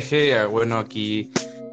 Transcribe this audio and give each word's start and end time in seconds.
Jeje, 0.00 0.44
bueno, 0.46 0.78
aquí 0.78 1.30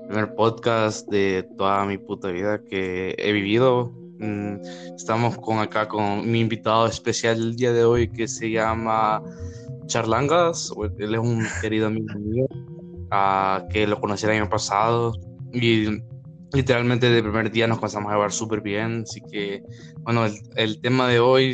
primer 0.07 0.35
podcast 0.35 1.09
de 1.09 1.41
toda 1.57 1.85
mi 1.85 1.97
puta 1.97 2.27
vida 2.27 2.61
que 2.69 3.15
he 3.17 3.31
vivido. 3.31 3.91
Mm, 4.19 4.57
estamos 4.95 5.39
con 5.39 5.57
acá 5.57 5.87
con 5.87 6.29
mi 6.29 6.41
invitado 6.41 6.85
especial 6.85 7.37
el 7.37 7.55
día 7.55 7.73
de 7.73 7.83
hoy 7.83 8.11
que 8.11 8.27
se 8.27 8.51
llama 8.51 9.23
Charlangas. 9.87 10.71
Él 10.99 11.15
es 11.15 11.19
un 11.19 11.47
querido 11.61 11.87
amigo 11.87 12.13
mío 12.19 12.45
uh, 13.11 13.67
que 13.69 13.87
lo 13.87 13.99
conocí 13.99 14.27
el 14.27 14.33
año 14.33 14.49
pasado 14.49 15.13
y 15.51 15.87
literalmente 16.53 17.09
de 17.09 17.23
primer 17.23 17.49
día 17.49 17.65
nos 17.65 17.79
pasamos 17.79 18.11
a 18.11 18.15
llevar 18.15 18.31
súper 18.31 18.61
bien. 18.61 19.01
Así 19.01 19.19
que, 19.31 19.63
bueno, 20.01 20.27
el, 20.27 20.35
el 20.57 20.79
tema 20.79 21.07
de 21.07 21.19
hoy 21.19 21.53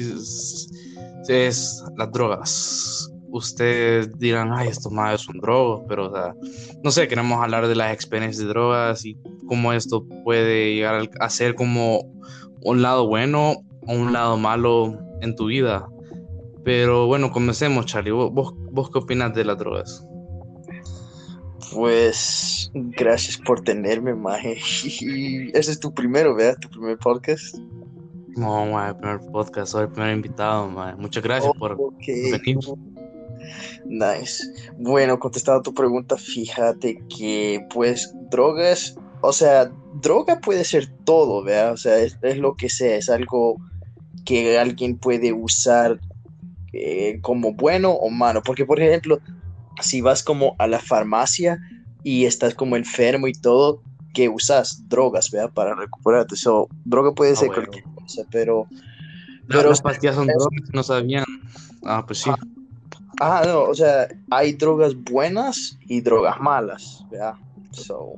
es 1.30 1.82
las 1.96 2.12
drogas 2.12 3.10
ustedes 3.30 4.18
dirán, 4.18 4.52
ay, 4.54 4.70
estos 4.70 4.92
madres 4.92 5.22
son 5.22 5.40
drogos, 5.40 5.84
pero, 5.88 6.10
o 6.10 6.12
sea, 6.12 6.36
no 6.84 6.92
sé, 6.92 7.08
queremos 7.08 7.42
hablar 7.42 7.68
de 7.68 7.76
las 7.76 7.94
experiencias 7.94 8.46
de 8.46 8.50
drogas 8.50 9.06
y 9.06 9.18
cómo 9.48 9.74
esto 9.74 10.06
puede 10.24 10.76
llegar 10.76 11.10
a 11.20 11.30
ser 11.30 11.56
como 11.56 12.02
un 12.62 12.82
lado 12.82 13.08
bueno 13.08 13.64
o 13.88 13.94
un 13.94 14.14
lado 14.14 14.38
malo 14.38 14.98
en 15.22 15.36
tu 15.36 15.48
vida. 15.48 15.88
Pero 16.64 17.08
bueno, 17.08 17.32
comencemos, 17.32 17.86
Charlie. 17.86 18.12
¿Vos, 18.12 18.54
vos 18.72 18.90
qué 18.92 19.00
opinas 19.00 19.34
de 19.34 19.46
las 19.46 19.58
drogas? 19.58 20.06
Pues 21.74 22.72
gracias 22.74 23.38
por 23.38 23.62
tenerme, 23.62 24.14
Maje. 24.14 24.54
Ese 25.54 25.72
es 25.72 25.80
tu 25.80 25.94
primero, 25.94 26.36
¿verdad? 26.36 26.58
Tu 26.60 26.70
primer 26.70 26.98
podcast. 26.98 27.56
No, 28.38 28.88
el 28.88 28.96
primer 28.96 29.20
podcast, 29.32 29.72
soy 29.72 29.84
el 29.84 29.90
primer 29.90 30.16
invitado, 30.16 30.70
maje. 30.70 30.96
Muchas 30.96 31.24
gracias 31.24 31.52
por 31.58 31.76
venir. 32.06 32.60
Nice. 33.86 34.44
Bueno, 34.78 35.20
contestando 35.20 35.60
a 35.60 35.64
tu 35.64 35.74
pregunta, 35.74 36.18
fíjate 36.18 37.04
que 37.16 37.66
pues 37.74 38.14
drogas, 38.30 38.96
o 39.22 39.34
sea, 39.34 39.72
droga 40.02 40.40
puede 40.40 40.64
ser 40.64 40.88
todo, 41.06 41.44
¿verdad? 41.44 41.74
O 41.74 41.78
sea, 41.78 42.00
es, 42.00 42.18
lo 42.38 42.56
que 42.56 42.70
sea, 42.70 42.96
es 42.96 43.10
algo 43.10 43.58
que 44.26 44.60
alguien 44.60 44.98
puede 44.98 45.34
usar 45.34 46.00
eh, 46.74 47.20
como 47.22 47.54
bueno 47.54 47.92
o 47.92 48.10
malo. 48.10 48.42
Porque, 48.44 48.66
por 48.66 48.80
ejemplo, 48.80 49.20
si 49.82 50.02
vas 50.02 50.24
como 50.24 50.56
a 50.60 50.68
la 50.68 50.80
farmacia 50.80 51.60
y 52.04 52.26
estás 52.26 52.54
como 52.54 52.76
enfermo 52.76 53.28
y 53.28 53.34
todo, 53.34 53.82
que 54.14 54.30
usas 54.30 54.88
drogas, 54.88 55.32
¿verdad? 55.32 55.52
Para 55.54 55.76
recuperarte. 55.76 56.36
So, 56.36 56.68
droga 56.86 57.14
puede 57.14 57.34
ah, 57.34 57.36
ser 57.36 57.50
cualquier 57.50 57.84
cosa, 57.84 58.24
pero... 58.32 58.68
pero 59.48 59.70
las 59.70 59.82
pastillas 59.82 60.16
son 60.16 60.28
drogas, 60.28 60.74
no 60.74 60.84
sabían. 60.84 61.26
Ah, 61.84 62.04
pues 62.06 62.20
sí. 62.20 62.30
Ah, 62.30 62.38
no, 63.20 63.64
o 63.64 63.76
sea, 63.76 64.08
hay 64.32 64.54
drogas 64.54 64.94
buenas 64.96 65.78
y 65.88 66.02
drogas 66.02 66.40
malas, 66.40 67.04
¿verdad? 67.10 67.36
So. 67.72 68.16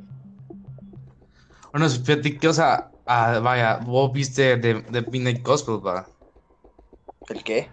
Bueno, 1.72 1.90
fíjate 1.90 2.38
que, 2.38 2.48
o 2.48 2.54
sea, 2.54 2.92
ah, 3.06 3.40
vaya, 3.40 3.78
vos 3.86 4.12
viste 4.12 4.58
The, 4.58 5.02
Midnight 5.12 5.46
Gospel, 5.46 5.86
¿va? 5.86 6.08
¿El 7.30 7.44
qué? 7.44 7.70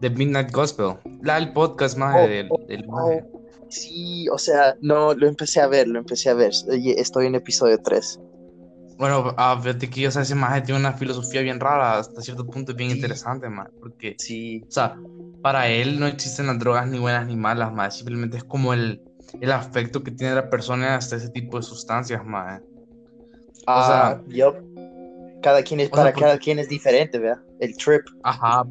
The 0.00 0.10
Midnight 0.10 0.50
Gospel, 0.52 0.94
la 1.22 1.38
el 1.38 1.52
podcast 1.52 1.96
más 1.98 2.16
oh, 2.16 2.28
del, 2.28 2.48
oh, 2.50 2.60
oh. 2.88 3.40
Sí, 3.68 4.28
o 4.28 4.38
sea, 4.38 4.74
no, 4.80 5.14
lo 5.14 5.28
empecé 5.28 5.60
a 5.60 5.66
ver, 5.66 5.86
lo 5.86 5.98
empecé 5.98 6.30
a 6.30 6.34
ver. 6.34 6.52
Estoy 6.96 7.26
en 7.26 7.36
episodio 7.36 7.78
3. 7.80 8.20
Bueno, 8.98 9.34
ah, 9.36 9.58
fíjate 9.62 9.88
que, 9.88 10.08
o 10.08 10.10
sea, 10.10 10.22
ese 10.22 10.34
maje 10.34 10.62
tiene 10.62 10.80
una 10.80 10.92
filosofía 10.92 11.40
bien 11.40 11.60
rara, 11.60 11.98
hasta 11.98 12.20
cierto 12.20 12.44
punto 12.44 12.74
bien 12.74 12.90
interesante, 12.90 13.48
man, 13.48 13.70
porque, 13.80 14.14
sí. 14.18 14.62
o 14.68 14.70
sea, 14.70 14.96
para 15.42 15.68
él 15.68 15.98
no 15.98 16.06
existen 16.06 16.46
las 16.46 16.58
drogas 16.58 16.86
ni 16.88 16.98
buenas 16.98 17.26
ni 17.26 17.36
malas, 17.36 17.72
más 17.72 17.96
simplemente 17.96 18.36
es 18.38 18.44
como 18.44 18.72
el, 18.72 19.02
el 19.40 19.52
afecto 19.52 20.02
que 20.02 20.10
tiene 20.10 20.34
la 20.34 20.50
persona 20.50 20.96
hasta 20.96 21.16
ese 21.16 21.30
tipo 21.30 21.56
de 21.56 21.62
sustancias, 21.62 22.24
más. 22.24 22.60
Ah, 23.66 23.80
o 23.80 23.86
sea, 23.86 24.22
yo, 24.28 24.54
cada 25.42 25.62
quien 25.62 25.80
es, 25.80 25.90
para 25.90 26.12
cada 26.12 26.38
quien 26.38 26.58
es 26.58 26.68
diferente, 26.68 27.18
¿verdad? 27.18 27.42
El 27.60 27.76
trip. 27.76 28.02
Ajá, 28.22 28.64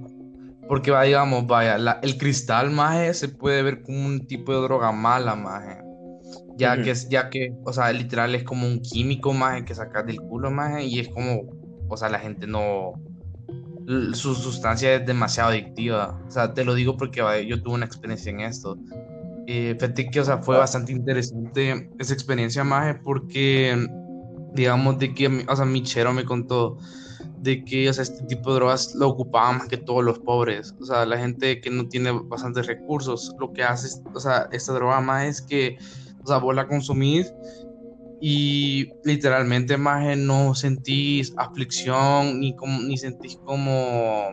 porque 0.67 0.91
va, 0.91 1.03
digamos, 1.03 1.47
vaya, 1.47 1.99
el 2.01 2.17
cristal, 2.17 2.71
más 2.71 3.17
se 3.17 3.29
puede 3.29 3.63
ver 3.63 3.81
como 3.81 4.05
un 4.05 4.27
tipo 4.27 4.53
de 4.53 4.61
droga 4.61 4.91
mala, 4.91 5.35
más 5.35 5.63
ya 6.59 6.81
que 6.81 6.91
es, 6.91 7.07
ya 7.09 7.29
que, 7.29 7.53
o 7.63 7.71
sea, 7.71 7.91
literal 7.91 8.35
es 8.35 8.43
como 8.43 8.67
un 8.67 8.81
químico, 8.81 9.33
más 9.33 9.63
que 9.63 9.73
sacas 9.73 10.05
del 10.05 10.19
culo, 10.19 10.51
más 10.51 10.83
y 10.83 10.99
es 10.99 11.07
como, 11.07 11.43
o 11.87 11.97
sea, 11.97 12.09
la 12.09 12.19
gente 12.19 12.45
no, 12.45 12.93
su 14.13 14.35
sustancia 14.35 14.95
es 14.95 15.05
demasiado 15.05 15.49
adictiva. 15.49 16.21
O 16.27 16.31
sea, 16.31 16.53
te 16.53 16.63
lo 16.63 16.75
digo 16.75 16.95
porque 16.95 17.21
yo 17.47 17.61
tuve 17.61 17.75
una 17.75 17.85
experiencia 17.85 18.29
en 18.31 18.41
esto. 18.41 18.77
Eh, 19.47 19.75
que, 20.11 20.19
o 20.19 20.25
sea, 20.25 20.37
fue 20.37 20.57
bastante 20.57 20.91
interesante 20.91 21.89
esa 21.97 22.13
experiencia, 22.13 22.63
más 22.63 22.97
porque, 23.03 23.87
digamos, 24.53 24.99
de 24.99 25.13
que, 25.15 25.45
o 25.47 25.55
sea, 25.55 25.65
mi 25.65 25.81
chero 25.81 26.13
me 26.13 26.23
contó 26.23 26.77
de 27.39 27.63
que, 27.65 27.89
o 27.89 27.93
sea, 27.93 28.03
este 28.03 28.23
tipo 28.25 28.51
de 28.51 28.57
drogas 28.57 28.93
lo 28.93 29.07
ocupaban 29.07 29.57
más 29.57 29.67
que 29.67 29.77
todos 29.77 30.03
los 30.03 30.19
pobres. 30.19 30.75
O 30.79 30.85
sea, 30.85 31.03
la 31.05 31.17
gente 31.17 31.61
que 31.61 31.71
no 31.71 31.87
tiene 31.87 32.11
bastantes 32.11 32.67
recursos, 32.67 33.33
lo 33.39 33.51
que 33.51 33.63
hace, 33.63 33.99
o 34.13 34.19
sea, 34.19 34.49
esta 34.51 34.73
droga 34.73 35.01
más 35.01 35.25
es 35.25 35.41
que, 35.41 35.79
o 36.23 36.27
sea, 36.27 36.37
vos 36.37 36.53
la 36.53 36.67
consumís 36.67 37.33
y 38.21 38.91
literalmente 39.03 39.77
más 39.77 40.17
no 40.17 40.53
sentís 40.53 41.33
aflicción 41.37 42.39
ni 42.39 42.55
como 42.55 42.81
ni 42.81 42.97
sentís 42.97 43.37
como 43.45 44.31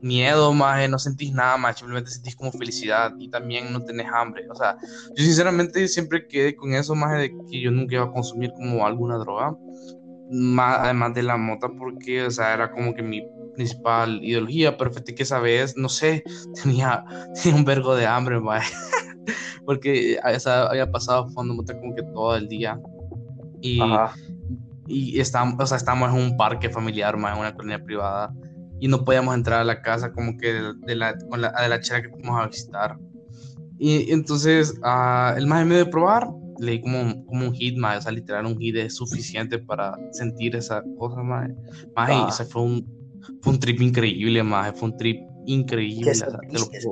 miedo 0.00 0.52
más 0.52 0.88
no 0.88 0.98
sentís 0.98 1.32
nada 1.32 1.56
más 1.56 1.78
simplemente 1.78 2.10
sentís 2.10 2.36
como 2.36 2.52
felicidad 2.52 3.12
y 3.18 3.28
también 3.28 3.72
no 3.72 3.84
tenés 3.84 4.06
hambre. 4.12 4.48
O 4.50 4.54
sea 4.54 4.76
yo 5.14 5.24
sinceramente 5.24 5.86
siempre 5.88 6.26
quedé 6.26 6.54
con 6.56 6.72
eso 6.72 6.94
más 6.94 7.18
de 7.18 7.34
que 7.50 7.60
yo 7.60 7.70
nunca 7.70 7.96
iba 7.96 8.04
a 8.04 8.12
consumir 8.12 8.52
como 8.52 8.86
alguna 8.86 9.16
droga 9.18 9.54
más, 10.30 10.78
además 10.80 11.14
de 11.14 11.22
la 11.22 11.36
mota 11.36 11.68
porque 11.68 12.24
o 12.24 12.30
sea 12.30 12.54
era 12.54 12.70
como 12.70 12.94
que 12.94 13.02
mi 13.02 13.22
principal 13.54 14.24
ideología 14.24 14.76
pero 14.76 14.90
fíjate 14.90 15.14
que 15.14 15.22
esa 15.22 15.38
vez 15.38 15.76
no 15.76 15.88
sé 15.88 16.22
tenía, 16.62 17.04
tenía 17.42 17.58
un 17.58 17.64
vergo 17.64 17.94
de 17.94 18.06
hambre 18.06 18.40
más 18.40 18.64
porque 19.66 20.18
había 20.22 20.90
pasado 20.90 21.28
fondo 21.30 21.54
como 21.54 21.94
que 21.94 22.02
todo 22.14 22.36
el 22.36 22.48
día. 22.48 22.80
Y, 23.60 23.80
y 24.86 25.20
estamos, 25.20 25.56
o 25.58 25.66
sea, 25.66 25.76
estamos 25.76 26.08
en 26.10 26.16
un 26.16 26.36
parque 26.36 26.70
familiar, 26.70 27.16
más 27.16 27.34
en 27.34 27.40
una 27.40 27.54
colonia 27.54 27.82
privada, 27.82 28.32
y 28.78 28.88
no 28.88 29.04
podíamos 29.04 29.34
entrar 29.34 29.60
a 29.60 29.64
la 29.64 29.82
casa 29.82 30.12
como 30.12 30.36
que 30.36 30.52
de 30.86 30.94
la, 30.94 31.16
con 31.28 31.40
la, 31.40 31.50
de 31.50 31.68
la 31.68 31.80
chica 31.80 32.02
que 32.02 32.10
fuimos 32.10 32.40
a 32.40 32.46
visitar. 32.46 32.96
Y 33.78 34.10
entonces 34.12 34.74
uh, 34.82 35.36
el 35.36 35.46
más 35.46 35.62
en 35.62 35.68
medio 35.68 35.84
de 35.84 35.90
probar, 35.90 36.28
leí 36.58 36.80
como, 36.80 37.24
como 37.26 37.46
un 37.46 37.54
hit, 37.54 37.76
más, 37.76 37.98
o 37.98 38.02
sea, 38.02 38.12
literal 38.12 38.46
un 38.46 38.58
hit 38.58 38.76
es 38.76 38.96
suficiente 38.96 39.58
para 39.58 39.96
sentir 40.12 40.54
esa 40.56 40.82
cosa, 40.98 41.22
más. 41.22 41.50
más 41.94 42.10
y 42.10 42.28
ese 42.28 42.44
fue 42.44 42.62
un, 42.62 42.86
fue 43.42 43.54
un 43.54 43.58
trip 43.60 43.80
increíble, 43.80 44.42
más, 44.42 44.78
fue 44.78 44.90
un 44.90 44.96
trip 44.96 45.18
increíble. 45.46 46.12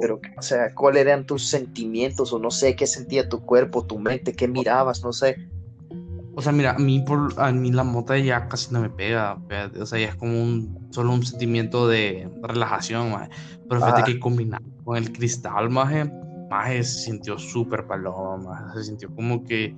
pero, 0.00 0.20
o 0.36 0.42
sea, 0.42 0.74
¿cuáles 0.74 1.02
eran 1.02 1.26
tus 1.26 1.46
sentimientos 1.46 2.32
o 2.32 2.38
no 2.38 2.50
sé 2.50 2.74
qué 2.76 2.86
sentía 2.86 3.28
tu 3.28 3.40
cuerpo, 3.40 3.84
tu 3.84 3.98
mente, 3.98 4.32
qué 4.32 4.48
mirabas, 4.48 5.02
no 5.02 5.12
sé? 5.12 5.36
O 6.36 6.42
sea, 6.42 6.52
mira, 6.52 6.72
a 6.72 6.78
mí, 6.78 7.00
por, 7.00 7.32
a 7.36 7.52
mí 7.52 7.70
la 7.70 7.84
mota 7.84 8.18
ya 8.18 8.48
casi 8.48 8.72
no 8.72 8.80
me 8.80 8.90
pega, 8.90 9.38
o 9.80 9.86
sea, 9.86 10.00
ya 10.00 10.08
es 10.08 10.16
como 10.16 10.42
un, 10.42 10.88
solo 10.90 11.12
un 11.12 11.24
sentimiento 11.24 11.86
de 11.86 12.28
relajación, 12.42 13.12
maje. 13.12 13.30
pero 13.68 13.80
fíjate 13.80 14.12
que 14.12 14.18
combinado 14.18 14.64
con 14.84 14.96
el 14.96 15.12
cristal, 15.12 15.70
maje, 15.70 16.10
maje 16.54 16.84
se 16.84 17.00
sintió 17.00 17.38
súper 17.38 17.86
paloma, 17.86 18.72
se 18.74 18.84
sintió 18.84 19.14
como 19.14 19.44
que 19.44 19.74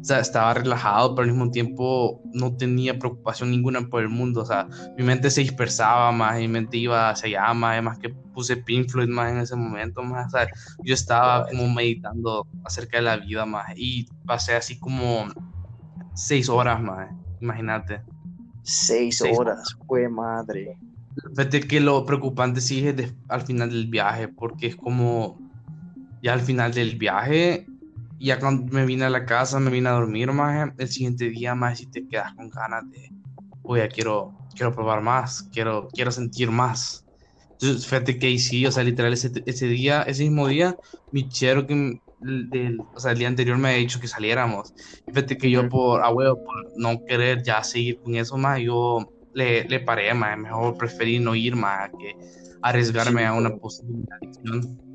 o 0.00 0.04
sea, 0.04 0.20
estaba 0.20 0.54
relajado, 0.54 1.14
pero 1.14 1.24
al 1.24 1.32
mismo 1.32 1.50
tiempo 1.50 2.22
no 2.32 2.56
tenía 2.56 2.98
preocupación 2.98 3.50
ninguna 3.50 3.80
por 3.88 4.02
el 4.02 4.08
mundo. 4.08 4.42
O 4.42 4.46
sea, 4.46 4.68
mi 4.96 5.02
mente 5.02 5.28
se 5.30 5.40
dispersaba 5.40 6.12
más, 6.12 6.38
mi 6.38 6.46
mente 6.46 6.76
iba 6.76 7.10
hacia 7.10 7.40
allá 7.40 7.54
más, 7.54 7.72
además 7.72 7.98
que 7.98 8.10
puse 8.10 8.56
Pink 8.56 8.88
Floyd 8.88 9.08
más 9.08 9.32
en 9.32 9.38
ese 9.38 9.56
momento 9.56 10.02
más. 10.02 10.28
O 10.28 10.30
sea, 10.30 10.48
yo 10.84 10.94
estaba 10.94 11.48
como 11.48 11.68
meditando 11.68 12.46
acerca 12.64 12.98
de 12.98 13.02
la 13.02 13.16
vida 13.16 13.44
más 13.44 13.66
y 13.76 14.06
pasé 14.24 14.54
así 14.54 14.78
como 14.78 15.26
seis 16.14 16.48
horas 16.48 16.80
más, 16.80 17.10
imagínate. 17.40 18.00
Seis, 18.62 19.20
horas, 19.22 19.76
fue 19.86 20.08
madre. 20.08 20.78
Fíjate 21.34 21.60
que 21.60 21.80
lo 21.80 22.04
preocupante 22.04 22.60
sí 22.60 22.86
es 22.86 23.14
al 23.28 23.42
final 23.42 23.70
del 23.70 23.88
viaje, 23.88 24.28
porque 24.28 24.68
es 24.68 24.76
como 24.76 25.38
ya 26.22 26.32
al 26.32 26.40
final 26.40 26.72
del 26.72 26.96
viaje 26.96 27.66
ya 28.20 28.38
cuando 28.38 28.72
me 28.72 28.84
vine 28.84 29.04
a 29.04 29.10
la 29.10 29.24
casa, 29.24 29.60
me 29.60 29.70
vine 29.70 29.88
a 29.88 29.92
dormir, 29.92 30.32
más 30.32 30.72
el 30.76 30.88
siguiente 30.88 31.30
día, 31.30 31.54
más 31.54 31.78
si 31.78 31.86
te 31.86 32.06
quedas 32.06 32.34
con 32.34 32.50
ganas 32.50 32.90
de, 32.90 33.10
oye, 33.62 33.88
quiero, 33.88 34.36
quiero 34.54 34.74
probar 34.74 35.02
más, 35.02 35.48
quiero, 35.52 35.88
quiero 35.92 36.10
sentir 36.10 36.50
más. 36.50 37.04
Entonces, 37.52 37.86
fíjate 37.86 38.18
que 38.18 38.38
sí, 38.38 38.66
o 38.66 38.72
sea, 38.72 38.84
literal, 38.84 39.12
ese, 39.12 39.30
ese 39.46 39.66
día, 39.66 40.02
ese 40.02 40.24
mismo 40.24 40.48
día, 40.48 40.76
mi 41.12 41.28
chero 41.28 41.66
que, 41.66 42.00
del, 42.20 42.80
o 42.80 43.00
sea, 43.00 43.12
el 43.12 43.18
día 43.18 43.28
anterior 43.28 43.56
me 43.58 43.68
había 43.68 43.80
dicho 43.80 44.00
que 44.00 44.08
saliéramos. 44.08 44.74
fíjate 45.06 45.38
que 45.38 45.50
yo 45.50 45.68
por, 45.68 46.02
a 46.02 46.10
huevo, 46.10 46.42
por 46.44 46.54
no 46.76 47.04
querer 47.04 47.42
ya 47.42 47.62
seguir 47.62 48.00
con 48.00 48.16
eso 48.16 48.36
más, 48.36 48.60
yo 48.60 49.12
le, 49.34 49.64
le 49.64 49.80
paré, 49.80 50.12
más, 50.14 50.36
mejor 50.36 50.76
preferí 50.76 51.20
no 51.20 51.34
ir 51.34 51.54
más 51.54 51.90
que 51.90 52.16
arriesgarme 52.62 53.24
a 53.24 53.32
una 53.32 53.50
posible 53.56 54.04
adicción. 54.20 54.87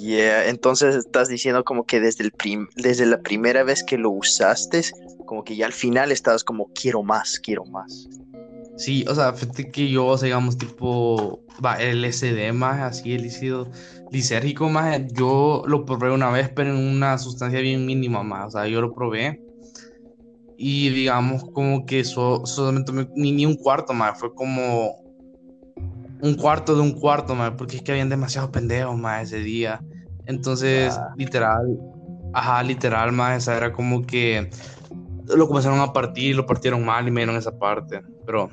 Yeah, 0.00 0.48
entonces 0.48 0.96
estás 0.96 1.28
diciendo 1.28 1.62
como 1.62 1.84
que 1.84 2.00
desde, 2.00 2.24
el 2.24 2.32
desde 2.74 3.04
la 3.04 3.20
primera 3.20 3.64
vez 3.64 3.84
que 3.84 3.98
lo 3.98 4.08
usaste, 4.10 4.82
como 5.26 5.44
que 5.44 5.56
ya 5.56 5.66
al 5.66 5.74
final 5.74 6.10
estabas 6.10 6.42
como 6.42 6.70
quiero 6.72 7.02
más, 7.02 7.38
quiero 7.38 7.66
más. 7.66 8.08
Sí, 8.78 9.04
o 9.06 9.14
sea, 9.14 9.34
fíjate 9.34 9.70
que 9.70 9.90
yo, 9.90 10.16
digamos, 10.16 10.56
tipo, 10.56 11.44
va, 11.62 11.74
el 11.74 12.02
SD 12.10 12.50
más, 12.54 12.80
así, 12.80 13.12
el 13.12 13.24
líquido 13.24 13.70
lisérgico 14.10 14.70
más, 14.70 15.02
yo 15.12 15.64
lo 15.66 15.84
probé 15.84 16.10
una 16.10 16.30
vez, 16.30 16.48
pero 16.48 16.70
en 16.70 16.78
una 16.78 17.18
sustancia 17.18 17.60
bien 17.60 17.84
mínima 17.84 18.22
más, 18.22 18.46
o 18.46 18.50
sea, 18.52 18.66
yo 18.66 18.80
lo 18.80 18.94
probé 18.94 19.38
y 20.56 20.88
digamos 20.90 21.44
como 21.52 21.84
que 21.84 22.00
eso 22.00 22.46
solamente 22.46 22.92
ni, 23.14 23.32
ni 23.32 23.44
un 23.44 23.56
cuarto 23.56 23.92
más, 23.92 24.18
fue 24.18 24.34
como 24.34 24.94
un 26.22 26.34
cuarto 26.34 26.74
de 26.74 26.80
un 26.80 26.92
cuarto 26.92 27.34
más, 27.34 27.52
porque 27.52 27.76
es 27.76 27.82
que 27.82 27.92
habían 27.92 28.08
demasiados 28.08 28.50
pendejos 28.50 28.96
más 28.96 29.24
ese 29.24 29.38
día. 29.38 29.80
Entonces, 30.30 30.98
literal, 31.16 31.78
ajá, 32.32 32.62
literal 32.62 33.12
más, 33.12 33.42
esa 33.42 33.56
era 33.56 33.72
como 33.72 34.06
que 34.06 34.48
lo 35.26 35.46
comenzaron 35.48 35.80
a 35.80 35.92
partir, 35.92 36.36
lo 36.36 36.46
partieron 36.46 36.84
mal 36.84 37.06
y 37.06 37.10
me 37.10 37.20
dieron 37.20 37.36
esa 37.36 37.56
parte, 37.58 38.00
pero 38.24 38.48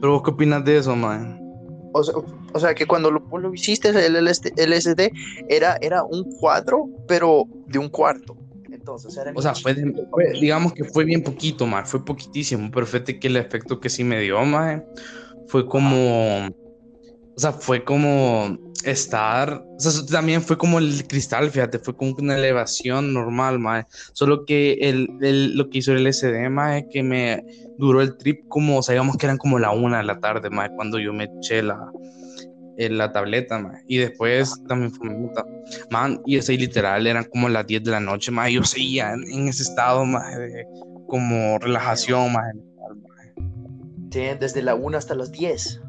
pero 0.00 0.12
vos 0.12 0.22
qué 0.22 0.30
opinas 0.30 0.64
de 0.64 0.78
eso, 0.78 0.94
man? 0.94 1.40
O 1.92 2.60
sea, 2.60 2.74
que 2.74 2.86
cuando 2.86 3.10
lo, 3.10 3.54
hiciste 3.54 3.88
el 3.88 4.16
LSD 4.16 5.10
era, 5.48 5.78
era 5.80 6.04
un 6.04 6.24
cuadro, 6.38 6.90
pero 7.08 7.44
de 7.66 7.78
un 7.78 7.88
cuarto. 7.88 8.36
Entonces, 8.70 9.18
o 9.34 9.42
sea, 9.42 9.54
fue, 9.54 9.74
digamos 10.38 10.74
que 10.74 10.84
fue 10.84 11.04
bien 11.04 11.22
poquito, 11.22 11.66
más, 11.66 11.90
fue 11.90 12.04
poquitísimo, 12.04 12.70
pero 12.70 12.86
fíjate 12.86 13.18
que 13.18 13.28
el 13.28 13.36
efecto 13.36 13.80
que 13.80 13.88
sí 13.88 14.04
me 14.04 14.20
dio, 14.20 14.44
más, 14.44 14.82
fue 15.48 15.66
como, 15.66 16.46
o 16.46 17.38
sea, 17.38 17.52
fue 17.52 17.82
como 17.82 18.58
estar, 18.84 19.64
o 19.64 19.80
sea, 19.80 20.06
también 20.06 20.42
fue 20.42 20.58
como 20.58 20.78
el 20.78 21.06
cristal, 21.06 21.50
fíjate, 21.50 21.78
fue 21.78 21.96
como 21.96 22.14
una 22.18 22.36
elevación 22.36 23.12
normal, 23.12 23.58
más, 23.58 23.86
solo 24.12 24.44
que 24.44 24.74
el, 24.80 25.56
lo 25.56 25.70
que 25.70 25.78
hizo 25.78 25.92
el 25.92 26.04
LSD, 26.04 26.48
más, 26.50 26.82
es 26.82 26.84
que 26.90 27.02
me 27.02 27.44
duró 27.78 28.02
el 28.02 28.16
trip 28.16 28.46
como, 28.48 28.78
o 28.78 28.82
sea, 28.82 28.94
digamos 28.94 29.16
que 29.16 29.26
eran 29.26 29.38
como 29.38 29.58
la 29.58 29.70
una 29.70 29.98
de 29.98 30.04
la 30.04 30.20
tarde, 30.20 30.50
más, 30.50 30.70
cuando 30.76 30.98
yo 30.98 31.12
me 31.12 31.24
eché 31.24 31.62
la, 31.62 31.78
en 32.76 32.98
la 32.98 33.12
tableta, 33.12 33.58
más, 33.58 33.80
y 33.86 33.98
después 33.98 34.54
también 34.68 34.92
fue 34.92 35.10
man, 35.90 36.20
y 36.26 36.36
ese 36.36 36.52
literal 36.54 37.06
eran 37.06 37.24
como 37.24 37.48
las 37.48 37.66
10 37.66 37.84
de 37.84 37.90
la 37.90 38.00
noche, 38.00 38.30
más, 38.30 38.50
yo 38.50 38.62
seguía 38.64 39.12
en, 39.12 39.48
ese 39.48 39.62
estado, 39.62 40.04
más, 40.04 40.36
de 40.36 40.64
como 41.08 41.58
relajación, 41.58 42.32
más, 42.32 42.46
Sí, 44.16 44.22
desde 44.40 44.62
la 44.62 44.74
una 44.74 44.96
hasta 44.96 45.14
las 45.14 45.30
10. 45.30 45.82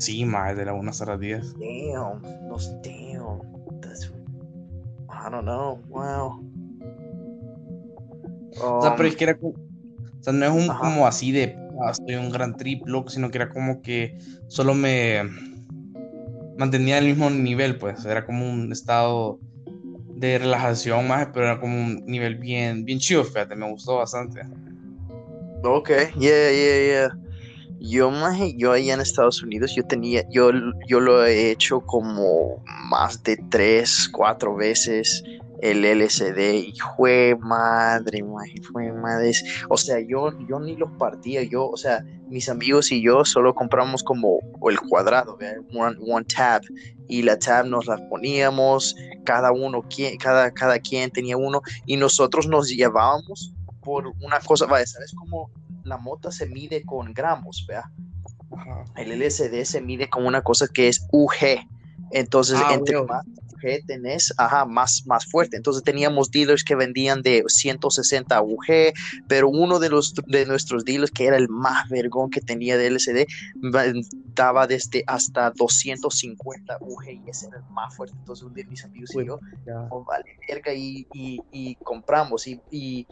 Sí, 0.00 0.24
más 0.24 0.56
de 0.56 0.64
la 0.64 0.72
1 0.72 0.90
hasta 0.90 1.04
las 1.04 1.20
10. 1.20 1.52
Damn, 1.58 2.22
no, 2.48 2.56
damn. 2.82 3.80
That's, 3.82 4.10
I 5.10 5.30
don't 5.30 5.42
know, 5.42 5.78
wow. 5.88 6.42
o 8.62 8.82
sea, 8.82 8.96
pero 8.96 9.08
es 9.08 9.14
um, 9.14 9.18
que 9.18 9.24
era 9.24 9.36
como, 9.36 9.50
o 9.50 10.22
sea, 10.22 10.32
no 10.32 10.46
es 10.46 10.52
un 10.52 10.74
como 10.74 11.06
así 11.06 11.32
de, 11.32 11.54
ah, 11.84 11.90
estoy 11.90 12.14
un 12.14 12.30
gran 12.30 12.56
trip, 12.56 12.86
loco, 12.86 13.10
sino 13.10 13.30
que 13.30 13.36
era 13.38 13.50
como 13.50 13.82
que 13.82 14.16
solo 14.48 14.74
me 14.74 15.22
mantenía 16.56 16.96
el 16.98 17.04
mismo 17.04 17.28
nivel, 17.28 17.76
pues, 17.76 18.04
era 18.06 18.24
como 18.24 18.50
un 18.50 18.72
estado 18.72 19.38
de 20.14 20.38
relajación 20.38 21.08
más, 21.08 21.28
pero 21.32 21.46
era 21.46 21.60
como 21.60 21.78
un 21.78 22.04
nivel 22.06 22.36
bien, 22.36 22.86
bien 22.86 22.98
chido, 22.98 23.22
fíjate, 23.24 23.54
me 23.54 23.70
gustó 23.70 23.96
bastante. 23.96 24.40
Ok, 25.62 25.90
yeah, 26.18 26.50
yeah, 26.50 26.86
yeah. 26.86 27.18
Yo, 27.80 28.12
yo 28.56 28.72
ahí 28.72 28.90
en 28.90 29.00
Estados 29.00 29.42
Unidos, 29.42 29.74
yo 29.74 29.82
tenía, 29.84 30.22
yo, 30.30 30.50
yo 30.86 31.00
lo 31.00 31.24
he 31.24 31.50
hecho 31.50 31.80
como 31.80 32.62
más 32.90 33.22
de 33.22 33.38
tres, 33.50 34.06
cuatro 34.12 34.54
veces 34.54 35.24
el 35.62 35.84
LCD 35.84 36.54
y 36.54 36.74
fue 36.96 37.36
madre, 37.40 38.22
fue 38.70 38.92
madre. 38.92 39.32
O 39.68 39.76
sea, 39.76 39.98
yo, 40.00 40.30
yo 40.46 40.60
ni 40.60 40.76
los 40.76 40.90
partía, 40.98 41.42
yo, 41.42 41.68
o 41.68 41.76
sea, 41.76 42.04
mis 42.28 42.48
amigos 42.48 42.92
y 42.92 43.02
yo 43.02 43.24
solo 43.24 43.54
compramos 43.54 44.02
como 44.02 44.38
el 44.68 44.78
cuadrado, 44.80 45.38
one, 45.74 45.96
one, 46.06 46.26
tab, 46.26 46.62
y 47.08 47.22
la 47.22 47.38
tab 47.38 47.66
nos 47.66 47.86
la 47.86 47.96
poníamos, 48.08 48.94
cada 49.24 49.52
uno, 49.52 49.82
cada, 50.18 50.50
cada 50.50 50.78
quien 50.78 51.10
tenía 51.10 51.36
uno, 51.36 51.62
y 51.86 51.96
nosotros 51.96 52.46
nos 52.46 52.68
llevábamos 52.68 53.54
por 53.82 54.08
una 54.20 54.38
cosa, 54.40 54.66
vaya, 54.66 54.86
¿sabes 54.86 55.12
cómo 55.14 55.50
la 55.84 55.98
mota 55.98 56.30
se 56.30 56.46
mide 56.46 56.84
con 56.84 57.12
gramos, 57.12 57.64
vea. 57.68 57.90
El 58.96 59.18
LSD 59.18 59.64
se 59.64 59.80
mide 59.80 60.08
con 60.08 60.26
una 60.26 60.42
cosa 60.42 60.66
que 60.72 60.88
es 60.88 61.06
UG. 61.12 61.66
Entonces, 62.10 62.58
ah, 62.62 62.74
entre 62.74 63.02
más 63.04 63.24
tenés, 63.86 64.32
ajá, 64.36 64.64
más, 64.64 65.04
más 65.06 65.26
fuerte. 65.26 65.56
Entonces 65.56 65.82
teníamos 65.82 66.30
dealers 66.30 66.64
que 66.64 66.74
vendían 66.74 67.22
de 67.22 67.44
160 67.46 68.42
UG, 68.42 68.92
pero 69.28 69.48
uno 69.48 69.78
de, 69.78 69.88
los, 69.88 70.14
de 70.26 70.46
nuestros 70.46 70.84
dealers, 70.84 71.10
que 71.10 71.26
era 71.26 71.36
el 71.36 71.48
más 71.48 71.88
vergón 71.88 72.30
que 72.30 72.40
tenía 72.40 72.76
de 72.76 72.90
LSD, 72.90 73.26
daba 74.34 74.66
desde 74.66 75.04
hasta 75.06 75.50
250 75.50 76.78
UG 76.80 77.08
y 77.08 77.30
ese 77.30 77.48
era 77.48 77.58
el 77.58 77.64
más 77.70 77.94
fuerte. 77.94 78.16
Entonces 78.18 78.44
un 78.44 78.54
de 78.54 78.64
mis 78.64 78.84
amigos 78.84 79.10
y 79.14 79.26
yo, 79.26 79.40
oh, 79.90 80.04
vale, 80.04 80.38
verga, 80.48 80.72
y, 80.72 81.06
y, 81.12 81.74
compramos. 81.76 82.46
Y, 82.46 82.60
y, 82.70 83.06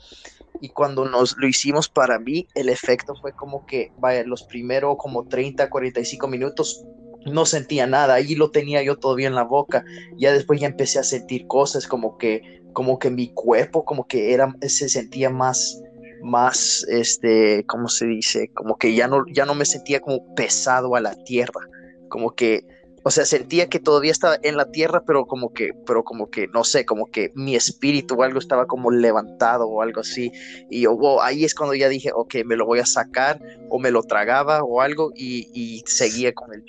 y, 0.61 0.69
cuando 0.71 1.09
nos 1.09 1.37
lo 1.37 1.47
hicimos 1.47 1.89
para 1.89 2.19
mí, 2.19 2.49
el 2.55 2.69
efecto 2.69 3.15
fue 3.21 3.33
como 3.33 3.67
que, 3.67 3.93
vaya, 3.99 4.25
los 4.25 4.45
primeros 4.45 4.97
como 4.99 5.27
30, 5.27 5.69
45 5.69 6.29
minutos 6.29 6.85
no 7.27 7.47
sentía 7.47 7.87
nada, 7.87 8.15
ahí 8.15 8.35
lo 8.35 8.51
tenía 8.51 8.83
yo 8.83 8.97
todavía 8.97 9.29
en 9.29 9.35
la 9.35 9.45
boca, 9.45 9.85
ya 10.17 10.33
después 10.33 10.61
ya 10.61 10.67
empecé 10.67 10.99
a 10.99 11.05
sentir 11.05 11.47
cosas 11.47 11.87
como 11.87 12.19
que, 12.19 12.63
como 12.73 12.99
que 12.99 13.11
mi 13.11 13.33
cuerpo, 13.33 13.85
como 13.85 14.07
que 14.07 14.33
era, 14.33 14.55
se 14.63 14.89
sentía 14.89 15.31
más, 15.31 15.83
más, 16.23 16.85
este, 16.89 17.65
¿cómo 17.67 17.89
se 17.89 18.07
dice? 18.07 18.51
Como 18.55 18.77
que 18.77 18.95
ya 18.95 19.09
no, 19.09 19.25
ya 19.33 19.45
no 19.45 19.55
me 19.55 19.65
sentía 19.65 20.01
como 20.01 20.35
pesado 20.35 20.95
a 20.95 21.01
la 21.01 21.15
tierra, 21.25 21.61
como 22.09 22.35
que, 22.35 22.67
o 23.05 23.11
sea, 23.11 23.25
sentía 23.25 23.69
que 23.69 23.79
todavía 23.79 24.13
estaba 24.13 24.37
en 24.43 24.57
la 24.57 24.71
tierra, 24.71 25.03
pero 25.07 25.25
como 25.25 25.53
que, 25.53 25.71
pero 25.87 26.05
como 26.05 26.31
que, 26.31 26.47
no 26.49 26.65
sé, 26.65 26.85
como 26.85 27.07
que 27.07 27.31
mi 27.35 27.55
espíritu 27.55 28.17
o 28.17 28.23
algo 28.23 28.39
estaba 28.39 28.67
como 28.67 28.91
levantado 28.91 29.67
o 29.67 29.83
algo 29.83 30.01
así. 30.01 30.33
Y 30.69 30.83
yo, 30.83 31.23
ahí 31.23 31.45
es 31.45 31.55
cuando 31.55 31.75
ya 31.75 31.89
dije, 31.89 32.11
ok, 32.13 32.37
me 32.45 32.57
lo 32.57 32.67
voy 32.67 32.81
a 32.81 32.87
sacar 32.87 33.41
o 33.71 33.79
me 33.79 33.91
lo 33.91 34.03
tragaba 34.03 34.63
o 34.63 34.81
algo 34.81 35.13
y, 35.15 35.49
y 35.55 35.83
seguía 35.87 36.35
con 36.35 36.53
el 36.53 36.63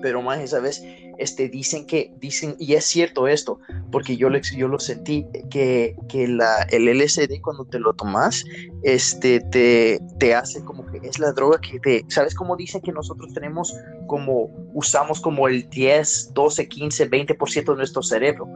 pero 0.00 0.22
más 0.22 0.50
¿sabes? 0.50 0.82
Este, 1.18 1.48
dicen 1.48 1.86
que, 1.86 2.12
dicen, 2.20 2.54
y 2.58 2.74
es 2.74 2.84
cierto 2.84 3.26
esto, 3.26 3.58
porque 3.90 4.16
yo, 4.16 4.28
yo 4.56 4.68
lo 4.68 4.78
sentí, 4.78 5.26
que, 5.50 5.96
que 6.08 6.28
la, 6.28 6.62
el 6.70 6.86
LSD 6.86 7.40
cuando 7.42 7.64
te 7.64 7.80
lo 7.80 7.92
tomas, 7.92 8.44
este, 8.82 9.40
te, 9.40 10.00
te 10.18 10.34
hace 10.34 10.64
como 10.64 10.86
que 10.86 11.00
es 11.02 11.18
la 11.18 11.32
droga 11.32 11.60
que 11.60 11.80
te, 11.80 12.04
¿sabes 12.08 12.34
cómo 12.34 12.56
dicen 12.56 12.82
que 12.82 12.92
nosotros 12.92 13.34
tenemos 13.34 13.74
como, 14.06 14.50
usamos 14.72 15.20
como 15.20 15.48
el 15.48 15.68
10, 15.68 16.32
12, 16.34 16.68
15, 16.68 17.10
20% 17.10 17.64
de 17.64 17.76
nuestro 17.76 18.02
cerebro? 18.02 18.46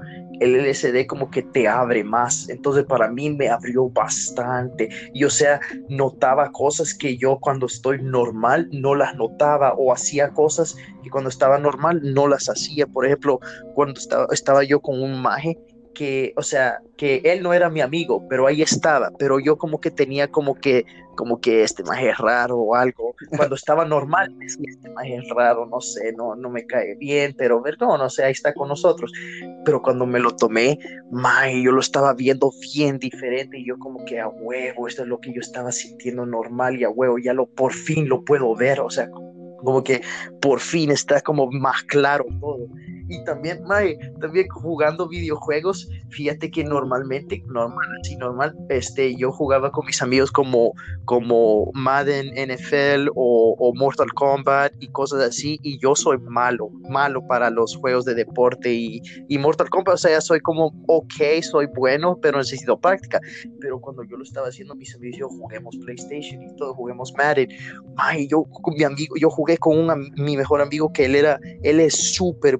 El 0.41 0.57
LSD 0.57 1.07
como 1.07 1.31
que 1.31 1.43
te 1.43 1.69
abre 1.69 2.05
más. 2.05 2.49
Entonces 2.49 2.85
para 2.85 3.09
mí 3.09 3.31
me 3.31 3.49
abrió 3.49 3.89
bastante. 3.89 4.89
Y 5.13 5.25
o 5.25 5.31
sea, 5.31 5.61
notaba 5.89 6.51
cosas 6.53 6.95
que 6.95 7.17
yo 7.17 7.39
cuando 7.41 7.67
estoy 7.67 8.03
normal 8.03 8.69
no 8.73 8.95
las 8.95 9.15
notaba 9.17 9.75
o 9.75 9.93
hacía 9.93 10.31
cosas 10.31 10.77
que 11.03 11.11
cuando 11.11 11.31
estaba 11.31 11.59
normal 11.59 12.01
no 12.03 12.29
las 12.29 12.49
hacía. 12.49 12.87
Por 12.87 13.07
ejemplo, 13.07 13.41
cuando 13.75 13.99
estaba, 13.99 14.27
estaba 14.33 14.65
yo 14.65 14.81
con 14.81 15.03
un 15.03 15.21
maje 15.21 15.59
que, 15.93 16.33
o 16.37 16.43
sea, 16.43 16.81
que 16.97 17.21
él 17.25 17.43
no 17.43 17.53
era 17.53 17.71
mi 17.71 17.81
amigo, 17.81 18.27
pero 18.29 18.47
ahí 18.47 18.63
estaba, 18.63 19.11
pero 19.19 19.39
yo 19.41 19.57
como 19.57 19.81
que 19.81 19.91
tenía 19.91 20.29
como 20.29 20.55
que, 20.55 20.85
como 21.17 21.41
que 21.41 21.63
este 21.63 21.83
más 21.83 22.03
es 22.03 22.17
raro 22.19 22.59
o 22.59 22.75
algo. 22.75 23.15
Cuando 23.37 23.55
estaba 23.55 23.85
normal, 23.85 24.37
decía, 24.39 24.67
este 24.69 24.91
más 24.91 25.05
es 25.07 25.29
raro, 25.35 25.67
no 25.67 25.81
sé, 25.81 26.13
no, 26.13 26.35
no 26.35 26.51
me 26.51 26.67
cae 26.67 26.97
bien, 26.97 27.35
pero 27.37 27.63
no, 27.81 27.99
no 27.99 28.11
sé, 28.11 28.25
ahí 28.25 28.33
está 28.33 28.55
con 28.55 28.69
nosotros. 28.69 29.13
Pero 29.65 29.83
cuando 29.83 30.07
me 30.07 30.21
lo 30.21 30.35
tomé, 30.35 30.79
mae, 31.11 31.63
yo 31.63 31.73
lo 31.73 31.81
estaba 31.81 32.15
viendo 32.15 32.51
bien 32.75 32.99
diferente 32.99 33.59
y 33.59 33.67
yo 33.67 33.79
como 33.79 34.05
que 34.05 34.21
a 34.21 34.29
huevo, 34.29 34.89
esto 34.89 35.03
es 35.03 35.09
lo 35.09 35.21
que 35.21 35.33
yo 35.33 35.41
estaba 35.41 35.73
sintiendo 35.73 36.27
normal 36.27 36.79
y 36.79 36.85
a 36.85 36.91
huevo, 36.91 37.19
ya 37.19 37.33
lo, 37.35 37.47
por 37.47 37.73
fin 37.73 38.09
lo 38.09 38.25
puedo 38.25 38.55
ver, 38.55 38.81
o 38.81 38.91
sea, 38.91 39.09
como 39.11 39.83
que 39.85 40.03
por 40.41 40.61
fin 40.61 40.91
está 40.91 41.21
como 41.21 41.51
más 41.51 41.83
claro 41.85 42.27
todo. 42.41 42.69
Y 43.13 43.23
también, 43.25 43.63
Mae, 43.65 43.99
también 44.23 44.49
jugando 44.49 45.07
videojuegos, 45.07 45.87
fíjate 46.09 46.51
que 46.51 46.65
normalmente, 46.65 47.43
normal, 47.47 47.87
así 48.01 48.17
normal, 48.17 48.57
este, 48.71 49.15
yo 49.17 49.31
jugaba 49.31 49.71
con 49.71 49.85
mis 49.85 50.01
amigos 50.01 50.33
como, 50.33 50.73
como 51.05 51.71
Madden 51.75 52.29
NFL 52.29 53.11
o, 53.15 53.55
o, 53.59 53.75
Mortal 53.75 54.11
Kombat 54.15 54.73
y 54.81 54.89
cosas 54.89 55.23
así, 55.25 55.59
y 55.63 55.79
yo 55.79 55.95
soy 55.95 56.17
malo, 56.21 56.71
malo 56.89 57.23
para 57.27 57.51
los 57.51 57.77
juegos 57.77 58.07
de 58.07 58.15
deporte 58.15 58.73
y, 58.73 59.03
y 59.29 59.37
Mortal 59.37 59.69
Kombat, 59.69 59.97
o 59.97 59.99
sea, 59.99 60.19
soy 60.23 60.41
como, 60.41 60.73
ok, 60.89 61.43
soy 61.43 61.67
bueno, 61.77 62.19
pero 62.23 62.39
necesito 62.39 62.81
práctica. 62.81 63.21
Pero 63.61 63.79
cuando 63.79 64.05
yo 64.05 64.17
lo 64.17 64.23
estaba 64.23 64.49
haciendo, 64.49 64.75
mis 64.75 64.95
amigos, 64.95 65.19
yo 65.19 65.29
juguemos 65.29 65.77
PlayStation 65.85 66.43
y 66.43 66.57
todo, 66.57 66.73
juguemos 66.73 67.13
Madden, 67.19 67.51
Mae, 67.95 68.27
yo 68.27 68.45
con 68.45 68.73
mi 68.73 68.85
amigo, 68.85 69.17
yo 69.21 69.29
jugué 69.29 69.59
con 69.59 69.79
un, 69.79 70.11
mi 70.17 70.35
mejor 70.35 70.63
amigo 70.63 70.91
que 70.95 71.05
él 71.05 71.15
era, 71.15 71.39
él 71.63 71.79
es 71.79 72.15
súper 72.15 72.59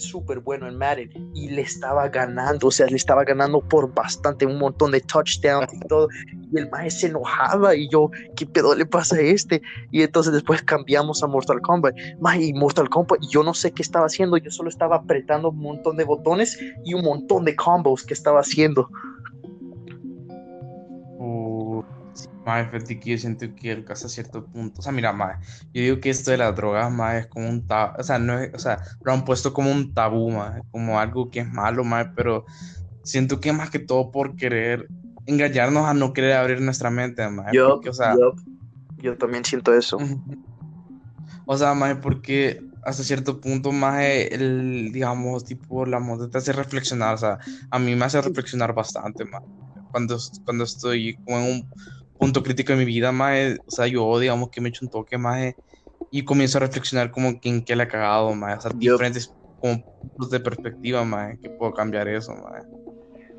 súper 0.00 0.40
bueno 0.40 0.66
en 0.68 0.76
Madden 0.76 1.10
y 1.34 1.48
le 1.48 1.62
estaba 1.62 2.08
ganando, 2.08 2.68
o 2.68 2.70
sea, 2.70 2.86
le 2.86 2.96
estaba 2.96 3.24
ganando 3.24 3.60
por 3.60 3.92
bastante, 3.92 4.46
un 4.46 4.58
montón 4.58 4.92
de 4.92 5.00
touchdowns 5.00 5.72
y 5.72 5.80
todo. 5.88 6.08
Y 6.52 6.58
el 6.58 6.68
maestro 6.70 7.00
se 7.00 7.06
enojaba 7.08 7.74
y 7.74 7.88
yo, 7.88 8.10
¿qué 8.36 8.46
pedo 8.46 8.74
le 8.74 8.86
pasa 8.86 9.16
a 9.16 9.20
este? 9.20 9.62
Y 9.90 10.02
entonces 10.02 10.32
después 10.32 10.62
cambiamos 10.62 11.22
a 11.22 11.26
Mortal 11.26 11.60
Kombat. 11.60 11.94
y 12.38 12.52
Mortal 12.52 12.88
Kombat, 12.88 13.20
yo 13.30 13.42
no 13.42 13.54
sé 13.54 13.72
qué 13.72 13.82
estaba 13.82 14.06
haciendo, 14.06 14.36
yo 14.36 14.50
solo 14.50 14.68
estaba 14.68 14.96
apretando 14.96 15.50
un 15.50 15.58
montón 15.58 15.96
de 15.96 16.04
botones 16.04 16.58
y 16.84 16.94
un 16.94 17.02
montón 17.02 17.44
de 17.44 17.54
combos 17.54 18.04
que 18.04 18.14
estaba 18.14 18.40
haciendo. 18.40 18.88
Más 22.44 22.68
que 22.70 22.98
yo 23.04 23.18
siento 23.18 23.46
que 23.54 23.84
hasta 23.88 24.08
cierto 24.08 24.46
punto, 24.46 24.80
o 24.80 24.82
sea, 24.82 24.92
mira, 24.92 25.12
más, 25.12 25.38
yo 25.74 25.82
digo 25.82 26.00
que 26.00 26.08
esto 26.08 26.30
de 26.30 26.38
las 26.38 26.56
drogas, 26.56 26.90
más, 26.90 27.16
es 27.16 27.26
como 27.26 27.48
un 27.48 27.66
tabú, 27.66 27.96
o 27.98 28.02
sea, 28.02 28.18
no 28.18 28.38
es, 28.38 28.54
o 28.54 28.58
sea, 28.58 28.82
lo 29.04 29.12
han 29.12 29.24
puesto 29.24 29.52
como 29.52 29.70
un 29.70 29.92
tabú, 29.92 30.30
más, 30.30 30.60
como 30.70 30.98
algo 30.98 31.30
que 31.30 31.40
es 31.40 31.48
malo, 31.48 31.84
más, 31.84 32.08
pero 32.16 32.46
siento 33.04 33.40
que 33.40 33.52
más 33.52 33.68
que 33.68 33.78
todo 33.78 34.10
por 34.10 34.36
querer 34.36 34.88
engañarnos 35.26 35.84
a 35.84 35.92
no 35.92 36.14
querer 36.14 36.32
abrir 36.32 36.62
nuestra 36.62 36.88
mente, 36.90 37.28
más, 37.28 37.52
yo, 37.52 37.78
o 37.86 37.92
sea, 37.92 38.16
yo, 38.96 39.16
también 39.18 39.44
siento 39.44 39.74
eso. 39.74 39.98
o 41.44 41.56
sea, 41.58 41.74
más, 41.74 41.96
porque 41.96 42.62
hasta 42.82 43.02
cierto 43.02 43.38
punto, 43.38 43.70
más, 43.70 44.02
el, 44.02 44.90
digamos, 44.92 45.44
tipo, 45.44 45.84
la 45.84 46.00
moda 46.00 46.30
te 46.30 46.38
hace 46.38 46.54
reflexionar, 46.54 47.14
o 47.14 47.18
sea, 47.18 47.38
a 47.70 47.78
mí 47.78 47.94
me 47.94 48.06
hace 48.06 48.22
reflexionar 48.22 48.72
bastante, 48.72 49.26
más, 49.26 49.42
cuando, 49.90 50.16
cuando 50.44 50.64
estoy 50.64 51.16
como 51.24 51.38
en 51.38 51.52
un 51.52 51.99
punto 52.20 52.42
crítico 52.42 52.72
de 52.72 52.78
mi 52.78 52.84
vida, 52.84 53.10
más, 53.12 53.56
o 53.66 53.70
sea, 53.70 53.86
yo 53.86 54.18
digamos 54.18 54.50
que 54.50 54.60
me 54.60 54.68
echo 54.68 54.84
un 54.84 54.90
toque 54.90 55.18
más 55.18 55.54
y 56.10 56.24
comienzo 56.24 56.58
a 56.58 56.62
reflexionar 56.62 57.10
como 57.10 57.32
en 57.42 57.64
qué 57.64 57.74
le 57.74 57.84
ha 57.84 57.88
cagado, 57.88 58.34
más, 58.34 58.58
o 58.58 58.68
sea, 58.68 58.70
diferentes 58.76 59.34
como 59.58 59.82
puntos 60.00 60.30
de 60.30 60.40
perspectiva, 60.40 61.04
más, 61.04 61.38
que 61.40 61.50
puedo 61.50 61.72
cambiar 61.72 62.08
eso, 62.08 62.32
más. 62.34 62.64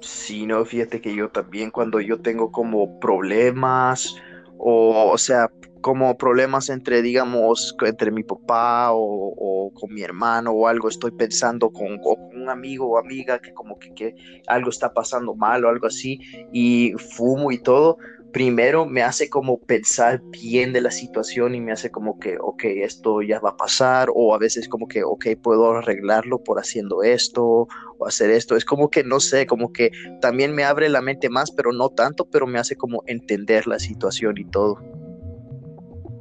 Sí, 0.02 0.48
no, 0.48 0.66
fíjate 0.66 1.00
que 1.00 1.16
yo 1.16 1.30
también 1.30 1.70
cuando 1.70 2.02
yo 2.02 2.22
tengo 2.22 2.52
como 2.52 3.00
problemas 3.00 4.16
o, 4.58 5.12
o 5.12 5.18
sea, 5.18 5.50
como 5.82 6.16
problemas 6.18 6.70
entre, 6.70 7.02
digamos, 7.02 7.76
entre 7.82 8.12
mi 8.12 8.24
papá 8.24 8.90
o, 8.94 9.72
con 9.74 9.94
mi 9.94 10.02
hermano 10.02 10.52
o 10.52 10.68
algo, 10.68 10.90
estoy 10.90 11.12
pensando 11.12 11.72
con, 11.72 11.98
con, 12.00 12.16
un 12.34 12.50
amigo 12.50 12.88
o 12.88 12.98
amiga 12.98 13.40
que 13.40 13.54
como 13.54 13.80
que, 13.80 13.94
que 13.94 14.16
algo 14.48 14.70
está 14.70 14.94
pasando 14.94 15.36
mal 15.36 15.66
o 15.66 15.70
algo 15.70 15.88
así 15.88 16.20
y 16.52 16.94
fumo 16.98 17.52
y 17.52 17.62
todo, 17.62 17.98
primero 18.32 18.86
me 18.86 19.04
hace 19.04 19.30
como 19.30 19.60
pensar 19.60 20.22
bien 20.32 20.74
de 20.74 20.82
la 20.82 20.92
situación 20.92 21.56
y 21.56 21.62
me 21.62 21.72
hace 21.72 21.92
como 21.92 22.20
que, 22.20 22.38
ok, 22.40 22.64
esto 22.64 23.22
ya 23.22 23.40
va 23.40 23.52
a 23.52 23.58
pasar, 23.58 24.10
o 24.14 24.34
a 24.34 24.38
veces 24.38 24.68
como 24.68 24.88
que, 24.88 25.04
ok, 25.04 25.28
puedo 25.42 25.78
arreglarlo 25.78 26.44
por 26.44 26.60
haciendo 26.60 27.04
esto 27.04 27.68
o 27.98 28.08
hacer 28.08 28.30
esto. 28.32 28.56
Es 28.56 28.66
como 28.66 28.90
que, 28.90 29.04
no 29.04 29.20
sé, 29.20 29.46
como 29.46 29.72
que 29.72 29.92
también 30.22 30.54
me 30.54 30.64
abre 30.64 30.90
la 30.90 31.02
mente 31.02 31.30
más, 31.30 31.52
pero 31.52 31.72
no 31.72 31.90
tanto, 31.90 32.26
pero 32.30 32.48
me 32.48 32.60
hace 32.60 32.76
como 32.76 33.04
entender 33.06 33.68
la 33.68 33.80
situación 33.80 34.38
y 34.38 34.46
todo. 34.46 34.80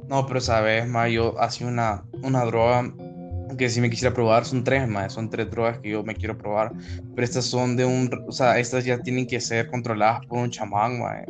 No, 0.07 0.25
pero 0.27 0.41
sabes, 0.41 0.87
ma, 0.87 1.07
yo 1.07 1.39
hacía 1.39 1.67
una, 1.67 2.03
una 2.21 2.43
droga 2.43 2.93
que 3.57 3.69
si 3.69 3.81
me 3.81 3.89
quisiera 3.89 4.13
probar, 4.13 4.45
son 4.45 4.63
tres, 4.63 4.87
más 4.87 5.13
son 5.13 5.29
tres 5.29 5.49
drogas 5.49 5.79
que 5.79 5.89
yo 5.89 6.03
me 6.03 6.15
quiero 6.15 6.37
probar, 6.37 6.71
pero 7.15 7.23
estas 7.23 7.45
son 7.45 7.75
de 7.75 7.85
un, 7.85 8.09
o 8.27 8.31
sea, 8.31 8.59
estas 8.59 8.85
ya 8.85 8.97
tienen 8.99 9.27
que 9.27 9.39
ser 9.39 9.67
controladas 9.67 10.25
por 10.25 10.39
un 10.39 10.49
chamán, 10.49 10.99
ma, 10.99 11.23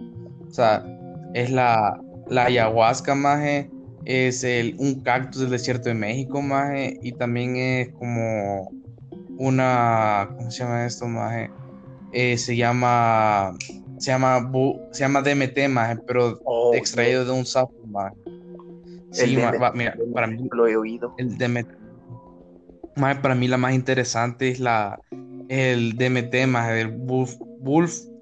o 0.51 0.53
sea, 0.53 0.86
es 1.34 1.50
la, 1.50 1.98
la 2.27 2.46
ayahuasca, 2.46 3.15
maje, 3.15 3.72
es 4.03 4.43
el, 4.43 4.75
un 4.79 5.01
cactus 5.01 5.41
del 5.41 5.51
desierto 5.51 5.88
de 5.88 5.96
México, 5.96 6.41
maje, 6.41 7.00
y 7.01 7.13
también 7.13 7.55
es 7.55 7.89
como 7.93 8.70
una, 9.38 10.29
¿cómo 10.36 10.51
se 10.51 10.63
llama 10.63 10.86
esto, 10.86 11.08
maje? 11.08 11.50
Eh, 12.12 12.38
se 12.38 12.58
llama, 12.58 13.55
se 13.98 14.12
llama, 14.12 14.51
se 14.91 15.00
llama 15.00 15.22
DMT, 15.22 15.70
maje, 15.70 15.98
pero 16.05 16.41
oh, 16.43 16.74
extraído 16.74 17.24
de 17.24 17.31
un 17.31 17.46
sapo, 17.46 17.74
maje. 17.88 18.15
Sí, 19.12 19.34
mira, 19.34 19.53
para 20.13 20.27
mí 20.27 20.50
lo 20.51 20.67
he 20.67 20.75
oído. 20.75 21.13
El 21.17 21.38
DMT. 21.38 21.67
Maje, 22.98 23.22
para 23.22 23.36
mí 23.36 23.48
la 23.48 23.58
más 23.58 23.74
interesante 23.74 24.50
es 24.50 24.60
la, 24.60 25.00
el 25.48 25.93
DMT, 25.93 26.46
maje, 26.48 26.81
el 26.81 26.89
buf, 26.89 27.36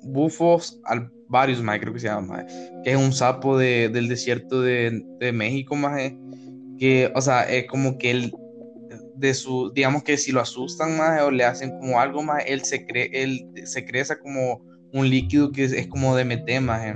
bufos 0.03 0.79
al 0.86 1.12
varios, 1.29 1.62
más 1.62 1.79
creo 1.79 1.93
que 1.93 2.00
se 2.00 2.07
llama, 2.07 2.45
que 2.83 2.91
es 2.91 2.98
un 2.98 3.13
sapo 3.13 3.57
de, 3.57 3.89
del 3.89 4.09
desierto 4.09 4.62
de, 4.62 5.05
de 5.19 5.31
México, 5.31 5.75
más 5.75 6.12
que, 6.77 7.12
o 7.15 7.21
sea, 7.21 7.43
es 7.43 7.67
como 7.67 7.98
que 7.98 8.12
él, 8.12 8.33
de 9.15 9.33
su, 9.33 9.71
digamos 9.74 10.03
que 10.03 10.17
si 10.17 10.31
lo 10.31 10.41
asustan 10.41 10.98
más 10.98 11.21
o 11.21 11.29
le 11.29 11.43
hacen 11.43 11.71
como 11.77 12.00
algo 12.00 12.24
más, 12.24 12.43
él 12.48 12.63
se 12.63 12.86
cree, 12.86 13.09
él 13.13 13.48
se 13.65 13.86
crece 13.86 14.17
como 14.17 14.62
un 14.91 15.09
líquido 15.09 15.51
que 15.51 15.65
es, 15.65 15.88
como 15.88 16.15
de 16.15 16.59
más 16.62 16.95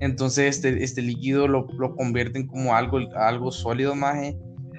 entonces 0.00 0.56
este, 0.56 0.82
este 0.82 1.00
líquido 1.00 1.46
lo, 1.46 1.68
lo 1.78 1.94
convierten 1.94 2.48
como 2.48 2.74
algo, 2.74 2.98
algo 3.14 3.52
sólido 3.52 3.94
más 3.94 4.34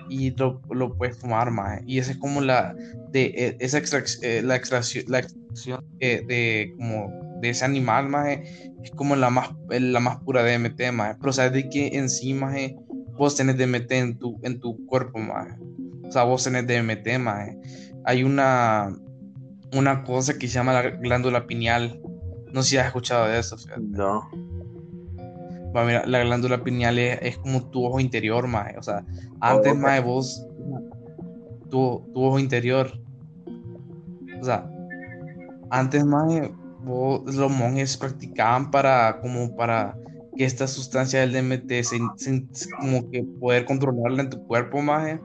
y 0.10 0.32
lo, 0.32 0.62
lo, 0.70 0.98
puedes 0.98 1.18
fumar 1.18 1.50
más 1.50 1.82
y 1.86 2.00
esa 2.00 2.12
es 2.12 2.18
como 2.18 2.42
la 2.42 2.76
de 3.12 3.26
e, 3.28 3.58
esa 3.60 3.80
eh, 4.22 4.42
la 4.44 4.58
extracción 4.58 5.06
la 5.08 5.20
extracción 5.20 5.86
de, 6.00 6.26
de 6.28 6.74
como 6.78 7.23
de 7.44 7.50
ese 7.50 7.66
animal, 7.66 8.08
más 8.08 8.40
es 8.84 8.92
como 8.96 9.16
la 9.16 9.30
más, 9.30 9.50
la 9.70 10.00
más 10.00 10.18
pura 10.20 10.44
DMT, 10.44 10.92
más 10.94 11.18
Pero 11.20 11.34
sabes 11.34 11.52
de 11.54 11.70
que 11.70 11.98
encima 11.98 12.54
vos 13.18 13.36
tenés 13.36 13.58
DMT 13.58 13.92
en 13.92 14.18
tu, 14.18 14.40
en 14.44 14.60
tu 14.60 14.86
cuerpo, 14.86 15.20
más 15.20 15.58
O 16.08 16.12
sea, 16.12 16.24
vos 16.24 16.44
tenés 16.44 16.66
DMT, 16.66 17.20
más 17.20 17.50
Hay 18.06 18.24
una, 18.24 18.96
una 19.74 20.04
cosa 20.04 20.34
que 20.40 20.48
se 20.48 20.56
llama 20.56 20.74
la 20.74 20.90
glándula 20.90 21.46
pineal. 21.46 22.02
No 22.52 22.64
sé 22.64 22.70
si 22.70 22.78
has 22.78 22.88
escuchado 22.88 23.28
de 23.28 23.40
eso, 23.40 23.58
No. 23.80 24.30
mira, 25.86 26.06
la 26.06 26.24
glándula 26.24 26.64
pineal 26.64 26.98
es, 26.98 27.38
como 27.38 27.70
tu 27.70 27.86
ojo 27.86 28.00
interior, 28.00 28.48
más 28.48 28.74
O 28.78 28.84
sea, 28.84 29.06
antes, 29.42 29.76
más 29.76 30.04
vos, 30.04 30.48
tu, 31.70 32.10
tu 32.14 32.24
ojo 32.24 32.40
interior. 32.40 33.00
O 34.40 34.46
sea, 34.46 34.70
antes, 35.72 36.06
más 36.06 36.32
los 36.86 37.52
monjes 37.52 37.98
practicaban 37.98 38.72
para 38.72 39.20
como 39.22 39.56
para 39.56 39.96
que 40.36 40.46
esta 40.46 40.68
sustancia 40.68 41.22
del 41.22 41.32
DMT 41.32 41.84
se, 41.84 42.00
como 42.80 43.10
que 43.10 43.24
poder 43.40 43.66
controlarla 43.66 44.24
en 44.24 44.30
tu 44.30 44.46
cuerpo 44.46 44.82
más 44.82 45.20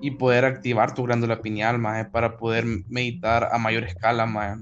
y 0.00 0.12
poder 0.12 0.44
activar 0.44 0.94
tu 0.94 1.02
glándula 1.04 1.42
pineal 1.42 1.78
más 1.78 2.08
para 2.08 2.36
poder 2.36 2.64
meditar 2.88 3.48
a 3.52 3.58
mayor 3.58 3.84
escala 3.84 4.26
más 4.26 4.60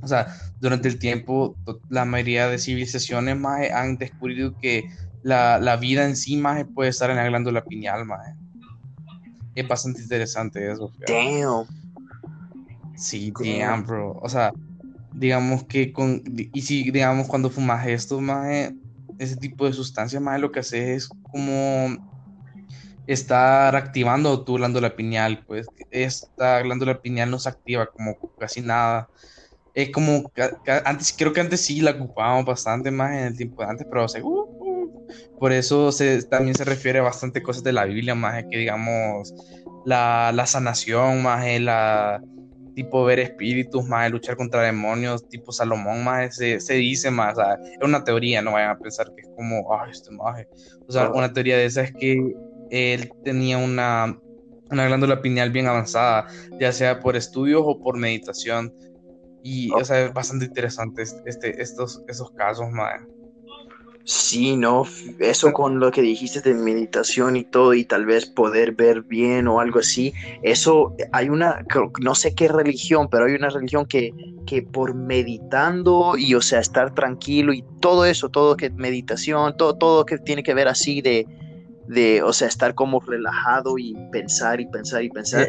o 0.00 0.08
sea 0.08 0.26
durante 0.60 0.88
el 0.88 0.98
tiempo 0.98 1.56
la 1.88 2.04
mayoría 2.04 2.48
de 2.48 2.58
civilizaciones 2.58 3.36
más 3.36 3.70
han 3.70 3.96
descubierto 3.96 4.56
que 4.60 4.88
la, 5.22 5.58
la, 5.58 5.76
vida 5.76 6.04
en 6.04 6.16
sí 6.16 6.40
puede 6.74 6.90
estar 6.90 7.10
en 7.10 7.16
la 7.16 7.26
glándula 7.26 7.64
pineal 7.64 8.04
más 8.04 8.34
es 9.54 9.66
bastante 9.66 10.02
interesante 10.02 10.70
eso 10.70 10.92
damn. 11.06 11.66
Sí 12.96 13.32
damn 13.32 13.84
bro. 13.86 14.18
O 14.20 14.28
sea 14.28 14.52
digamos 15.18 15.64
que 15.64 15.92
con, 15.92 16.22
y 16.26 16.62
si 16.62 16.90
digamos 16.90 17.26
cuando 17.26 17.50
fumas 17.50 17.86
esto, 17.86 18.20
más 18.20 18.72
ese 19.18 19.36
tipo 19.36 19.66
de 19.66 19.72
sustancias, 19.72 20.22
más 20.22 20.40
lo 20.40 20.52
que 20.52 20.60
hace 20.60 20.94
es 20.94 21.08
como 21.08 21.96
estar 23.06 23.74
activando 23.74 24.44
tu 24.44 24.54
glándula 24.54 24.94
pineal, 24.94 25.44
pues 25.46 25.66
esta 25.90 26.60
glándula 26.62 27.00
pineal 27.00 27.30
no 27.30 27.38
se 27.38 27.48
activa 27.48 27.86
como 27.86 28.16
casi 28.38 28.60
nada. 28.60 29.08
Es 29.74 29.90
como, 29.90 30.30
antes, 30.84 31.14
creo 31.16 31.32
que 31.32 31.40
antes 31.40 31.60
sí 31.60 31.80
la 31.80 31.92
ocupábamos 31.92 32.44
bastante 32.44 32.90
más 32.90 33.12
en 33.12 33.24
el 33.26 33.36
tiempo 33.36 33.62
de 33.62 33.68
antes, 33.68 33.86
pero 33.88 34.06
uh, 34.22 34.28
uh, 34.28 35.06
por 35.38 35.52
eso 35.52 35.90
también 36.28 36.54
se 36.54 36.64
refiere 36.64 36.98
a 36.98 37.02
bastante 37.02 37.42
cosas 37.42 37.62
de 37.62 37.72
la 37.72 37.84
Biblia, 37.84 38.14
más 38.14 38.44
que 38.50 38.58
digamos 38.58 39.32
la, 39.84 40.32
la 40.34 40.46
sanación, 40.46 41.22
más 41.22 41.44
la 41.60 42.20
tipo 42.78 43.04
ver 43.04 43.18
espíritus, 43.18 43.84
más 43.88 44.08
luchar 44.08 44.36
contra 44.36 44.62
demonios, 44.62 45.28
tipo 45.28 45.50
Salomón, 45.50 46.04
más 46.04 46.36
se, 46.36 46.60
se 46.60 46.74
dice 46.74 47.10
más, 47.10 47.36
o 47.36 47.40
sea, 47.40 47.54
es 47.54 47.82
una 47.82 48.04
teoría, 48.04 48.40
no 48.40 48.52
vayan 48.52 48.70
a 48.70 48.78
pensar 48.78 49.12
que 49.16 49.22
es 49.22 49.28
como, 49.34 49.74
ay, 49.74 49.90
este 49.90 50.12
maje. 50.12 50.46
O 50.86 50.92
sea, 50.92 51.10
una 51.10 51.32
teoría 51.32 51.56
de 51.56 51.64
esa 51.64 51.82
es 51.82 51.92
que 51.92 52.36
él 52.70 53.10
tenía 53.24 53.58
una, 53.58 54.16
una 54.70 54.86
glándula 54.86 55.20
pineal 55.20 55.50
bien 55.50 55.66
avanzada, 55.66 56.28
ya 56.60 56.70
sea 56.70 57.00
por 57.00 57.16
estudios 57.16 57.62
o 57.64 57.80
por 57.80 57.96
meditación. 57.96 58.72
Y, 59.42 59.72
o 59.72 59.84
sea, 59.84 60.04
es 60.04 60.14
bastante 60.14 60.44
interesante 60.44 61.02
este, 61.02 61.60
estos, 61.60 62.04
esos 62.06 62.30
casos, 62.30 62.70
más. 62.70 63.02
Sí, 64.10 64.56
no, 64.56 64.86
eso 65.18 65.52
con 65.52 65.80
lo 65.80 65.90
que 65.90 66.00
dijiste 66.00 66.40
de 66.40 66.54
meditación 66.54 67.36
y 67.36 67.44
todo 67.44 67.74
y 67.74 67.84
tal 67.84 68.06
vez 68.06 68.24
poder 68.24 68.72
ver 68.72 69.02
bien 69.02 69.46
o 69.48 69.60
algo 69.60 69.80
así, 69.80 70.14
eso 70.42 70.96
hay 71.12 71.28
una, 71.28 71.62
no 72.00 72.14
sé 72.14 72.34
qué 72.34 72.48
religión, 72.48 73.08
pero 73.10 73.26
hay 73.26 73.34
una 73.34 73.50
religión 73.50 73.84
que, 73.84 74.14
que 74.46 74.62
por 74.62 74.94
meditando 74.94 76.16
y 76.16 76.34
o 76.34 76.40
sea, 76.40 76.60
estar 76.60 76.94
tranquilo 76.94 77.52
y 77.52 77.62
todo 77.80 78.06
eso, 78.06 78.30
todo 78.30 78.56
que 78.56 78.70
meditación, 78.70 79.54
todo, 79.58 79.76
todo 79.76 80.06
que 80.06 80.16
tiene 80.16 80.42
que 80.42 80.54
ver 80.54 80.68
así 80.68 81.02
de, 81.02 81.26
de, 81.86 82.22
o 82.22 82.32
sea, 82.32 82.48
estar 82.48 82.74
como 82.74 83.00
relajado 83.00 83.76
y 83.76 83.94
pensar 84.10 84.58
y 84.58 84.66
pensar 84.68 85.04
y 85.04 85.10
pensar. 85.10 85.48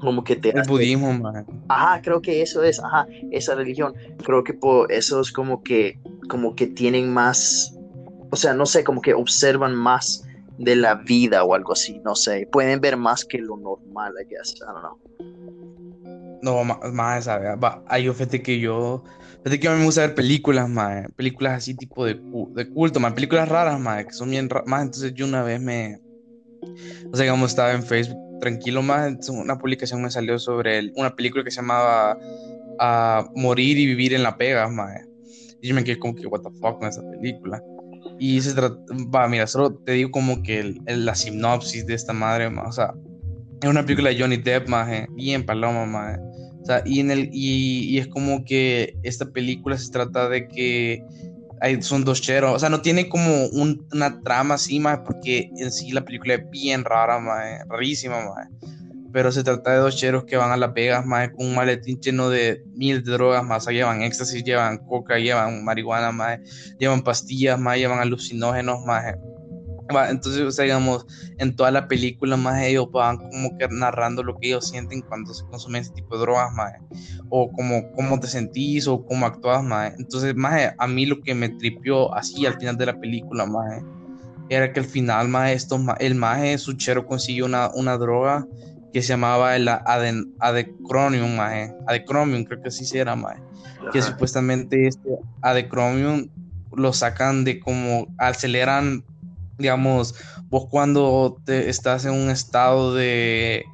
como 0.00 0.22
que 0.22 0.36
te 0.36 0.50
el 0.50 0.62
budismo, 0.68 1.12
maje. 1.12 1.44
Ajá, 1.66 2.00
creo 2.02 2.22
que 2.22 2.40
eso 2.40 2.62
es, 2.62 2.78
ajá, 2.78 3.08
esa 3.32 3.56
religión. 3.56 3.94
Creo 4.24 4.44
que 4.44 4.54
por 4.54 4.92
eso 4.92 5.20
es 5.20 5.32
como 5.32 5.64
que, 5.64 5.98
como 6.28 6.54
que 6.54 6.68
tienen 6.68 7.12
más, 7.12 7.76
o 8.30 8.36
sea, 8.36 8.54
no 8.54 8.66
sé, 8.66 8.84
como 8.84 9.00
que 9.00 9.14
observan 9.14 9.74
más 9.74 10.24
de 10.58 10.76
la 10.76 10.94
vida 10.94 11.42
o 11.44 11.54
algo 11.54 11.72
así, 11.72 12.00
no 12.04 12.14
sé, 12.14 12.48
pueden 12.50 12.80
ver 12.80 12.96
más 12.96 13.24
que 13.24 13.38
lo 13.38 13.56
normal, 13.56 14.12
I 14.20 14.28
guess, 14.28 14.54
I 14.56 14.60
don't 14.60 14.80
know. 14.80 14.98
No, 16.42 16.64
más, 16.64 17.18
esa, 17.20 17.56
va, 17.56 17.82
hay 17.86 18.08
fíjate 18.08 18.42
que 18.42 18.58
yo, 18.60 19.04
fíjate 19.42 19.60
que 19.60 19.68
a 19.68 19.72
mí 19.72 19.78
me 19.78 19.84
gusta 19.84 20.02
ver 20.02 20.14
películas, 20.14 20.68
más 20.68 21.10
películas 21.12 21.54
así 21.54 21.74
tipo 21.74 22.04
de, 22.04 22.14
de 22.14 22.70
culto, 22.70 23.00
más 23.00 23.12
películas 23.12 23.48
raras, 23.48 23.78
más 23.78 24.06
que 24.06 24.12
son 24.12 24.30
bien 24.30 24.48
más 24.66 24.82
entonces 24.82 25.12
yo 25.14 25.26
una 25.26 25.42
vez 25.42 25.60
me, 25.60 26.00
o 27.12 27.16
sea, 27.16 27.24
digamos, 27.24 27.50
estaba 27.50 27.72
en 27.72 27.82
Facebook 27.82 28.18
tranquilo, 28.40 28.82
más 28.82 29.28
una 29.28 29.58
publicación 29.58 30.02
me 30.02 30.10
salió 30.10 30.38
sobre 30.38 30.92
una 30.96 31.14
película 31.14 31.44
que 31.44 31.50
se 31.50 31.56
llamaba 31.56 32.16
a 32.78 33.28
Morir 33.34 33.76
y 33.76 33.86
Vivir 33.86 34.14
en 34.14 34.22
la 34.22 34.38
Pega, 34.38 34.66
más 34.68 35.10
y 35.62 35.68
yo 35.68 35.74
me 35.74 35.84
quedé 35.84 35.98
como 35.98 36.14
que, 36.14 36.26
what 36.26 36.40
the 36.40 36.50
fuck 36.60 36.78
con 36.78 36.88
esa 36.88 37.02
película. 37.10 37.62
Y 38.20 38.40
se 38.42 38.52
trata, 38.52 38.76
va, 39.12 39.26
mira, 39.28 39.46
solo 39.46 39.74
te 39.74 39.92
digo 39.92 40.10
como 40.10 40.42
que 40.42 40.60
el, 40.60 41.06
la 41.06 41.14
sinopsis 41.14 41.86
de 41.86 41.94
esta 41.94 42.12
madre, 42.12 42.48
o 42.48 42.70
sea, 42.70 42.92
es 43.62 43.68
una 43.68 43.82
película 43.82 44.10
de 44.10 44.20
Johnny 44.20 44.36
Depp, 44.36 44.68
más 44.68 45.06
bien 45.16 45.44
paloma, 45.44 45.86
más 45.86 46.18
o 46.62 46.66
sea, 46.66 46.82
y, 46.84 47.00
en 47.00 47.10
el, 47.10 47.30
y, 47.32 47.88
y, 47.88 47.98
es 47.98 48.08
como 48.08 48.44
que 48.44 48.94
esta 49.02 49.24
película 49.24 49.78
se 49.78 49.90
trata 49.90 50.28
de 50.28 50.46
que 50.46 51.02
hay, 51.62 51.80
son 51.82 52.04
dos 52.04 52.20
cheros, 52.20 52.54
o 52.54 52.58
sea, 52.58 52.68
no 52.68 52.82
tiene 52.82 53.08
como 53.08 53.46
un, 53.46 53.86
una 53.92 54.20
trama 54.20 54.54
así, 54.56 54.78
más 54.78 55.00
porque 55.00 55.50
en 55.56 55.72
sí 55.72 55.90
la 55.92 56.04
película 56.04 56.34
es 56.34 56.50
bien 56.50 56.84
rara, 56.84 57.18
más 57.18 57.66
rarísima, 57.68 58.16
más 58.22 58.48
pero 59.12 59.32
se 59.32 59.42
trata 59.44 59.72
de 59.72 59.78
dos 59.78 59.96
cheros 59.96 60.24
que 60.24 60.36
van 60.36 60.50
a 60.50 60.56
Las 60.56 60.72
Vegas, 60.72 61.04
más 61.04 61.30
con 61.30 61.46
un 61.46 61.54
maletín 61.54 62.00
lleno 62.00 62.28
de 62.28 62.62
mil 62.74 63.02
drogas, 63.02 63.44
más 63.44 63.66
llevan 63.66 64.02
éxtasis, 64.02 64.44
llevan 64.44 64.78
coca, 64.78 65.18
llevan 65.18 65.64
marihuana, 65.64 66.12
más 66.12 66.38
llevan 66.78 67.02
pastillas, 67.02 67.58
más 67.58 67.76
llevan 67.76 67.98
alucinógenos, 67.98 68.84
más 68.84 69.14
entonces, 70.08 70.56
digamos, 70.56 71.06
en 71.38 71.56
toda 71.56 71.70
la 71.70 71.88
película, 71.88 72.36
más 72.36 72.62
ellos 72.62 72.90
van 72.92 73.18
como 73.18 73.56
que 73.58 73.68
narrando 73.68 74.22
lo 74.22 74.36
que 74.36 74.48
ellos 74.48 74.68
sienten 74.68 75.02
cuando 75.02 75.34
se 75.34 75.44
consumen 75.46 75.82
ese 75.82 75.92
tipo 75.92 76.16
de 76.16 76.22
drogas, 76.22 76.52
más, 76.54 76.72
o 77.28 77.50
como 77.50 77.90
cómo 77.92 78.20
te 78.20 78.26
sentís 78.26 78.86
o 78.86 79.04
cómo 79.04 79.26
actúas, 79.26 79.62
más. 79.62 79.94
Entonces, 79.98 80.34
más, 80.34 80.74
a 80.78 80.86
mí 80.86 81.06
lo 81.06 81.20
que 81.20 81.34
me 81.34 81.48
tripió 81.48 82.14
así 82.14 82.46
al 82.46 82.58
final 82.58 82.76
de 82.76 82.86
la 82.86 83.00
película, 83.00 83.46
más, 83.46 83.82
era 84.48 84.72
que 84.72 84.80
al 84.80 84.86
final, 84.86 85.28
más, 85.28 85.50
esto, 85.50 85.80
el 85.98 86.14
más, 86.14 86.60
su 86.60 86.74
chero 86.74 87.06
consiguió 87.06 87.46
una, 87.46 87.70
una 87.74 87.96
droga 87.96 88.46
que 88.92 89.02
se 89.02 89.08
llamaba 89.08 89.56
el 89.56 89.68
aden, 89.68 90.34
adecromium, 90.40 91.36
maje. 91.36 91.74
Adecromium, 91.86 92.44
creo 92.44 92.62
que 92.62 92.68
así 92.68 92.84
se 92.84 92.98
era, 92.98 93.16
maje. 93.16 93.40
Que 93.92 94.02
supuestamente 94.02 94.86
este 94.86 95.10
adecromium 95.42 96.28
lo 96.74 96.92
sacan 96.92 97.44
de 97.44 97.60
como 97.60 98.06
aceleran, 98.18 99.04
digamos, 99.58 100.14
vos 100.48 100.66
cuando 100.70 101.40
te 101.44 101.68
estás 101.68 102.04
en 102.04 102.12
un 102.12 102.30
estado 102.30 102.94
de, 102.94 103.64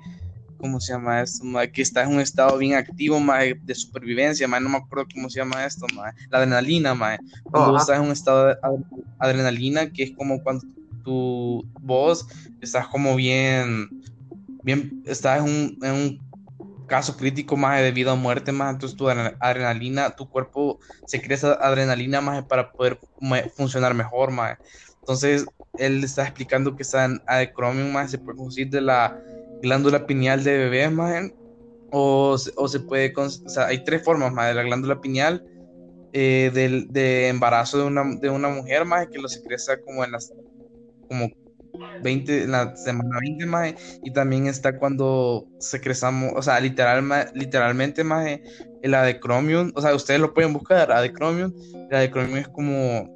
¿cómo 0.58 0.80
se 0.80 0.92
llama 0.92 1.22
esto? 1.22 1.44
Que 1.72 1.82
estás 1.82 2.08
en 2.08 2.14
un 2.14 2.20
estado 2.20 2.58
bien 2.58 2.74
activo, 2.74 3.20
maje, 3.20 3.58
de 3.62 3.74
supervivencia, 3.74 4.48
maje. 4.48 4.64
no 4.64 4.70
me 4.70 4.76
acuerdo 4.78 5.06
cómo 5.14 5.28
se 5.30 5.40
llama 5.40 5.64
esto, 5.64 5.86
maje. 5.94 6.16
la 6.30 6.38
adrenalina, 6.38 6.94
maje. 6.94 7.18
cuando 7.44 7.76
estás 7.76 7.98
en 7.98 8.04
un 8.04 8.12
estado 8.12 8.48
de 8.48 8.56
adrenalina, 9.18 9.90
que 9.90 10.04
es 10.04 10.10
como 10.12 10.42
cuando 10.42 10.64
tu 11.04 11.64
voz 11.80 12.26
estás 12.60 12.88
como 12.88 13.14
bien 13.14 13.88
bien, 14.66 15.02
estás 15.06 15.46
en 15.46 15.76
un, 15.80 16.26
caso 16.88 17.16
crítico 17.16 17.56
más 17.56 17.80
de 17.80 17.90
vida 17.90 18.12
o 18.12 18.16
muerte, 18.16 18.52
más 18.52 18.74
entonces 18.74 18.96
tu 18.96 19.08
adrenalina, 19.08 20.10
tu 20.10 20.28
cuerpo 20.28 20.78
se 21.04 21.20
crea 21.20 21.36
esa 21.36 21.52
adrenalina 21.54 22.20
más 22.20 22.44
para 22.44 22.70
poder 22.70 23.00
funcionar 23.56 23.92
mejor, 23.92 24.30
más. 24.30 24.56
Entonces, 25.00 25.46
él 25.78 26.04
está 26.04 26.22
explicando 26.22 26.76
que 26.76 26.84
esa 26.84 27.08
adecromium 27.26 27.92
más 27.92 28.12
se 28.12 28.18
puede 28.18 28.66
de 28.66 28.80
la 28.80 29.20
glándula 29.62 30.06
pineal 30.06 30.44
de 30.44 30.58
bebé, 30.58 30.88
más, 30.90 31.32
o, 31.90 32.36
o 32.56 32.68
se 32.68 32.80
puede, 32.80 33.12
o 33.16 33.28
sea, 33.28 33.66
hay 33.66 33.82
tres 33.82 34.04
formas 34.04 34.32
más 34.32 34.48
de 34.48 34.54
la 34.54 34.62
glándula 34.62 35.00
pineal. 35.00 35.44
Eh, 36.12 36.50
del, 36.54 36.90
de 36.90 37.28
embarazo 37.28 37.76
de 37.76 37.84
una, 37.84 38.02
de 38.18 38.30
una 38.30 38.48
mujer 38.48 38.86
más 38.86 39.06
que 39.08 39.18
lo 39.18 39.28
secreta 39.28 39.78
como 39.84 40.02
en 40.02 40.12
las 40.12 40.32
como 41.08 41.28
20, 42.00 42.44
en 42.44 42.50
la 42.52 42.74
semana 42.76 43.18
20 43.20 43.46
más, 43.46 43.74
y 44.02 44.12
también 44.12 44.46
está 44.46 44.78
cuando 44.78 45.46
secretamos, 45.58 46.32
o 46.36 46.42
sea, 46.42 46.60
literal, 46.60 47.04
literalmente 47.34 48.04
más 48.04 48.38
el 48.82 48.94
adecromium, 48.94 49.72
o 49.74 49.80
sea, 49.82 49.94
ustedes 49.94 50.20
lo 50.20 50.34
pueden 50.34 50.52
buscar, 50.52 50.92
adecromium, 50.92 51.52
el 51.90 51.96
adecromium 51.96 52.38
es 52.38 52.48
como 52.48 53.14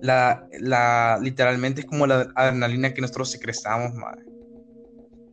la, 0.00 0.46
la, 0.60 1.18
literalmente 1.22 1.80
es 1.82 1.86
como 1.86 2.06
la 2.06 2.28
adrenalina 2.34 2.92
que 2.94 3.00
nosotros 3.00 3.30
secretamos, 3.30 3.94
más. 3.94 4.16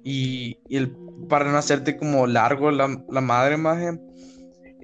Y, 0.04 0.58
el, 0.70 0.96
para 1.30 1.50
no 1.50 1.58
hacerte 1.58 1.98
como 1.98 2.28
largo 2.28 2.72
la, 2.72 3.04
la 3.10 3.22
madre, 3.22 3.58
más 3.58 3.82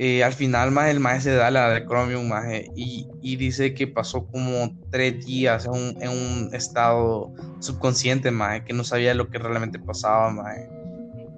eh, 0.01 0.23
al 0.23 0.31
final 0.31 0.71
más 0.71 0.88
el 0.88 1.01
maestro 1.01 1.33
se 1.33 1.38
da 1.38 1.51
la 1.51 1.71
de 1.71 1.85
Chromium 1.85 2.29
más 2.29 2.45
y, 2.73 3.05
y, 3.21 3.35
dice 3.35 3.73
que 3.73 3.85
pasó 3.85 4.25
como 4.27 4.73
tres 4.89 5.25
días 5.25 5.65
en 5.65 5.71
un, 5.73 6.01
en 6.01 6.09
un 6.09 6.55
estado 6.55 7.33
subconsciente 7.59 8.31
más 8.31 8.62
que 8.62 8.71
no 8.71 8.85
sabía 8.85 9.13
lo 9.13 9.29
que 9.29 9.39
realmente 9.39 9.77
pasaba 9.77 10.31
más 10.31 10.55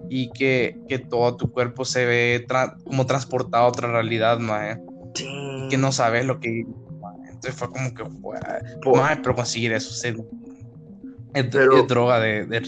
y 0.10 0.30
que, 0.30 0.78
que, 0.88 1.00
todo 1.00 1.38
tu 1.38 1.52
cuerpo 1.52 1.86
se 1.86 2.06
ve 2.06 2.46
como 2.84 3.08
transportado 3.08 3.64
a 3.64 3.68
otra 3.68 3.92
realidad 3.92 4.38
más 4.38 4.78
y 5.16 5.68
que 5.68 5.78
no 5.80 5.92
sabes 5.92 6.28
lo 6.28 6.40
que 6.40 6.64
entonces 7.30 7.56
fue 7.56 7.72
como 7.72 7.92
que 7.96 8.04
más 8.04 9.18
pero 9.24 9.34
conseguir 9.34 9.74
eso 9.74 9.90
es, 9.90 10.16
es, 11.34 11.50
droga 11.88 12.20
de, 12.20 12.46
de 12.46 12.62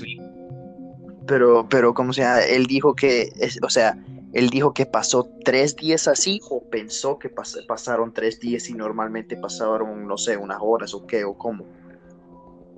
pero 1.27 1.67
pero 1.69 1.93
como 1.93 2.13
sea 2.13 2.43
él 2.43 2.65
dijo 2.65 2.95
que 2.95 3.31
es, 3.39 3.59
o 3.61 3.69
sea 3.69 3.95
él 4.33 4.49
dijo 4.49 4.73
que 4.73 4.85
pasó 4.87 5.29
tres 5.45 5.75
días 5.75 6.07
así 6.07 6.41
o 6.49 6.61
pensó 6.69 7.19
que 7.19 7.29
pasaron 7.29 8.13
tres 8.13 8.39
días 8.39 8.67
y 8.69 8.73
normalmente 8.73 9.37
pasaron, 9.37 10.07
no 10.07 10.17
sé, 10.17 10.37
unas 10.37 10.57
horas 10.59 10.93
o 10.95 11.05
qué 11.05 11.23
o 11.23 11.37
cómo. 11.37 11.65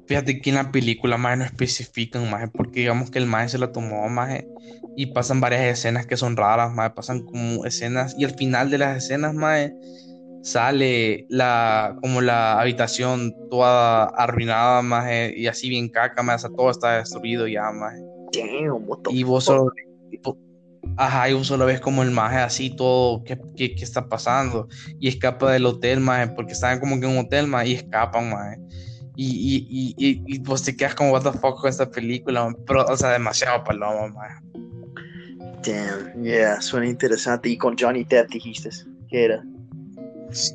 Fíjate 0.06 0.40
que 0.40 0.50
en 0.52 0.58
la 0.58 0.72
película 0.72 1.18
más 1.18 1.38
no 1.38 1.46
especifican 1.46 2.30
más 2.30 2.50
porque 2.52 2.82
digamos 2.82 3.10
que 3.10 3.20
el 3.20 3.26
más 3.26 3.52
se 3.52 3.58
lo 3.58 3.72
tomó 3.72 4.08
más 4.10 4.44
y 4.96 5.08
pasan 5.08 5.42
varias 5.42 5.64
escenas 5.64 6.06
que 6.06 6.18
son 6.18 6.38
raras, 6.38 6.74
más 6.74 6.92
pasan 6.92 7.22
como 7.22 7.66
escenas 7.66 8.16
y 8.18 8.26
al 8.26 8.36
final 8.36 8.70
de 8.70 8.78
las 8.78 8.98
escenas 8.98 9.34
más 9.34 9.72
sale 10.44 11.26
la 11.30 11.98
como 12.02 12.22
la 12.22 12.60
habitación 12.60 13.34
toda 13.50 14.04
arruinada 14.04 14.84
más 14.84 15.10
y 15.36 15.48
así 15.48 15.70
bien 15.70 15.90
caca 15.90 16.22
más, 16.22 16.44
todo 16.44 16.70
está 16.70 16.98
destruido 16.98 17.48
ya 17.48 17.72
más. 17.72 17.96
y 19.10 19.24
vos 19.24 19.46
solo, 19.46 19.72
Ajá, 20.98 21.30
y 21.30 21.34
vos 21.34 21.48
solo 21.48 21.66
ves 21.66 21.82
como 21.82 22.04
el 22.04 22.12
maje 22.12 22.38
así 22.38 22.70
todo, 22.70 23.24
¿qué, 23.24 23.38
qué, 23.58 23.76
qué 23.76 23.84
está 23.84 24.08
pasando? 24.08 24.68
Y 25.00 25.10
escapa 25.10 25.52
del 25.52 25.66
hotel, 25.66 26.00
maje, 26.00 26.28
porque 26.30 26.54
están 26.54 26.80
como 26.80 27.00
que 27.00 27.06
en 27.06 27.14
un 27.14 27.26
hotel, 27.26 27.48
maje, 27.48 27.70
y 27.70 27.74
escapan, 27.74 28.30
maje. 28.30 28.58
Y, 29.18 29.66
y, 29.70 29.96
y, 29.98 30.24
y, 30.26 30.40
vos 30.40 30.64
te 30.64 30.76
quedas 30.76 30.96
como, 30.96 31.12
what 31.12 31.24
the 31.24 31.32
fuck 31.32 31.60
con 31.60 31.70
esta 31.70 31.90
película, 31.90 32.54
pero, 32.68 32.86
o 32.86 32.98
sea, 32.98 33.12
demasiado 33.12 33.64
paloma, 33.64 34.08
maje. 34.08 34.36
Damn, 35.64 36.24
yeah, 36.24 36.62
suena 36.62 36.88
interesante. 36.88 37.50
Y 37.50 37.58
con 37.58 37.76
Johnny 37.78 38.04
Depp 38.04 38.30
dijiste, 38.30 38.70
¿qué 39.10 39.26
era? 39.26 39.44
Sí, 40.32 40.54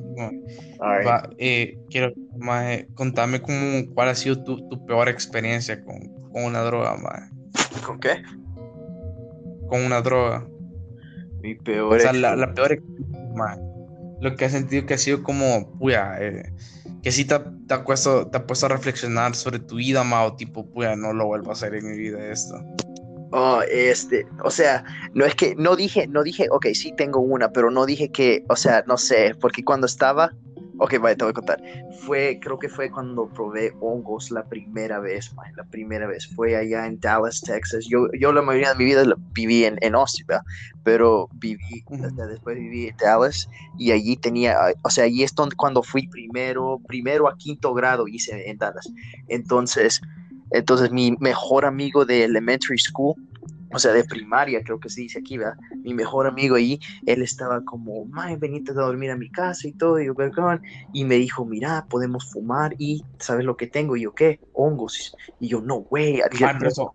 Va, 0.80 1.28
eh, 1.38 1.78
quiero, 1.90 2.12
maje, 2.38 2.88
contame 2.94 3.40
cómo, 3.40 3.84
cuál 3.94 4.08
ha 4.08 4.14
sido 4.14 4.42
tu, 4.42 4.68
tu 4.68 4.84
peor 4.86 5.08
experiencia 5.08 5.82
con, 5.82 6.00
con 6.32 6.44
una 6.44 6.60
droga, 6.60 6.96
maje. 6.96 7.30
¿Con 7.84 7.98
qué? 7.98 8.22
Con 9.70 9.82
una 9.82 10.02
droga. 10.02 10.46
Mi 11.42 11.54
peor. 11.54 11.96
O 11.96 11.98
sea, 11.98 12.12
la, 12.12 12.52
peor 12.52 12.82
Lo 14.20 14.36
que 14.36 14.44
ha 14.44 14.50
sentido 14.50 14.84
que 14.84 14.94
ha 14.94 14.98
sido 14.98 15.22
como, 15.22 15.72
puya, 15.78 16.18
eh, 16.20 16.52
que 17.02 17.10
sí 17.10 17.24
te, 17.24 17.38
te, 17.66 17.74
ha 17.74 17.84
puesto, 17.84 18.26
te 18.26 18.36
ha 18.36 18.46
puesto 18.46 18.66
a 18.66 18.70
reflexionar 18.70 19.34
sobre 19.34 19.60
tu 19.60 19.76
vida, 19.76 20.02
o 20.02 20.36
tipo, 20.36 20.68
puya, 20.70 20.96
no 20.96 21.14
lo 21.14 21.26
vuelvo 21.26 21.50
a 21.50 21.54
hacer 21.54 21.74
en 21.74 21.90
mi 21.90 21.96
vida 21.96 22.18
esto. 22.30 22.62
Oh, 23.32 23.62
este, 23.70 24.26
o 24.42 24.50
sea, 24.50 24.84
no 25.14 25.24
es 25.24 25.36
que, 25.36 25.54
no 25.54 25.76
dije, 25.76 26.08
no 26.08 26.24
dije, 26.24 26.48
ok, 26.50 26.66
sí 26.74 26.92
tengo 26.96 27.20
una, 27.20 27.52
pero 27.52 27.70
no 27.70 27.86
dije 27.86 28.10
que, 28.10 28.44
o 28.48 28.56
sea, 28.56 28.82
no 28.88 28.98
sé, 28.98 29.36
porque 29.40 29.62
cuando 29.62 29.86
estaba, 29.86 30.32
Ok, 30.82 30.98
vaya, 30.98 31.14
te 31.14 31.24
voy 31.24 31.32
a 31.32 31.34
contar. 31.34 31.62
Fue, 32.06 32.38
creo 32.40 32.58
que 32.58 32.70
fue 32.70 32.90
cuando 32.90 33.28
probé 33.28 33.74
hongos 33.80 34.30
la 34.30 34.44
primera 34.44 34.98
vez, 34.98 35.30
man, 35.34 35.52
la 35.54 35.64
primera 35.64 36.06
vez. 36.06 36.26
Fue 36.34 36.56
allá 36.56 36.86
en 36.86 36.98
Dallas, 36.98 37.42
Texas. 37.42 37.84
Yo, 37.86 38.06
yo 38.18 38.32
la 38.32 38.40
mayoría 38.40 38.70
de 38.72 38.78
mi 38.78 38.86
vida 38.86 39.04
viví 39.32 39.66
en, 39.66 39.76
en 39.82 39.94
Austin, 39.94 40.24
pero 40.82 41.28
viví, 41.34 41.84
después 42.30 42.56
viví 42.56 42.88
en 42.88 42.96
Dallas 42.96 43.46
y 43.76 43.92
allí 43.92 44.16
tenía, 44.16 44.56
o 44.82 44.88
sea, 44.88 45.04
allí 45.04 45.22
es 45.22 45.34
donde, 45.34 45.54
cuando 45.54 45.82
fui 45.82 46.08
primero, 46.08 46.80
primero 46.88 47.28
a 47.28 47.36
quinto 47.36 47.74
grado 47.74 48.08
hice 48.08 48.48
en 48.48 48.56
Dallas. 48.56 48.88
Entonces, 49.28 50.00
entonces 50.50 50.90
mi 50.90 51.14
mejor 51.20 51.66
amigo 51.66 52.06
de 52.06 52.24
elementary 52.24 52.78
school 52.78 53.14
o 53.72 53.78
sea, 53.78 53.92
de 53.92 54.04
primaria, 54.04 54.62
creo 54.62 54.80
que 54.80 54.88
se 54.88 55.02
dice 55.02 55.20
aquí, 55.20 55.38
¿verdad? 55.38 55.56
Mi 55.82 55.94
mejor 55.94 56.26
amigo 56.26 56.56
ahí, 56.56 56.78
él 57.06 57.22
estaba 57.22 57.64
como, 57.64 58.04
mae, 58.06 58.36
venite 58.36 58.72
a 58.72 58.74
dormir 58.74 59.10
a 59.10 59.16
mi 59.16 59.30
casa 59.30 59.68
y 59.68 59.72
todo, 59.72 60.00
y 60.00 60.06
yo, 60.06 60.14
perdón, 60.14 60.62
y 60.92 61.04
me 61.04 61.16
dijo, 61.16 61.44
mira, 61.44 61.86
podemos 61.88 62.30
fumar 62.30 62.74
y, 62.78 63.04
¿sabes 63.18 63.44
lo 63.44 63.56
que 63.56 63.66
tengo? 63.66 63.96
Y 63.96 64.02
yo, 64.02 64.12
¿qué? 64.12 64.40
Hongos. 64.52 65.16
Y 65.38 65.48
yo, 65.48 65.60
no, 65.60 65.76
güey. 65.76 66.20
Eso, 66.66 66.94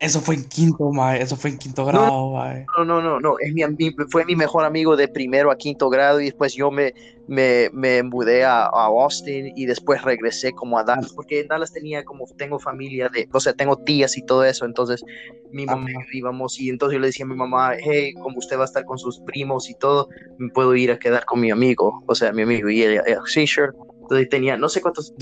eso 0.00 0.20
fue 0.20 0.36
en 0.36 0.44
quinto, 0.44 0.92
mae, 0.92 1.20
eso 1.20 1.36
fue 1.36 1.50
en 1.50 1.58
quinto 1.58 1.84
grado, 1.84 2.32
mae. 2.32 2.64
No, 2.76 2.84
no, 2.84 3.02
no, 3.02 3.18
no, 3.18 3.36
es 3.40 3.52
mi, 3.52 3.62
fue 4.10 4.24
mi 4.24 4.36
mejor 4.36 4.64
amigo 4.64 4.96
de 4.96 5.08
primero 5.08 5.50
a 5.50 5.56
quinto 5.56 5.90
grado 5.90 6.20
y 6.20 6.26
después 6.26 6.54
yo 6.54 6.70
me, 6.70 6.94
me, 7.26 7.68
me 7.72 8.04
mudé 8.04 8.44
a, 8.44 8.66
a, 8.66 8.86
Austin 8.86 9.52
y 9.56 9.66
después 9.66 10.02
regresé 10.02 10.52
como 10.52 10.78
a 10.78 10.84
Dallas, 10.84 11.12
porque 11.12 11.40
en 11.40 11.48
Dallas 11.48 11.72
tenía 11.72 12.04
como, 12.04 12.26
tengo 12.36 12.60
familia, 12.60 13.08
de, 13.08 13.28
o 13.32 13.40
sea, 13.40 13.54
tengo 13.54 13.76
tías 13.76 14.16
y 14.16 14.22
todo 14.22 14.44
eso, 14.44 14.64
entonces 14.64 15.04
mi 15.50 15.66
mamá 15.66 15.90
íbamos 16.12 16.60
y 16.60 16.68
entonces 16.68 16.94
yo 16.94 17.00
le 17.00 17.08
decía 17.08 17.24
a 17.24 17.28
mi 17.28 17.34
mamá, 17.34 17.72
hey, 17.76 18.12
como 18.14 18.38
usted 18.38 18.56
va 18.56 18.62
a 18.62 18.66
estar 18.66 18.84
con 18.84 18.98
sus 18.98 19.18
primos 19.20 19.68
y 19.68 19.74
todo, 19.74 20.08
me 20.38 20.48
puedo 20.50 20.76
ir 20.76 20.92
a 20.92 20.98
quedar 21.00 21.24
con 21.24 21.40
mi 21.40 21.50
amigo, 21.50 22.04
o 22.06 22.14
sea, 22.14 22.32
mi 22.32 22.42
amigo, 22.42 22.70
y 22.70 22.84
ella, 22.84 23.02
sí, 23.26 23.48
sure. 23.48 23.72
Entonces 24.02 24.28
tenía, 24.30 24.56
no 24.56 24.68
sé 24.70 24.80
cuántos, 24.80 25.12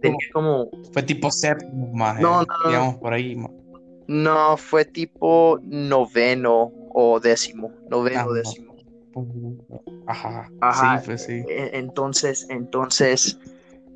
tenía 0.00 0.18
como... 0.32 0.68
Fue 0.92 1.02
tipo 1.04 1.30
séptimo, 1.30 1.92
más, 1.94 2.20
no, 2.20 2.42
no, 2.42 2.46
no, 2.64 2.68
digamos, 2.68 2.96
por 2.96 3.12
ahí, 3.14 3.34
más. 3.34 3.50
No, 4.08 4.56
fue 4.56 4.84
tipo 4.84 5.58
noveno 5.62 6.72
o 6.92 7.20
décimo, 7.20 7.72
noveno 7.88 8.26
o 8.26 8.32
décimo. 8.32 8.74
Ajá, 10.06 10.50
Ajá. 10.60 11.02
Sí, 11.02 11.18
sí. 11.18 11.32
E, 11.48 11.70
entonces, 11.74 12.46
entonces, 12.48 13.38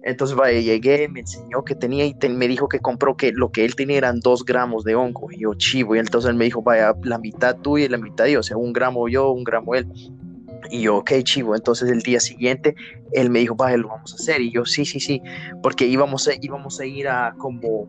entonces, 0.02 0.36
vaya, 0.36 0.58
llegué, 0.60 1.08
me 1.08 1.20
enseñó 1.20 1.62
que 1.62 1.74
tenía 1.74 2.06
y 2.06 2.14
me 2.28 2.48
dijo 2.48 2.68
que 2.68 2.80
compró 2.80 3.16
que 3.16 3.32
lo 3.32 3.52
que 3.52 3.64
él 3.64 3.74
tenía 3.74 3.98
eran 3.98 4.20
dos 4.20 4.44
gramos 4.44 4.82
de 4.84 4.94
hongo. 4.94 5.30
Y 5.30 5.40
yo, 5.40 5.54
chivo, 5.54 5.94
y 5.94 5.98
entonces 5.98 6.30
él 6.30 6.36
me 6.36 6.46
dijo, 6.46 6.62
vaya, 6.62 6.94
la 7.02 7.18
mitad 7.18 7.56
tuya 7.56 7.84
y 7.84 7.88
la 7.88 7.98
mitad 7.98 8.26
yo, 8.26 8.40
o 8.40 8.42
sea, 8.42 8.56
un 8.56 8.72
gramo 8.72 9.08
yo, 9.08 9.30
un 9.30 9.44
gramo 9.44 9.74
él. 9.74 9.86
Y 10.70 10.82
yo, 10.82 10.96
ok, 10.98 11.12
chivo. 11.22 11.54
Entonces 11.54 11.90
el 11.90 12.00
día 12.00 12.18
siguiente 12.20 12.74
él 13.12 13.28
me 13.28 13.40
dijo, 13.40 13.54
vaya, 13.56 13.76
lo 13.76 13.88
vamos 13.88 14.12
a 14.12 14.16
hacer. 14.16 14.40
Y 14.40 14.50
yo, 14.50 14.64
sí, 14.64 14.86
sí, 14.86 15.00
sí, 15.00 15.20
porque 15.62 15.86
íbamos 15.86 16.26
a, 16.28 16.32
íbamos 16.40 16.80
a 16.80 16.86
ir 16.86 17.06
a 17.08 17.34
como 17.36 17.86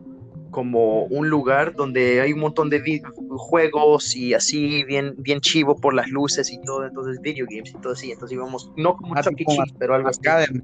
como 0.52 1.06
un 1.06 1.28
lugar 1.28 1.74
donde 1.74 2.20
hay 2.20 2.32
un 2.32 2.38
montón 2.38 2.70
de 2.70 3.02
juegos 3.36 4.14
y 4.14 4.34
así 4.34 4.84
bien, 4.84 5.14
bien 5.18 5.40
chivo 5.40 5.74
por 5.74 5.94
las 5.94 6.08
luces 6.08 6.52
y 6.52 6.60
todo, 6.60 6.86
entonces 6.86 7.20
video 7.20 7.46
games 7.50 7.70
y 7.70 7.80
todo 7.80 7.94
así, 7.94 8.12
entonces 8.12 8.36
íbamos, 8.36 8.70
no 8.76 8.94
como 8.94 9.20
Chuck 9.20 9.40
E. 9.40 9.44
Cheese, 9.44 9.74
pero 9.78 9.94
algo 9.94 10.08
arcade. 10.08 10.44
así. 10.44 10.62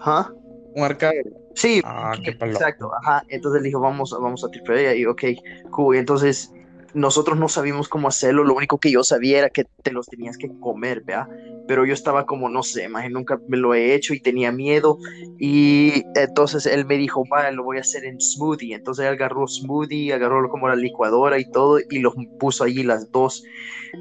¿Ah? 0.00 0.32
Un 0.74 0.82
arcade. 0.82 1.22
Sí, 1.54 1.80
ah, 1.84 2.14
exacto, 2.24 2.90
ajá, 3.02 3.22
entonces 3.28 3.62
le 3.62 3.68
dijo, 3.68 3.80
vamos, 3.80 4.16
vamos 4.20 4.42
a 4.44 4.48
triple 4.48 4.96
y 4.96 5.06
ok, 5.06 5.22
cool, 5.70 5.96
entonces 5.96 6.52
nosotros 6.94 7.38
no 7.38 7.48
sabíamos 7.48 7.88
cómo 7.88 8.08
hacerlo, 8.08 8.44
lo 8.44 8.54
único 8.54 8.78
que 8.78 8.90
yo 8.90 9.04
sabía 9.04 9.38
era 9.38 9.50
que 9.50 9.64
te 9.82 9.92
los 9.92 10.06
tenías 10.06 10.36
que 10.36 10.50
comer, 10.60 11.02
¿vea? 11.04 11.28
Pero 11.66 11.84
yo 11.84 11.92
estaba 11.92 12.26
como, 12.26 12.48
no 12.48 12.62
sé, 12.62 12.88
más 12.88 13.10
nunca 13.10 13.38
me 13.48 13.56
lo 13.56 13.74
he 13.74 13.94
hecho 13.94 14.14
y 14.14 14.20
tenía 14.20 14.52
miedo 14.52 14.98
y 15.38 16.02
entonces 16.14 16.66
él 16.66 16.86
me 16.86 16.96
dijo, 16.96 17.24
vale, 17.28 17.54
lo 17.54 17.64
voy 17.64 17.78
a 17.78 17.80
hacer 17.80 18.04
en 18.04 18.20
smoothie, 18.20 18.74
entonces 18.74 19.04
él 19.04 19.12
agarró 19.12 19.46
smoothie, 19.46 20.12
agarró 20.12 20.48
como 20.48 20.68
la 20.68 20.76
licuadora 20.76 21.38
y 21.38 21.50
todo 21.50 21.78
y 21.78 21.98
los 21.98 22.14
puso 22.38 22.64
allí 22.64 22.82
las 22.82 23.10
dos. 23.12 23.44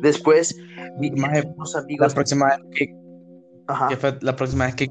Después, 0.01 0.57
unos 0.97 1.75
amigos... 1.75 2.07
La 2.09 2.13
próxima 2.13 2.47
vez 2.47 2.59
que, 2.73 2.95
la 4.21 4.35
próxima 4.35 4.65
vez 4.65 4.75
que, 4.75 4.89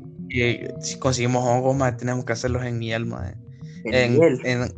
si 0.81 0.99
conseguimos 0.99 1.45
hongos, 1.45 1.77
más 1.77 1.97
tenemos 1.97 2.25
que 2.25 2.33
hacerlos 2.33 2.65
en 2.65 2.79
miel, 2.79 3.07
más. 3.07 3.35
En, 3.85 4.19
miel. 4.19 4.41
En, 4.45 4.69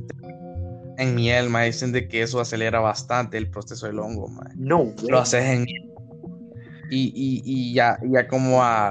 en 0.99 1.15
miel, 1.15 1.49
ma, 1.49 1.63
dicen 1.63 1.93
de 1.93 2.09
que 2.09 2.23
eso 2.23 2.41
acelera 2.41 2.81
bastante 2.81 3.39
el 3.39 3.49
proceso 3.49 3.87
del 3.87 4.01
hongo, 4.01 4.29
ma. 4.29 4.51
No, 4.57 4.93
Lo 5.09 5.19
haces 5.19 5.45
en 5.45 5.63
miel. 5.63 5.91
Y, 6.91 7.13
y, 7.15 7.43
y 7.45 7.75
ya, 7.75 7.99
ya 8.03 8.27
como 8.27 8.63
a, 8.63 8.89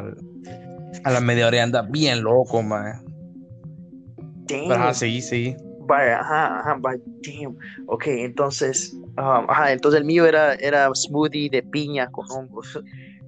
a 1.04 1.12
la 1.12 1.20
media 1.20 1.48
hora 1.48 1.62
anda 1.62 1.82
bien 1.82 2.24
loco, 2.24 2.64
ma. 2.64 3.04
Pero 4.48 4.74
ajá, 4.74 4.94
seguí. 4.94 5.56
Vaya, 5.82 6.20
ajá, 6.22 6.60
ajá, 6.60 6.78
vaya, 6.80 7.02
damn. 7.26 7.58
Ok, 7.88 8.08
entonces, 8.08 8.94
um, 8.94 9.50
ajá, 9.50 9.74
entonces 9.74 10.00
el 10.00 10.06
mío 10.06 10.26
era, 10.26 10.54
era 10.56 10.90
smoothie 10.94 11.50
de 11.50 11.62
piña 11.64 12.08
con 12.08 12.26
hongos. 12.30 12.80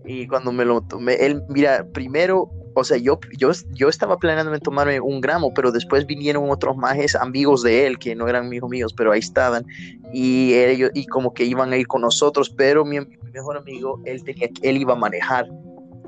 Y 0.05 0.25
cuando 0.27 0.53
me 0.53 0.63
lo 0.63 0.81
tomé, 0.81 1.15
él, 1.15 1.43
mira, 1.49 1.85
primero 1.93 2.49
o 2.79 2.83
sea, 2.83 2.97
yo, 2.97 3.19
yo, 3.37 3.51
yo 3.71 3.89
estaba 3.89 4.17
planeando 4.17 4.57
tomarme 4.59 4.99
un 4.99 5.21
gramo, 5.21 5.53
pero 5.53 5.71
después 5.71 6.05
vinieron 6.05 6.49
otros 6.49 6.75
majes 6.77 7.15
amigos 7.15 7.63
de 7.63 7.87
él, 7.87 7.99
que 7.99 8.15
no 8.15 8.27
eran 8.27 8.45
amigos 8.45 8.69
míos, 8.69 8.93
pero 8.95 9.11
ahí 9.11 9.19
estaban, 9.19 9.65
y 10.13 10.53
ellos, 10.53 10.91
y 10.93 11.05
como 11.07 11.33
que 11.33 11.45
iban 11.45 11.71
a 11.71 11.77
ir 11.77 11.87
con 11.87 12.01
nosotros, 12.01 12.49
pero 12.49 12.85
mi, 12.85 12.99
mi 12.99 13.31
mejor 13.33 13.57
amigo, 13.57 14.01
él 14.05 14.23
tenía, 14.23 14.49
él 14.61 14.77
iba 14.77 14.93
a 14.93 14.97
manejar, 14.97 15.47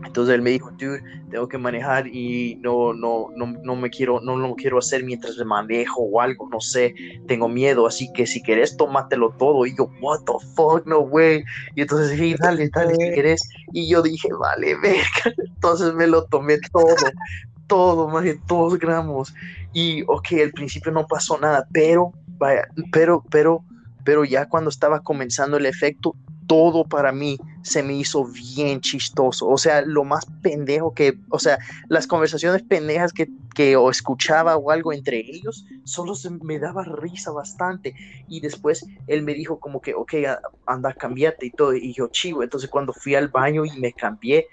entonces 0.06 0.36
él 0.36 0.42
me 0.42 0.50
dijo, 0.50 0.72
dude, 0.72 1.02
tengo 1.30 1.48
que 1.48 1.58
manejar 1.58 2.08
y 2.08 2.56
no, 2.62 2.94
no, 2.94 3.28
no, 3.36 3.54
no 3.64 3.76
me 3.76 3.90
quiero, 3.90 4.20
no 4.22 4.36
lo 4.36 4.56
quiero 4.56 4.80
hacer 4.80 5.04
mientras 5.04 5.38
me 5.38 5.46
manejo 5.46 6.02
o 6.02 6.22
algo, 6.22 6.50
no 6.50 6.60
sé, 6.60 6.94
tengo 7.28 7.48
miedo, 7.48 7.86
así 7.88 8.12
que 8.14 8.26
si 8.26 8.42
querés, 8.42 8.76
tómatelo 8.78 9.32
todo. 9.38 9.66
Y 9.66 9.76
yo, 9.78 9.90
what 10.02 10.20
the 10.26 10.34
fuck, 10.56 10.86
no 10.86 11.00
way. 11.00 11.44
Y 11.76 11.82
entonces 11.82 12.12
dije, 12.12 12.36
dale, 12.40 12.70
dale, 12.74 12.96
si 12.96 13.12
querés. 13.14 13.42
Y 13.74 13.90
yo 13.90 14.02
dije, 14.02 14.30
vale, 14.40 14.76
verga. 14.82 15.36
Entonces 15.56 15.94
me 15.94 16.08
lo 16.08 16.26
tomé 16.26 16.58
todo, 16.72 16.96
todo, 17.68 18.08
más 18.10 18.24
de 18.24 18.40
dos 18.48 18.78
gramos. 18.80 19.34
Y, 19.74 20.04
ok, 20.04 20.28
al 20.44 20.52
principio 20.52 20.92
no 20.92 21.06
pasó 21.08 21.38
nada, 21.38 21.66
pero, 21.72 22.12
vaya, 22.38 22.68
pero, 22.92 23.24
pero, 23.30 23.64
pero 24.04 24.26
ya 24.26 24.50
cuando 24.50 24.70
estaba 24.70 25.02
comenzando 25.02 25.58
el 25.58 25.66
efecto, 25.66 26.16
todo 26.52 26.84
para 26.84 27.14
mí 27.14 27.38
se 27.62 27.82
me 27.82 27.94
hizo 27.94 28.26
bien 28.26 28.82
chistoso. 28.82 29.48
O 29.48 29.58
sea, 29.58 29.84
lo 29.84 30.04
más 30.04 30.26
pendejo 30.42 30.94
que, 30.94 31.18
o 31.30 31.40
sea, 31.40 31.58
las 31.88 32.08
conversaciones 32.08 32.62
pendejas 32.64 33.14
que, 33.14 33.30
que 33.56 33.78
o 33.78 33.90
escuchaba 33.90 34.58
o 34.58 34.70
algo 34.70 34.92
entre 34.92 35.20
ellos, 35.20 35.66
solo 35.86 36.14
se 36.14 36.30
me 36.30 36.60
daba 36.60 36.84
risa 36.84 37.32
bastante. 37.32 37.96
Y 38.28 38.42
después 38.42 38.86
él 39.08 39.24
me 39.24 39.34
dijo 39.34 39.62
como 39.62 39.80
que, 39.80 39.94
ok, 39.94 40.14
anda, 40.66 40.94
cambiate 40.94 41.46
y 41.46 41.52
todo. 41.52 41.74
Y 41.74 41.94
yo, 41.94 42.10
chivo. 42.10 42.44
Entonces 42.44 42.70
cuando 42.70 42.92
fui 42.92 43.16
al 43.16 43.30
baño 43.30 43.64
y 43.64 43.72
me 43.80 43.94
cambié, 43.94 44.48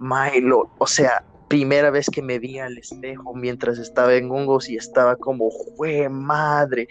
Milo, 0.00 0.70
o 0.78 0.86
sea, 0.88 1.22
primera 1.48 1.90
vez 1.90 2.10
que 2.10 2.22
me 2.22 2.38
vi 2.38 2.58
al 2.58 2.76
espejo 2.76 3.34
mientras 3.34 3.78
estaba 3.78 4.14
en 4.14 4.30
hongos 4.30 4.68
y 4.68 4.76
estaba 4.76 5.14
como, 5.14 5.48
jue 5.50 6.08
madre, 6.08 6.88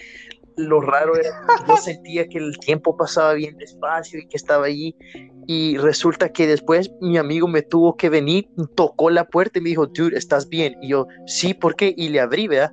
lo 0.58 0.82
raro 0.82 1.16
era 1.16 1.30
que 1.58 1.68
yo 1.68 1.78
sentía 1.78 2.28
que 2.28 2.38
el 2.38 2.58
tiempo 2.60 2.96
pasaba 2.96 3.34
bien 3.34 3.58
despacio 3.58 4.20
y 4.20 4.28
que 4.28 4.38
estaba 4.38 4.66
allí. 4.66 4.96
Y 5.48 5.78
resulta 5.78 6.30
que 6.30 6.48
después 6.48 6.92
mi 7.02 7.18
amigo 7.18 7.48
me 7.48 7.62
tuvo 7.62 7.96
que 7.98 8.10
venir, 8.10 8.50
tocó 8.76 9.10
la 9.10 9.28
puerta 9.28 9.60
y 9.60 9.62
me 9.62 9.70
dijo, 9.70 9.88
dude, 9.88 10.18
¿estás 10.18 10.50
bien? 10.50 10.76
Y 10.82 10.90
yo, 10.90 11.08
sí, 11.28 11.54
¿por 11.54 11.76
qué? 11.76 11.94
Y 11.96 12.10
le 12.10 12.20
abrí, 12.20 12.48
¿verdad? 12.48 12.72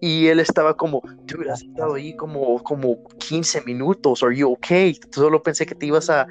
Y 0.00 0.28
él 0.28 0.40
estaba 0.40 0.74
como, 0.74 1.02
dude, 1.26 1.50
has 1.50 1.62
estado 1.62 1.94
ahí 1.94 2.16
como, 2.16 2.62
como 2.62 3.04
15 3.18 3.62
minutos, 3.62 4.22
are 4.22 4.34
you 4.34 4.50
okay? 4.52 4.98
Solo 5.10 5.42
pensé 5.42 5.66
que 5.66 5.74
te 5.74 5.86
ibas 5.86 6.08
a, 6.08 6.26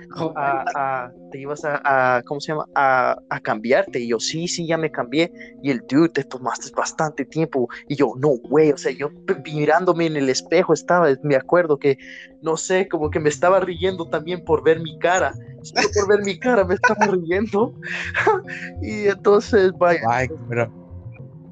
te 1.31 1.39
ibas 1.39 1.61
a, 1.63 2.23
¿cómo 2.25 2.41
se 2.41 2.51
llama? 2.51 2.65
A, 2.73 3.17
a, 3.29 3.39
cambiarte. 3.39 3.99
Y 3.99 4.07
yo, 4.07 4.19
sí, 4.19 4.47
sí, 4.47 4.65
ya 4.65 4.77
me 4.77 4.89
cambié. 4.89 5.31
Y 5.61 5.69
el 5.69 5.81
dude, 5.87 6.09
te 6.09 6.23
tomaste 6.23 6.71
bastante 6.75 7.25
tiempo. 7.25 7.69
Y 7.87 7.95
yo, 7.95 8.13
no, 8.17 8.29
güey, 8.29 8.71
o 8.71 8.77
sea, 8.77 8.91
yo 8.91 9.11
mirándome 9.43 10.07
en 10.07 10.17
el 10.17 10.29
espejo 10.29 10.73
estaba, 10.73 11.07
me 11.21 11.35
acuerdo 11.35 11.77
que, 11.77 11.97
no 12.41 12.57
sé, 12.57 12.87
como 12.87 13.11
que 13.11 13.19
me 13.19 13.29
estaba 13.29 13.59
riendo 13.59 14.09
también 14.09 14.43
por 14.43 14.63
ver 14.63 14.79
mi 14.79 14.97
cara. 14.97 15.33
Solo 15.61 15.87
por 15.93 16.07
ver 16.07 16.25
mi 16.25 16.39
cara 16.39 16.63
me 16.63 16.73
estaba 16.73 17.05
riendo. 17.05 17.75
y 18.81 19.07
entonces, 19.07 19.71
vaya. 19.77 20.01
Ay, 20.09 20.27
pero 20.47 20.78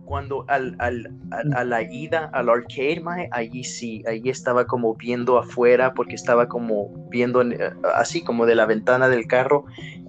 cuando 0.08 0.46
al, 0.48 0.76
al, 0.80 1.14
a 1.54 1.64
la 1.64 1.82
ida 1.82 2.30
al 2.34 2.50
arcade, 2.50 3.02
mae, 3.02 3.30
allí 3.32 3.64
sí, 3.64 4.04
allí 4.08 4.30
estaba 4.30 4.66
como 4.66 4.96
viendo 4.96 5.38
afuera 5.38 5.94
porque 5.94 6.16
estaba 6.16 6.48
como 6.48 6.90
viendo 7.10 7.42
eh, 7.42 7.74
así 7.96 8.24
como 8.24 8.46
de 8.46 8.56
la 8.56 8.66
ventana 8.66 9.10
del 9.10 9.28
carro 9.28 9.66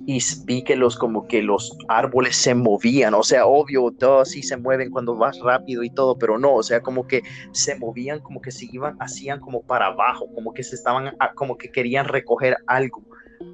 y 0.06 0.20
vi 0.46 0.62
que 0.62 0.76
los 0.76 0.96
como 0.96 1.26
que 1.26 1.42
los 1.42 1.76
árboles 1.88 2.36
se 2.36 2.54
movían, 2.54 3.12
o 3.12 3.22
sea, 3.22 3.44
obvio, 3.44 3.90
todos 3.90 4.30
sí 4.30 4.42
se 4.42 4.56
mueven 4.56 4.90
cuando 4.90 5.14
vas 5.16 5.38
rápido 5.40 5.82
y 5.82 5.90
todo, 5.90 6.16
pero 6.16 6.38
no, 6.38 6.54
o 6.54 6.62
sea, 6.62 6.80
como 6.80 7.06
que 7.06 7.22
se 7.52 7.74
movían, 7.76 8.20
como 8.20 8.40
que 8.40 8.50
se 8.50 8.66
iban, 8.72 8.96
hacían 9.00 9.38
como 9.38 9.60
para 9.60 9.88
abajo, 9.88 10.26
como 10.34 10.54
que 10.54 10.62
se 10.62 10.76
estaban, 10.76 11.14
ah, 11.18 11.32
como 11.34 11.58
que 11.58 11.70
querían 11.70 12.06
recoger 12.06 12.56
algo 12.66 13.02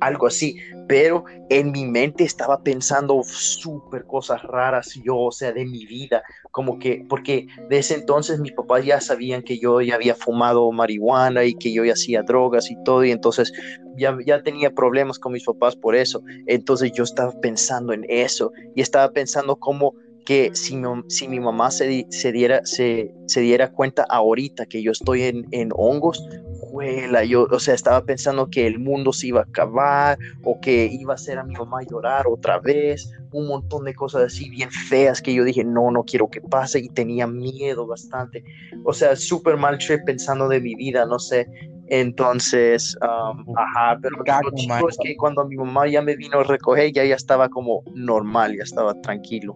algo 0.00 0.26
así, 0.26 0.56
pero 0.88 1.24
en 1.50 1.72
mi 1.72 1.86
mente 1.86 2.24
estaba 2.24 2.62
pensando 2.62 3.22
súper 3.24 4.04
cosas 4.04 4.42
raras 4.42 4.94
yo, 5.02 5.16
o 5.16 5.32
sea, 5.32 5.52
de 5.52 5.64
mi 5.64 5.86
vida, 5.86 6.22
como 6.50 6.78
que, 6.78 7.04
porque 7.08 7.46
de 7.68 7.78
ese 7.78 7.94
entonces 7.94 8.38
mis 8.40 8.52
papás 8.52 8.84
ya 8.84 9.00
sabían 9.00 9.42
que 9.42 9.58
yo 9.58 9.80
ya 9.80 9.94
había 9.94 10.14
fumado 10.14 10.70
marihuana 10.72 11.44
y 11.44 11.54
que 11.54 11.72
yo 11.72 11.84
ya 11.84 11.94
hacía 11.94 12.22
drogas 12.22 12.70
y 12.70 12.76
todo, 12.84 13.04
y 13.04 13.10
entonces 13.10 13.52
ya, 13.96 14.16
ya 14.24 14.42
tenía 14.42 14.70
problemas 14.70 15.18
con 15.18 15.32
mis 15.32 15.44
papás 15.44 15.76
por 15.76 15.94
eso, 15.94 16.22
entonces 16.46 16.92
yo 16.92 17.04
estaba 17.04 17.32
pensando 17.40 17.92
en 17.92 18.04
eso 18.08 18.52
y 18.74 18.80
estaba 18.80 19.10
pensando 19.12 19.56
cómo 19.56 19.94
que 20.24 20.50
si, 20.54 20.80
si 21.08 21.28
mi 21.28 21.40
mamá 21.40 21.70
se, 21.70 22.06
se 22.10 22.32
diera, 22.32 22.60
se, 22.64 23.14
se, 23.26 23.40
diera 23.40 23.70
cuenta 23.70 24.04
ahorita 24.08 24.66
que 24.66 24.82
yo 24.82 24.92
estoy 24.92 25.22
en, 25.22 25.46
en 25.50 25.70
hongos, 25.74 26.26
juela, 26.60 27.24
yo, 27.24 27.46
o 27.50 27.58
sea, 27.58 27.74
estaba 27.74 28.04
pensando 28.04 28.48
que 28.48 28.66
el 28.66 28.78
mundo 28.78 29.12
se 29.12 29.28
iba 29.28 29.40
a 29.40 29.44
acabar 29.44 30.18
o 30.42 30.60
que 30.60 30.86
iba 30.90 31.12
a 31.12 31.16
hacer 31.16 31.38
a 31.38 31.44
mi 31.44 31.54
mamá 31.54 31.82
llorar 31.82 32.26
otra 32.26 32.58
vez, 32.58 33.10
un 33.32 33.48
montón 33.48 33.84
de 33.84 33.94
cosas 33.94 34.22
así 34.24 34.48
bien 34.48 34.70
feas 34.70 35.20
que 35.20 35.34
yo 35.34 35.44
dije, 35.44 35.64
no, 35.64 35.90
no 35.90 36.04
quiero 36.04 36.28
que 36.28 36.40
pase 36.40 36.78
y 36.78 36.88
tenía 36.88 37.26
miedo 37.26 37.86
bastante. 37.86 38.44
O 38.84 38.92
sea, 38.92 39.16
súper 39.16 39.56
mal 39.56 39.78
trip 39.78 40.04
pensando 40.04 40.48
de 40.48 40.60
mi 40.60 40.74
vida, 40.74 41.04
no 41.04 41.18
sé. 41.18 41.46
Entonces, 41.88 42.96
um, 43.02 43.44
ajá, 43.58 43.98
pero 44.00 44.16
lo 44.16 44.56
chico 44.56 44.88
es 44.88 44.96
que 45.02 45.16
cuando 45.16 45.46
mi 45.46 45.56
mamá 45.56 45.86
ya 45.86 46.00
me 46.00 46.16
vino 46.16 46.40
a 46.40 46.44
recoger, 46.44 46.92
ya 46.92 47.04
ya 47.04 47.14
estaba 47.14 47.48
como 47.50 47.82
normal, 47.94 48.56
ya 48.56 48.62
estaba 48.62 48.98
tranquilo. 49.02 49.54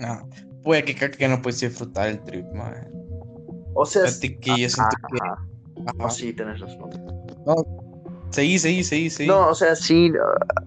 Ah, 0.00 0.24
puede 0.62 0.84
que, 0.84 0.94
que 1.10 1.28
no 1.28 1.40
puedes 1.40 1.60
disfrutar 1.60 2.08
el 2.08 2.20
trip, 2.22 2.46
man. 2.52 2.74
O 3.74 3.84
sea, 3.86 4.04
que 4.04 4.38
yo 4.44 4.68
siento 4.68 4.96
que... 5.10 5.18
Ajá. 5.86 6.10
sí, 6.10 6.32
tenés 6.32 6.60
razón. 6.60 6.90
No, 7.46 7.54
Seguí, 8.30 8.58
seguí, 8.60 8.84
seguí, 8.84 9.10
seguí. 9.10 9.28
No, 9.28 9.48
o 9.48 9.54
sea, 9.54 9.74
sí, 9.74 10.12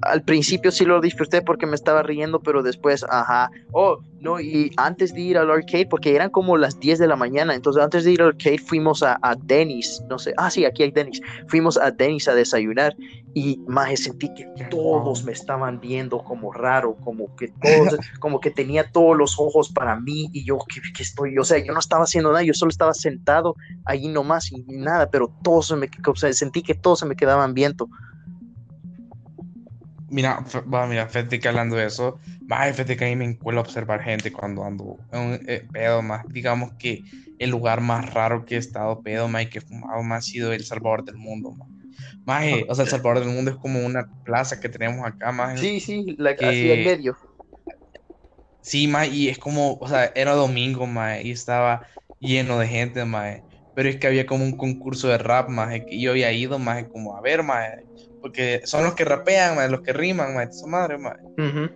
al 0.02 0.22
principio 0.24 0.69
sí 0.69 0.84
lo 0.84 1.00
disfruté 1.00 1.41
porque 1.41 1.65
me 1.65 1.76
estaba 1.76 2.04
riendo, 2.04 2.41
pero 2.41 2.62
después, 2.62 3.06
ajá. 3.10 3.50
Oh, 3.72 4.00
no, 4.23 4.39
y 4.39 4.71
antes 4.77 5.13
de 5.13 5.19
ir 5.19 5.38
al 5.38 5.51
arcade, 5.51 5.86
porque 5.86 6.15
eran 6.15 6.29
como 6.29 6.55
las 6.55 6.79
10 6.79 6.97
de 6.97 7.07
la 7.07 7.17
mañana, 7.17 7.53
entonces 7.55 7.83
antes 7.83 8.05
de 8.05 8.13
ir 8.13 8.21
al 8.21 8.29
arcade 8.29 8.57
fuimos 8.57 9.03
a, 9.03 9.19
a 9.21 9.36
Denny's, 9.36 10.01
no 10.09 10.17
sé, 10.17 10.33
ah, 10.38 10.49
sí, 10.49 10.63
aquí 10.63 10.83
hay 10.83 10.91
Denny's. 10.91 11.19
Fuimos 11.49 11.77
a 11.77 11.91
Denny's 11.91 12.29
a 12.29 12.33
desayunar 12.33 12.95
y 13.33 13.59
más 13.67 13.99
sentí 13.99 14.33
que 14.33 14.45
todos 14.69 15.25
me 15.25 15.33
estaban 15.33 15.81
viendo 15.81 16.23
como 16.23 16.53
raro, 16.53 16.95
como 17.03 17.36
que 17.36 17.49
todos, 17.49 17.97
como 18.21 18.39
que 18.39 18.49
tenía 18.49 18.89
todos 18.89 19.17
los 19.17 19.38
ojos 19.38 19.69
para 19.73 19.99
mí 19.99 20.29
y 20.31 20.45
yo 20.45 20.57
que, 20.69 21.03
estoy, 21.03 21.38
o 21.38 21.43
sea, 21.43 21.57
yo 21.57 21.73
no 21.73 21.79
estaba 21.79 22.05
haciendo 22.05 22.31
nada, 22.31 22.43
yo 22.43 22.53
solo 22.53 22.69
estaba 22.69 22.93
sentado 22.93 23.55
ahí 23.83 24.07
nomás 24.07 24.53
y, 24.53 24.63
nada, 24.69 25.09
pero 25.09 25.33
todos 25.43 25.75
me, 25.75 25.89
o 26.07 26.15
sea, 26.15 26.31
sentí 26.31 26.62
que 26.62 26.75
todos 26.75 26.99
se 26.99 27.05
me 27.05 27.17
quedaban 27.17 27.53
viendo. 27.53 27.89
Mira, 30.13 30.45
va, 30.71 30.86
mira, 30.88 31.08
fíjate 31.08 31.39
que 31.39 31.47
hablando 31.47 31.76
de 31.76 31.86
eso, 31.88 32.19
va, 32.52 32.65
fíjate 32.71 32.95
que 32.95 33.06
a 33.06 33.08
mí 33.08 33.15
me 33.15 33.26
encuentro 33.26 33.60
a 33.62 33.63
observar 33.63 34.02
gente 34.04 34.32
cuando 34.32 34.63
ando 34.63 34.97
en 35.12 35.41
eh, 35.47 35.67
pedo 35.71 36.02
más, 36.04 36.26
digamos 36.30 36.73
que 36.78 37.04
el 37.39 37.49
lugar 37.49 37.82
más 37.82 38.13
raro 38.13 38.45
que 38.45 38.56
he 38.56 38.58
estado 38.60 39.02
pedo 39.02 39.28
más 39.28 39.43
y 39.43 39.49
que 39.49 39.58
he 39.58 39.62
fumado 39.62 40.04
más 40.04 40.19
ha 40.19 40.30
sido 40.30 40.54
El 40.54 40.63
Salvador 40.63 41.04
del 41.04 41.17
mundo, 41.17 41.52
más 41.52 41.67
Maje, 42.26 42.65
o 42.69 42.76
sea, 42.76 42.86
El 42.86 42.91
Salvador 42.91 43.19
del 43.19 43.30
Mundo 43.30 43.52
es 43.52 43.58
como 43.58 43.86
una 43.86 44.08
plaza 44.23 44.60
que 44.60 44.69
tenemos 44.69 45.06
acá, 45.06 45.32
más. 45.32 45.60
Sí, 45.60 45.80
sí, 45.80 46.15
la 46.17 46.36
que 46.36 46.45
hacía 46.45 46.73
en 46.73 46.84
medio. 46.84 47.17
Sí, 48.62 48.88
más, 48.88 49.10
y 49.12 49.30
es 49.30 49.38
como, 49.39 49.78
o 49.80 49.88
sea, 49.88 50.12
era 50.15 50.34
domingo, 50.34 50.88
más, 50.88 51.23
y 51.23 51.32
estaba 51.32 51.86
lleno 52.19 52.60
de 52.60 52.67
gente, 52.67 53.04
más. 53.06 53.41
Pero 53.73 53.89
es 53.89 53.97
que 53.97 54.08
había 54.08 54.26
como 54.26 54.45
un 54.45 54.56
concurso 54.56 55.08
de 55.10 55.17
rap, 55.17 55.49
más, 55.49 55.73
que 55.86 55.99
yo 55.99 56.12
había 56.12 56.32
ido, 56.32 56.60
más, 56.60 56.86
como 56.91 57.17
a 57.17 57.21
ver, 57.21 57.43
más, 57.43 57.67
porque 58.23 58.62
son 58.63 58.86
los 58.86 58.95
que 58.95 59.05
rapean, 59.05 59.55
más, 59.55 59.69
los 59.69 59.81
que 59.81 59.93
riman, 59.93 60.33
más, 60.33 60.49
esa 60.49 60.65
madre, 60.65 60.97
más. 60.97 61.17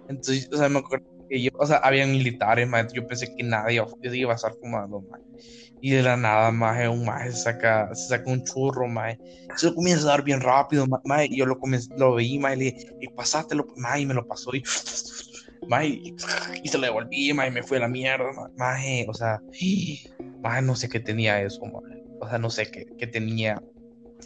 Entonces, 0.08 0.50
o 0.52 0.58
sea, 0.58 0.70
me 0.70 0.80
acuerdo 0.80 1.06
que 1.30 1.42
yo, 1.42 1.52
o 1.60 1.68
sea, 1.68 1.78
había 1.78 2.08
militares, 2.08 2.68
más, 2.68 2.92
yo 2.94 3.06
pensé 3.06 3.36
que 3.36 3.44
nadie 3.44 3.84
iba 4.14 4.32
a 4.32 4.36
estar 4.36 4.54
fumando, 4.60 5.02
más 5.02 5.20
y 5.82 5.92
de 5.92 6.04
la 6.04 6.18
nada, 6.18 6.52
más 6.52 6.88
un 6.88 7.06
maje 7.06 7.32
se 7.32 7.44
saca, 7.44 7.94
se 7.94 8.08
saca 8.08 8.32
un 8.32 8.44
churro, 8.44 8.86
se 9.56 9.68
lo 9.68 9.76
comienza 9.76 10.06
a 10.06 10.12
dar 10.12 10.24
bien 10.24 10.42
rápido, 10.42 10.86
más 10.88 11.26
y 11.26 11.38
yo 11.38 11.46
lo, 11.46 11.60
lo 11.98 12.16
vi, 12.16 12.40
más 12.40 12.56
y 12.56 12.60
le 12.60 12.66
dije, 12.66 12.88
y 13.00 13.08
pasátelo, 13.10 13.68
y 13.98 14.06
me 14.06 14.14
lo 14.14 14.26
pasó, 14.28 14.56
y, 14.56 14.64
más 15.68 15.86
y, 15.86 16.16
se 16.66 16.78
lo 16.78 16.86
devolví, 16.86 17.34
más 17.34 17.50
y 17.50 17.52
me 17.52 17.64
fue 17.64 17.78
a 17.78 17.82
la 17.82 17.88
mierda, 17.88 18.32
más 18.56 18.82
o 19.08 19.14
sea, 19.14 19.42
más 20.42 20.64
no 20.64 20.76
sé 20.76 20.90
qué 20.90 21.00
tenía 21.00 21.42
eso, 21.42 21.62
más 21.66 21.84
o 22.20 22.28
sea, 22.28 22.40
no 22.40 22.50
sé 22.50 22.72
qué, 22.72 22.86
qué 22.98 23.06
tenía, 23.06 23.62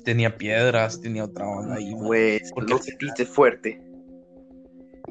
tenía 0.04 0.38
piedras, 0.38 1.00
tenía 1.02 1.26
otra 1.26 1.48
onda 1.48 1.76
ahí, 1.76 1.94
pues, 1.96 2.52
porque 2.54 2.74
lo 2.74 2.80
sentiste 2.80 3.26
fuerte. 3.26 3.82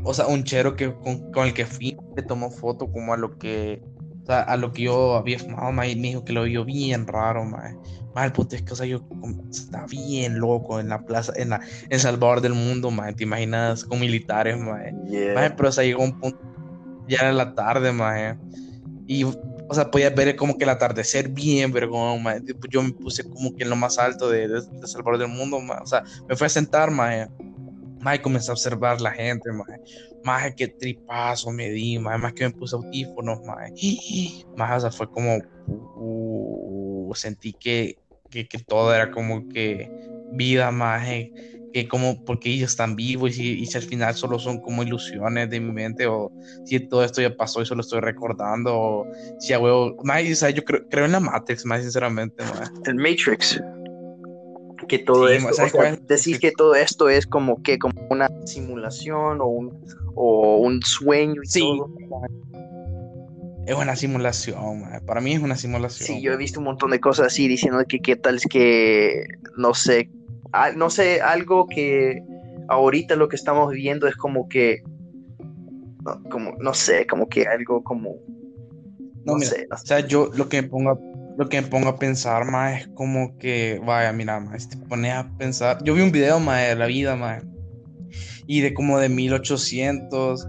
O 0.02 0.14
sea, 0.14 0.26
un 0.26 0.44
chero 0.44 0.76
que, 0.76 0.94
con, 0.94 1.30
con 1.32 1.46
el 1.46 1.54
que 1.54 1.66
fui, 1.66 1.96
le 2.16 2.22
tomó 2.22 2.50
foto 2.50 2.90
como 2.90 3.12
a 3.12 3.16
lo 3.16 3.38
que 3.38 3.82
a 4.30 4.56
lo 4.56 4.72
que 4.72 4.82
yo 4.82 5.16
había 5.16 5.38
fumado, 5.38 5.72
mae, 5.72 5.96
me 5.96 6.08
dijo 6.08 6.24
que 6.24 6.32
lo 6.32 6.44
vio 6.44 6.64
bien 6.64 7.06
raro, 7.06 7.44
mae. 7.44 7.76
Mae, 8.14 8.26
el 8.26 8.32
puto 8.32 8.56
es 8.56 8.62
que, 8.62 8.72
o 8.72 8.76
sea, 8.76 8.86
yo 8.86 9.00
estaba 9.50 9.86
bien 9.86 10.38
loco 10.38 10.80
en 10.80 10.88
la 10.88 11.04
plaza, 11.04 11.32
en 11.36 11.50
la 11.50 11.60
en 11.88 12.00
Salvador 12.00 12.40
del 12.40 12.54
Mundo, 12.54 12.90
mae. 12.90 13.12
¿Te 13.14 13.24
imaginas 13.24 13.84
con 13.84 14.00
militares, 14.00 14.58
mae? 14.58 14.94
pero, 15.56 15.68
o 15.68 15.72
sea, 15.72 15.84
llegó 15.84 16.02
un 16.02 16.18
punto, 16.18 16.38
ya 17.08 17.18
era 17.18 17.32
la 17.32 17.54
tarde, 17.54 17.92
mae. 17.92 18.36
Y, 19.06 19.24
o 19.70 19.74
sea, 19.74 19.90
podía 19.90 20.10
ver 20.10 20.34
como 20.34 20.58
que 20.58 20.64
el 20.64 20.70
atardecer 20.70 21.28
bien, 21.28 21.70
vergón, 21.72 22.22
mae. 22.22 22.42
Yo 22.68 22.82
me 22.82 22.90
puse 22.90 23.22
como 23.22 23.54
que 23.54 23.62
en 23.62 23.70
lo 23.70 23.76
más 23.76 23.98
alto 23.98 24.28
de, 24.28 24.48
de, 24.48 24.86
Salvador 24.86 25.18
del 25.18 25.28
Mundo, 25.28 25.60
mae. 25.60 25.78
O 25.80 25.86
sea, 25.86 26.02
me 26.28 26.34
fui 26.34 26.46
a 26.46 26.50
sentar, 26.50 26.90
mae. 26.90 27.28
Mae, 28.00 28.20
comencé 28.20 28.50
a 28.50 28.54
observar 28.54 29.00
la 29.00 29.12
gente, 29.12 29.52
mae 29.52 29.80
más 30.24 30.54
que 30.54 30.68
tripazo 30.68 31.50
me 31.50 31.70
di, 31.70 31.98
más, 31.98 32.32
que 32.32 32.44
me 32.44 32.50
puse 32.50 32.76
audífonos, 32.76 33.42
más, 33.42 33.70
más 34.56 34.76
o 34.76 34.80
sea, 34.80 34.90
fue 34.90 35.10
como, 35.10 35.38
uh, 35.66 37.12
sentí 37.14 37.52
que, 37.52 37.98
que, 38.28 38.46
que, 38.46 38.58
todo 38.58 38.94
era 38.94 39.10
como 39.10 39.48
que 39.48 39.90
vida, 40.32 40.70
más, 40.70 41.08
que 41.72 41.88
como, 41.88 42.24
porque 42.24 42.50
ellos 42.50 42.70
están 42.70 42.96
vivos 42.96 43.38
y 43.38 43.64
si, 43.66 43.76
al 43.76 43.84
final 43.84 44.14
solo 44.14 44.38
son 44.38 44.60
como 44.60 44.82
ilusiones 44.82 45.50
de 45.50 45.60
mi 45.60 45.72
mente, 45.72 46.06
o 46.06 46.32
si 46.64 46.80
todo 46.80 47.04
esto 47.04 47.20
ya 47.20 47.36
pasó 47.36 47.62
y 47.62 47.66
solo 47.66 47.80
estoy 47.82 48.00
recordando, 48.00 48.74
o 48.74 49.06
si 49.38 49.52
a 49.52 49.58
huevo, 49.58 49.96
más, 50.04 50.22
o 50.30 50.34
sea, 50.34 50.50
yo 50.50 50.64
creo, 50.64 50.86
creo 50.88 51.04
en 51.04 51.12
la 51.12 51.20
Matrix, 51.20 51.64
más 51.64 51.82
sinceramente, 51.82 52.42
más. 52.44 52.72
El 52.86 52.96
Matrix 52.96 53.60
que 54.90 54.98
todo 54.98 55.28
esto, 55.28 55.52
decís 56.08 56.40
que 56.40 56.50
todo 56.50 56.74
esto 56.74 57.08
es 57.08 57.24
como 57.24 57.62
que 57.62 57.78
como 57.78 57.94
una 58.10 58.28
simulación 58.44 59.40
o 59.40 59.46
un, 59.46 59.84
o 60.16 60.56
un 60.56 60.82
sueño 60.82 61.42
y 61.44 61.46
sí. 61.46 61.60
todo. 61.60 61.94
Es 63.66 63.76
una 63.76 63.94
simulación, 63.94 64.82
para 65.06 65.20
mí 65.20 65.34
es 65.34 65.40
una 65.40 65.54
simulación. 65.54 66.06
Sí, 66.08 66.20
yo 66.20 66.32
he 66.32 66.36
visto 66.36 66.58
un 66.58 66.64
montón 66.64 66.90
de 66.90 66.98
cosas 66.98 67.28
así 67.28 67.46
diciendo 67.46 67.78
que 67.86 68.00
qué 68.00 68.16
tal 68.16 68.36
es 68.36 68.46
que, 68.50 69.26
no 69.56 69.74
sé, 69.74 70.10
no 70.76 70.90
sé, 70.90 71.20
algo 71.20 71.66
que 71.66 72.22
ahorita 72.68 73.16
lo 73.16 73.28
que 73.28 73.36
estamos 73.36 73.70
viviendo 73.70 74.06
es 74.06 74.16
como 74.16 74.48
que, 74.48 74.82
no, 76.04 76.22
como, 76.30 76.52
no 76.58 76.74
sé, 76.74 77.06
como 77.06 77.28
que 77.28 77.46
algo 77.46 77.82
como, 77.82 78.16
no, 79.24 79.38
sé, 79.40 79.66
O 79.70 79.76
sea, 79.76 80.00
yo 80.00 80.30
lo 80.34 80.48
que 80.48 80.62
me 80.62 80.68
pongo, 80.68 81.00
lo 81.36 81.48
que 81.48 81.60
me 81.60 81.68
pongo 81.68 81.88
a 81.88 81.98
pensar, 81.98 82.44
más 82.44 82.80
es 82.80 82.88
como 82.88 83.36
que, 83.38 83.80
vaya, 83.84 84.12
mira, 84.12 84.40
más, 84.40 84.68
te 84.68 84.76
pones 84.76 85.12
a 85.12 85.30
pensar, 85.36 85.82
yo 85.84 85.94
vi 85.94 86.02
un 86.02 86.12
video, 86.12 86.40
más 86.40 86.68
de 86.68 86.74
la 86.76 86.86
vida, 86.86 87.16
más 87.16 87.42
y 88.50 88.62
de 88.62 88.74
como 88.74 88.98
de 88.98 89.08
1800, 89.08 90.48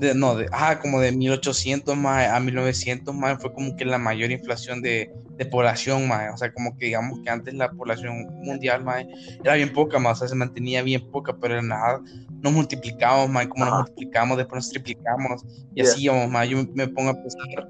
de, 0.00 0.14
no, 0.14 0.36
de, 0.36 0.48
ah, 0.52 0.78
como 0.80 1.00
de 1.00 1.12
1800 1.12 1.94
más 1.94 2.28
a 2.28 2.40
1900 2.40 3.14
más 3.14 3.40
fue 3.42 3.52
como 3.52 3.76
que 3.76 3.84
la 3.84 3.98
mayor 3.98 4.30
inflación 4.30 4.80
de, 4.80 5.12
de 5.36 5.46
población 5.46 6.08
más, 6.08 6.34
o 6.34 6.36
sea, 6.36 6.52
como 6.52 6.76
que 6.76 6.86
digamos 6.86 7.20
que 7.20 7.30
antes 7.30 7.54
la 7.54 7.70
población 7.70 8.26
mundial 8.42 8.84
más 8.84 9.04
era 9.42 9.54
bien 9.54 9.72
poca 9.72 9.98
más, 9.98 10.16
o 10.16 10.18
sea, 10.20 10.28
se 10.28 10.34
mantenía 10.34 10.82
bien 10.82 11.10
poca, 11.10 11.36
pero 11.40 11.60
nada, 11.62 12.00
nos 12.42 12.52
multiplicamos 12.52 13.28
más, 13.28 13.46
como 13.48 13.64
nos 13.64 13.74
multiplicamos, 13.78 14.36
después 14.36 14.56
nos 14.56 14.70
triplicamos 14.70 15.44
y 15.74 15.82
así 15.82 16.04
íbamos 16.04 16.30
más, 16.30 16.48
yo 16.48 16.58
me 16.74 16.88
pongo 16.88 17.10
a 17.10 17.14
pensar 17.14 17.68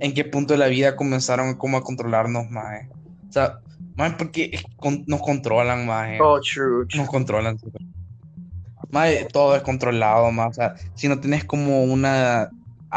en 0.00 0.12
qué 0.12 0.24
punto 0.24 0.52
de 0.54 0.58
la 0.58 0.66
vida 0.66 0.96
comenzaron 0.96 1.54
como 1.54 1.78
a 1.78 1.82
controlarnos 1.82 2.50
más, 2.50 2.82
o 3.28 3.32
sea, 3.32 3.60
más 3.96 4.14
porque 4.14 4.58
nos 5.06 5.22
controlan 5.22 5.86
más, 5.86 6.18
oh, 6.20 6.40
true, 6.40 6.86
nos 6.94 7.08
controlan 7.08 7.58
todo 9.32 9.56
es 9.56 9.62
controlado, 9.62 10.30
más. 10.30 10.50
O 10.50 10.54
sea, 10.54 10.74
si 10.94 11.08
no 11.08 11.18
tienes 11.20 11.44
como 11.44 11.84
una 11.84 12.50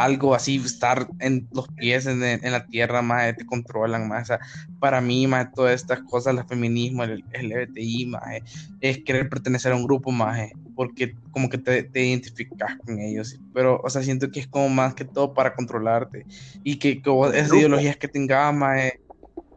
algo 0.04 0.36
así, 0.36 0.58
estar 0.58 1.08
en 1.20 1.48
los 1.52 1.68
pies 1.70 2.06
en, 2.06 2.20
la 2.52 2.66
tierra, 2.66 3.02
más 3.02 3.36
te 3.36 3.46
controlan 3.46 4.08
más. 4.08 4.24
O 4.24 4.26
sea, 4.26 4.40
para 4.80 5.02
mí, 5.02 5.28
más 5.28 5.52
todas 5.54 5.76
estas 5.76 6.02
cosas, 6.04 6.38
el 6.38 6.46
feminismo, 6.46 7.04
el, 7.04 7.24
LGBTI, 7.34 8.06
más 8.08 8.42
es 8.82 9.04
querer 9.04 9.30
pertenecer 9.30 9.72
a 9.72 9.76
un 9.76 9.84
grupo 9.84 10.12
más, 10.12 10.50
porque 10.76 11.16
como 11.32 11.50
que 11.50 11.58
te, 11.58 11.84
te, 11.84 12.06
identificas 12.06 12.78
con 12.86 13.00
ellos. 13.00 13.40
Pero, 13.54 13.82
o 13.84 13.90
sea, 13.90 14.04
siento 14.04 14.32
que 14.32 14.40
es 14.42 14.48
como 14.48 14.70
más 14.70 14.94
que 14.94 15.06
todo 15.06 15.34
para 15.34 15.54
controlarte 15.54 16.26
y 16.64 16.78
que, 16.78 17.02
que 17.02 17.10
esas 17.34 17.54
ideologías 17.54 17.98
que 17.98 18.08
tengas, 18.08 18.54
más, 18.54 18.92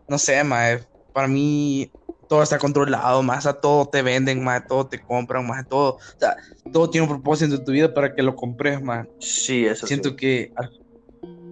no 0.08 0.18
sé, 0.18 0.42
más, 0.44 0.88
para 1.12 1.28
mí 1.28 1.90
todo 2.32 2.42
está 2.42 2.58
controlado, 2.58 3.22
más 3.22 3.44
a 3.44 3.52
todo 3.52 3.84
te 3.84 4.00
venden, 4.00 4.42
más 4.42 4.66
todo 4.66 4.86
te 4.86 4.98
compran, 4.98 5.46
más 5.46 5.68
todo, 5.68 5.96
o 5.96 6.18
sea, 6.18 6.34
todo 6.72 6.88
tiene 6.88 7.06
un 7.06 7.12
propósito 7.12 7.56
en 7.56 7.62
tu 7.66 7.72
vida 7.72 7.92
para 7.92 8.14
que 8.14 8.22
lo 8.22 8.34
compres, 8.34 8.80
más. 8.80 9.06
Sí, 9.18 9.66
eso 9.66 9.86
Siento 9.86 10.16
que 10.16 10.50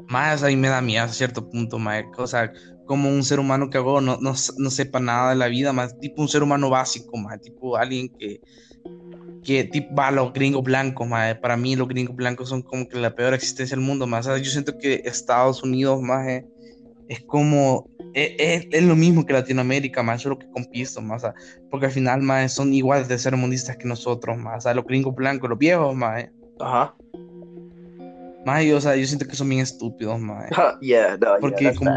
más 0.08 0.42
ahí 0.42 0.56
me 0.56 0.68
da 0.68 0.80
miedo 0.80 1.04
a 1.04 1.08
cierto 1.08 1.50
punto, 1.50 1.78
más, 1.78 2.02
o 2.16 2.26
sea, 2.26 2.50
como 2.86 3.10
un 3.10 3.22
ser 3.24 3.40
humano 3.40 3.68
que 3.68 3.76
hago 3.76 4.00
no, 4.00 4.16
no, 4.22 4.32
no, 4.56 4.70
sepa 4.70 5.00
nada 5.00 5.28
de 5.28 5.36
la 5.36 5.48
vida, 5.48 5.74
más 5.74 5.98
tipo 5.98 6.22
un 6.22 6.28
ser 6.28 6.42
humano 6.42 6.70
básico, 6.70 7.14
más 7.18 7.38
tipo 7.42 7.76
alguien 7.76 8.08
que 8.08 8.40
que 9.44 9.64
tipo, 9.64 9.94
va, 9.94 10.10
los 10.10 10.32
gringos 10.32 10.62
blancos, 10.62 11.06
mae, 11.06 11.34
para 11.34 11.58
mí 11.58 11.76
los 11.76 11.88
gringos 11.88 12.16
blancos 12.16 12.48
son 12.48 12.62
como 12.62 12.88
que 12.88 12.96
la 12.96 13.14
peor 13.14 13.34
existencia 13.34 13.76
del 13.76 13.84
mundo, 13.84 14.06
más. 14.06 14.24
yo 14.24 14.50
siento 14.50 14.78
que 14.78 15.02
Estados 15.04 15.62
Unidos, 15.62 16.00
más 16.00 16.26
es 17.06 17.20
como, 17.26 17.89
es, 18.14 18.66
es, 18.70 18.82
lo 18.84 18.96
mismo 18.96 19.24
que 19.24 19.32
Latinoamérica, 19.32 20.02
más, 20.02 20.22
solo 20.22 20.38
que 20.38 20.48
con 20.50 20.64
pisto, 20.66 21.00
más, 21.00 21.24
porque 21.70 21.86
al 21.86 21.92
final, 21.92 22.22
más, 22.22 22.52
son 22.52 22.72
iguales 22.72 23.08
de 23.08 23.18
ser 23.18 23.36
mundistas 23.36 23.76
que 23.76 23.86
nosotros, 23.86 24.36
más, 24.36 24.64
los 24.74 24.84
gringos 24.84 25.14
blancos, 25.14 25.48
los 25.48 25.58
viejos, 25.58 25.94
más. 25.94 26.26
Ajá. 26.60 26.94
Más, 28.44 28.64
o 28.72 28.80
sea, 28.80 28.96
yo 28.96 29.06
siento 29.06 29.26
que 29.26 29.36
son 29.36 29.48
bien 29.48 29.62
estúpidos, 29.62 30.18
más. 30.18 30.48
yeah, 30.80 31.16
no, 31.16 31.36
porque 31.40 31.74
como, 31.74 31.90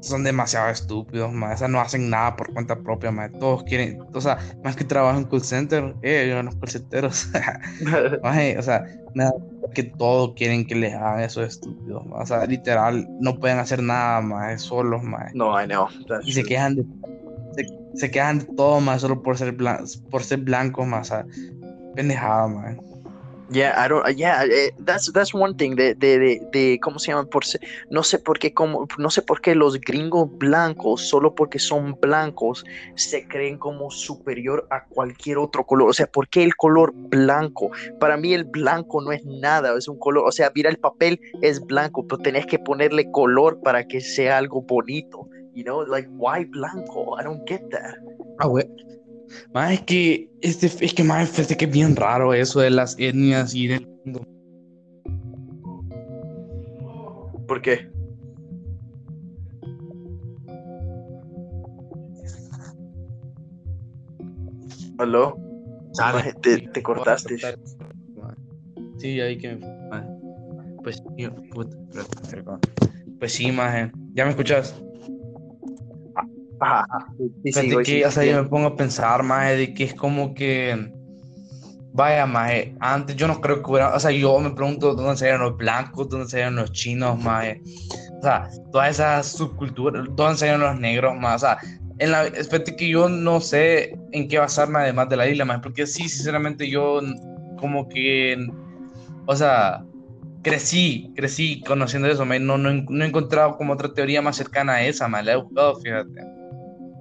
son 0.00 0.24
demasiado 0.24 0.70
estúpidos, 0.70 1.32
más. 1.32 1.58
Sea, 1.58 1.68
no 1.68 1.80
hacen 1.80 2.10
nada 2.10 2.36
por 2.36 2.52
cuenta 2.52 2.76
propia, 2.76 3.10
más. 3.10 3.30
Todos 3.32 3.64
quieren, 3.64 3.98
o 4.12 4.20
sea, 4.20 4.38
más 4.64 4.76
que 4.76 4.84
trabajan 4.84 5.22
en 5.22 5.28
call 5.28 5.42
center, 5.42 5.94
eh, 6.02 6.26
yo 6.28 6.42
no 6.42 6.50
call 6.58 6.70
centeros. 6.70 7.28
o 8.22 8.62
sea, 8.62 8.84
nada, 9.14 9.32
que 9.74 9.84
todos 9.84 10.34
quieren 10.34 10.66
que 10.66 10.74
les 10.74 10.94
hagan 10.94 11.20
esos 11.20 11.48
estúpidos. 11.48 12.02
O 12.10 12.26
sea, 12.26 12.46
literal, 12.46 13.06
no 13.20 13.38
pueden 13.38 13.58
hacer 13.58 13.82
nada 13.82 14.20
más, 14.20 14.62
solos, 14.62 15.02
más. 15.02 15.34
No, 15.34 15.60
I 15.60 15.66
know. 15.66 15.88
y 16.24 16.32
se 16.32 16.42
quejan 16.44 16.76
de, 16.76 16.84
se, 17.94 18.10
quejan 18.10 18.40
de 18.40 18.44
todo, 18.56 18.80
más, 18.80 19.02
solo 19.02 19.22
por 19.22 19.36
ser, 19.36 19.56
por 20.10 20.24
ser 20.24 20.40
blancos, 20.40 20.86
más. 20.86 21.10
O 21.10 21.14
sea, 21.14 21.26
pendejada, 21.94 22.48
más. 22.48 22.76
Yeah, 23.52 23.74
I 23.76 23.88
don't, 23.88 24.16
yeah, 24.16 24.44
that's, 24.78 25.12
that's 25.12 25.34
one 25.34 25.56
thing 25.56 25.74
de, 25.74 25.96
de, 25.96 26.40
de, 26.52 26.78
¿cómo 26.80 27.00
se 27.00 27.10
llama? 27.10 27.24
Por, 27.28 27.42
no 27.90 28.04
sé 28.04 28.20
por 28.20 28.38
qué, 28.38 28.54
como, 28.54 28.86
no 28.96 29.10
sé 29.10 29.22
por 29.22 29.40
qué 29.40 29.56
los 29.56 29.80
gringos 29.80 30.28
blancos, 30.38 31.08
solo 31.08 31.34
porque 31.34 31.58
son 31.58 31.98
blancos, 32.00 32.64
se 32.94 33.26
creen 33.26 33.58
como 33.58 33.90
superior 33.90 34.68
a 34.70 34.84
cualquier 34.84 35.38
otro 35.38 35.66
color. 35.66 35.90
O 35.90 35.92
sea, 35.92 36.06
¿por 36.06 36.28
qué 36.28 36.44
el 36.44 36.54
color 36.54 36.92
blanco? 36.94 37.72
Para 37.98 38.16
mí 38.16 38.34
el 38.34 38.44
blanco 38.44 39.00
no 39.02 39.10
es 39.10 39.24
nada, 39.24 39.76
es 39.76 39.88
un 39.88 39.98
color, 39.98 40.28
o 40.28 40.32
sea, 40.32 40.52
mira 40.54 40.70
el 40.70 40.78
papel 40.78 41.20
es 41.42 41.60
blanco, 41.60 42.06
pero 42.06 42.22
tenés 42.22 42.46
que 42.46 42.60
ponerle 42.60 43.10
color 43.10 43.60
para 43.64 43.82
que 43.84 44.00
sea 44.00 44.38
algo 44.38 44.62
bonito. 44.62 45.28
You 45.54 45.64
know, 45.64 45.84
like, 45.84 46.08
why 46.12 46.44
blanco? 46.44 47.18
I 47.20 47.24
don't 47.24 47.42
get 47.48 47.68
that. 47.70 47.96
Ah, 48.38 48.46
más 49.52 49.72
es 49.72 49.80
que, 49.82 50.30
este, 50.40 50.66
es 50.66 50.94
que 50.94 51.04
más 51.04 51.38
es 51.38 51.56
que 51.56 51.64
es 51.64 51.70
bien 51.70 51.96
raro 51.96 52.34
eso 52.34 52.60
de 52.60 52.70
las 52.70 52.96
etnias 52.98 53.54
y 53.54 53.68
del 53.68 53.86
mundo. 54.04 54.22
¿Por 57.46 57.62
qué? 57.62 57.90
¿Aló? 64.98 65.38
te, 66.42 66.58
te 66.58 66.82
cortaste. 66.82 67.38
Sí, 68.98 69.20
ahí 69.20 69.38
que 69.38 69.58
Pues, 70.82 71.02
pues 73.18 73.32
sí, 73.32 73.50
más. 73.50 73.90
¿Ya 74.14 74.24
me 74.24 74.30
escuchas? 74.30 74.80
Que, 77.84 78.06
o 78.06 78.10
sea, 78.10 78.24
yo 78.24 78.42
me 78.42 78.48
pongo 78.48 78.68
a 78.68 78.76
pensar, 78.76 79.22
más 79.22 79.56
de 79.56 79.72
que 79.72 79.84
es 79.84 79.94
como 79.94 80.34
que, 80.34 80.92
vaya, 81.92 82.26
más 82.26 82.52
antes 82.80 83.16
yo 83.16 83.26
no 83.26 83.40
creo 83.40 83.62
que 83.62 83.70
hubiera, 83.70 83.94
o 83.94 84.00
sea, 84.00 84.10
yo 84.10 84.38
me 84.38 84.50
pregunto 84.50 84.94
dónde 84.94 85.16
salieron 85.16 85.42
los 85.42 85.56
blancos, 85.56 86.08
dónde 86.08 86.28
salieron 86.28 86.56
los 86.56 86.72
chinos, 86.72 87.18
más, 87.18 87.56
o 88.18 88.22
sea, 88.22 88.48
todas 88.72 88.90
esas 88.90 89.26
subculturas, 89.26 90.06
dónde 90.12 90.38
salieron 90.38 90.60
los 90.60 90.78
negros, 90.78 91.16
más, 91.16 91.42
o 91.42 91.46
sea, 91.46 91.58
en 91.98 92.10
la, 92.12 92.26
espérate 92.26 92.76
que 92.76 92.88
yo 92.88 93.08
no 93.08 93.40
sé 93.40 93.98
en 94.12 94.28
qué 94.28 94.38
basarme 94.38 94.78
además 94.78 95.08
de 95.08 95.16
la 95.16 95.28
isla, 95.28 95.44
más, 95.44 95.60
porque 95.60 95.86
sí, 95.86 96.08
sinceramente 96.08 96.68
yo 96.68 97.00
como 97.58 97.88
que, 97.88 98.46
o 99.26 99.36
sea, 99.36 99.84
crecí, 100.42 101.12
crecí 101.14 101.62
conociendo 101.66 102.08
eso, 102.08 102.24
no, 102.24 102.38
no, 102.38 102.58
no, 102.58 103.04
he 103.04 103.08
encontrado 103.08 103.56
como 103.56 103.74
otra 103.74 103.92
teoría 103.92 104.22
más 104.22 104.36
cercana 104.36 104.74
a 104.74 104.82
esa, 104.84 105.08
más, 105.08 105.24
la 105.24 105.32
he 105.32 105.36
buscado, 105.36 105.76
fíjate. 105.80 106.39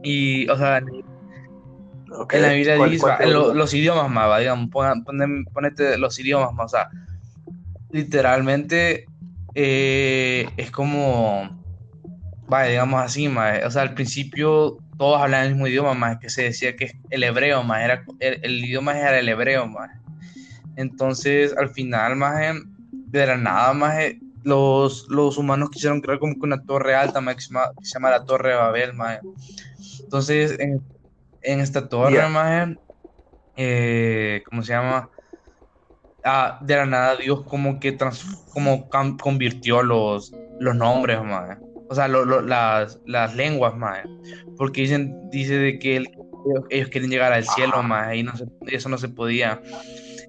Y, 0.04 0.48
o 0.50 0.58
sea, 0.58 0.78
en 0.78 2.42
la 2.42 2.54
Biblia 2.54 2.76
dice, 2.86 3.08
los 3.28 3.74
idiomas 3.74 4.10
más, 4.10 4.40
digamos, 4.40 4.70
ponete 4.70 5.98
los 5.98 6.20
idiomas 6.20 6.54
más, 6.54 6.66
o 6.66 6.70
sea, 6.70 6.90
literalmente 7.92 9.06
eh, 9.56 10.50
es 10.58 10.72
como, 10.72 11.50
vaya, 12.48 12.70
digamos 12.72 13.02
así, 13.02 13.28
más, 13.28 13.64
o 13.66 13.72
sea, 13.72 13.84
al 13.84 13.94
principio 13.94 14.78
todos 14.98 15.22
hablaban 15.22 15.48
el 15.48 15.54
mismo 15.54 15.68
idioma, 15.68 15.94
más 15.94 16.18
que 16.20 16.30
se 16.30 16.44
decía 16.44 16.76
que 16.76 16.92
el 17.10 17.24
hebreo, 17.24 17.64
más, 17.64 17.84
era, 17.84 18.04
el, 18.20 18.66
idioma 18.66 18.98
era 18.98 19.18
el 19.18 19.30
hebreo, 19.30 19.66
más. 19.68 19.92
Entonces, 20.76 21.56
al 21.58 21.70
final, 21.70 22.16
más, 22.16 22.56
de 22.92 23.26
la 23.26 23.38
nada, 23.38 23.74
más, 23.74 23.96
los, 24.44 25.08
los 25.10 25.38
humanos 25.38 25.70
quisieron 25.70 26.02
crear 26.02 26.20
como 26.20 26.34
que 26.34 26.42
una 26.42 26.62
torre 26.64 26.96
alta, 26.96 27.22
más, 27.22 27.36
que 27.36 27.42
se 27.42 27.94
llama, 27.94 28.10
la 28.10 28.26
Torre 28.26 28.50
de 28.50 28.56
Babel, 28.56 28.94
más 28.94 29.20
entonces, 30.10 30.58
en, 30.60 30.82
esta 31.60 31.88
torre, 31.88 32.20
eh, 33.56 34.42
¿cómo 34.50 34.64
se 34.64 34.74
llama? 34.74 35.08
Ah, 36.24 36.58
de 36.64 36.76
la 36.78 36.88
nada 36.88 37.16
Dios 37.16 37.44
como 37.44 37.80
que 37.80 37.96
como 38.52 38.90
convirtió 39.20 39.84
los, 39.84 40.34
los 40.60 40.76
nombres, 40.76 41.20
O 41.90 41.94
sea, 41.94 42.08
las, 42.08 43.00
las, 43.06 43.36
lenguas, 43.36 43.78
más 43.78 44.00
Porque 44.58 44.82
dicen, 44.82 45.30
dice 45.30 45.60
de 45.60 45.78
que 45.78 45.98
ellos 46.72 46.90
quieren 46.90 47.12
llegar 47.12 47.32
al 47.32 47.46
cielo, 47.46 47.84
más 47.84 48.16
y 48.16 48.24
no 48.24 48.34
eso 48.66 48.90
no 48.90 48.98
se 48.98 49.10
podía. 49.10 49.62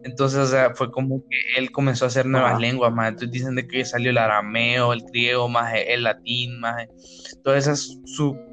Entonces, 0.04 0.40
o 0.40 0.46
sea, 0.46 0.74
fue 0.74 0.90
como 0.92 1.22
que 1.26 1.38
él 1.56 1.72
comenzó 1.72 2.04
a 2.04 2.08
hacer 2.08 2.26
nuevas 2.26 2.60
lenguas, 2.60 2.92
más. 2.92 3.08
Entonces 3.08 3.32
dicen 3.32 3.54
de 3.54 3.66
que 3.66 3.82
salió 3.86 4.10
el 4.10 4.18
arameo, 4.18 4.92
el 4.92 5.00
griego, 5.10 5.48
más 5.48 5.72
el 5.74 6.02
latín, 6.02 6.60
más. 6.60 6.86
Todas 7.42 7.62
esas 7.64 7.98
sub 8.04 8.49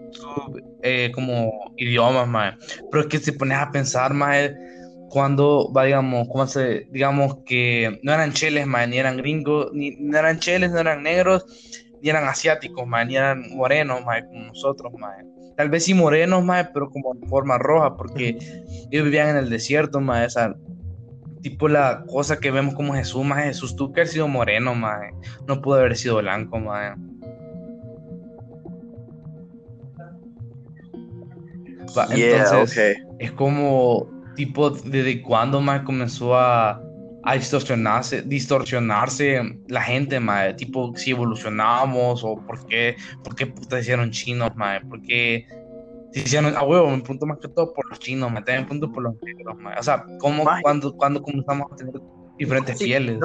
eh, 0.84 1.12
como 1.14 1.52
idiomas, 1.78 2.28
más. 2.28 2.56
Pero 2.92 3.04
es 3.04 3.08
que 3.08 3.20
si 3.20 3.32
pones 3.32 3.58
a 3.58 3.72
pensar, 3.72 4.14
más 4.14 4.52
cuando, 5.10 5.72
digamos, 5.84 6.28
como 6.28 6.48
se, 6.48 6.88
digamos 6.92 7.38
que 7.46 8.00
no 8.04 8.14
eran 8.14 8.34
cheles, 8.34 8.68
más, 8.68 8.88
ni 8.88 8.98
eran 8.98 9.18
gringos, 9.18 9.72
ni 9.74 9.92
no 10.00 10.18
eran 10.18 10.40
cheles, 10.40 10.72
no 10.72 10.80
eran 10.80 11.04
negros, 11.04 11.46
ni 12.02 12.10
eran 12.10 12.28
asiáticos, 12.28 12.86
más, 12.86 13.08
ni 13.08 13.16
eran 13.16 13.56
morenos, 13.56 14.04
más, 14.06 14.24
como 14.24 14.46
nosotros, 14.48 14.94
más. 14.98 15.16
Tal 15.56 15.70
vez 15.70 15.86
sí 15.86 15.94
morenos, 15.94 16.44
más, 16.44 16.70
pero 16.74 16.90
como 16.90 17.16
en 17.16 17.28
forma 17.28 17.58
roja, 17.58 17.96
porque 17.96 18.38
ellos 18.92 19.06
vivían 19.06 19.30
en 19.30 19.38
el 19.38 19.50
desierto, 19.50 20.00
más, 20.02 20.28
esa 20.28 20.56
tipo 21.42 21.68
la 21.68 22.04
cosa 22.08 22.40
que 22.40 22.52
vemos 22.52 22.76
como 22.76 22.94
Jesús, 22.94 23.24
más 23.24 23.44
Jesús, 23.44 23.76
tú 23.76 23.94
que 23.94 24.02
has 24.02 24.12
sido 24.12 24.28
moreno, 24.28 24.76
más, 24.76 25.00
no 25.48 25.62
pudo 25.62 25.76
haber 25.76 25.96
sido 25.96 26.18
blanco, 26.18 26.60
Entonces, 32.12 32.98
es 33.20 33.32
como, 33.32 34.10
tipo, 34.36 34.70
desde 34.70 35.22
cuándo 35.22 35.62
más 35.62 35.82
comenzó 35.82 36.36
a, 36.36 36.82
a 37.24 37.34
distorsionarse, 37.34 38.22
distorsionarse 38.22 39.60
la 39.68 39.82
gente, 39.82 40.20
más 40.20 40.56
tipo, 40.56 40.96
si 40.96 41.12
evolucionamos 41.12 42.24
o 42.24 42.38
por 42.46 42.66
qué, 42.68 42.96
por 43.24 43.36
qué 43.36 43.48
puta 43.48 43.80
hicieron 43.80 44.12
chinos, 44.12 44.56
más 44.56 44.82
porque 44.90 45.46
si 46.14 46.22
hicieron, 46.22 46.56
a 46.56 46.64
huevo, 46.64 46.90
me 46.90 47.02
punto 47.02 47.26
más 47.26 47.38
que 47.40 47.50
todo 47.50 47.74
por 47.74 47.90
los 47.90 48.00
chinos, 48.00 48.32
me 48.32 48.42
también 48.42 48.66
punto 48.66 48.92
por 48.92 49.04
los 49.04 49.16
negros, 49.22 49.58
o 49.78 49.84
sea, 49.84 50.06
¿cómo, 50.20 50.46
cuando, 50.62 50.96
cuando 50.96 51.22
comenzamos 51.22 51.72
a 51.72 51.76
tener 51.76 51.96
diferentes 52.38 52.78
pieles? 52.78 53.20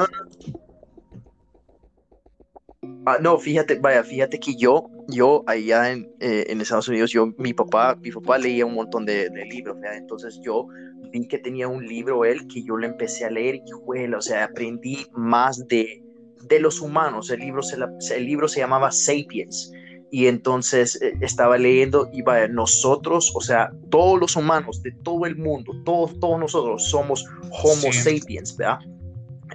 Ah, 3.07 3.19
no, 3.21 3.39
fíjate, 3.39 3.79
vaya, 3.79 4.03
fíjate 4.03 4.39
que 4.41 4.57
yo, 4.57 4.89
yo 5.09 5.43
allá 5.47 5.91
en, 5.91 6.11
eh, 6.21 6.47
en 6.49 6.61
Estados 6.61 6.89
Unidos, 6.89 7.11
yo, 7.11 7.27
mi 7.37 7.53
papá, 7.53 7.97
mi 8.01 8.11
papá 8.11 8.39
leía 8.39 8.67
un 8.67 8.75
montón 8.75 9.05
de, 9.05 9.29
libros, 9.51 9.77
entonces 9.95 10.41
yo 10.43 10.67
vi 11.11 11.27
que 11.27 11.39
tenía 11.39 11.69
un 11.69 11.87
libro 11.87 12.25
él 12.25 12.47
que 12.47 12.63
yo 12.65 12.77
le 12.77 12.87
empecé 12.87 13.25
a 13.25 13.31
leer 13.31 13.57
y, 13.57 13.73
bueno, 13.85 14.19
o 14.19 14.23
sea, 14.23 14.45
aprendí 14.45 15.07
más 15.13 15.67
de, 15.69 16.03
de 16.49 16.61
los 16.61 16.81
humanos. 16.81 17.31
El 17.31 17.41
libro 17.41 17.63
se, 17.63 17.77
el 18.15 18.27
libro 18.27 18.49
se 18.49 18.61
llamaba 18.61 18.91
Sapiens 18.91 19.73
y 20.11 20.27
entonces 20.27 21.01
eh, 21.01 21.15
estaba 21.23 21.57
leyendo 21.57 22.09
y 22.13 22.23
vaya, 22.23 22.47
nosotros, 22.47 23.33
o 23.35 23.41
sea, 23.41 23.73
todos 23.91 24.21
los 24.21 24.37
humanos 24.37 24.83
de 24.83 24.93
todo 25.03 25.25
el 25.27 25.37
mundo, 25.37 25.73
todos, 25.85 26.19
todos 26.21 26.39
nosotros 26.39 26.85
somos 26.85 27.25
Homo 27.51 27.93
sapiens, 27.93 28.57
¿verdad? 28.57 28.79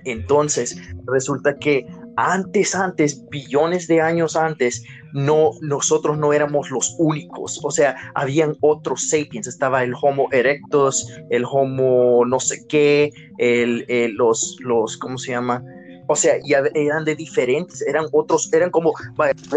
Entonces, 0.03 0.77
resulta 1.05 1.55
que 1.57 1.85
antes, 2.17 2.73
antes, 2.73 3.23
billones 3.29 3.87
de 3.87 4.01
años 4.01 4.35
antes, 4.35 4.83
no, 5.13 5.51
nosotros 5.61 6.17
no 6.17 6.33
éramos 6.33 6.71
los 6.71 6.95
únicos. 6.97 7.59
O 7.63 7.69
sea, 7.69 7.95
habían 8.15 8.57
otros 8.61 9.09
sapiens. 9.09 9.45
Estaba 9.45 9.83
el 9.83 9.93
Homo 10.01 10.27
erectus, 10.31 11.07
el 11.29 11.45
Homo 11.45 12.25
no 12.25 12.39
sé 12.39 12.65
qué, 12.67 13.11
el, 13.37 13.85
los, 14.15 14.57
los, 14.61 14.97
¿cómo 14.97 15.19
se 15.19 15.31
llama? 15.31 15.63
O 16.07 16.15
sea, 16.15 16.35
ya 16.43 16.63
eran 16.73 17.05
de 17.05 17.15
diferentes, 17.15 17.81
eran 17.83 18.05
otros, 18.11 18.51
eran 18.51 18.71
como, 18.71 18.93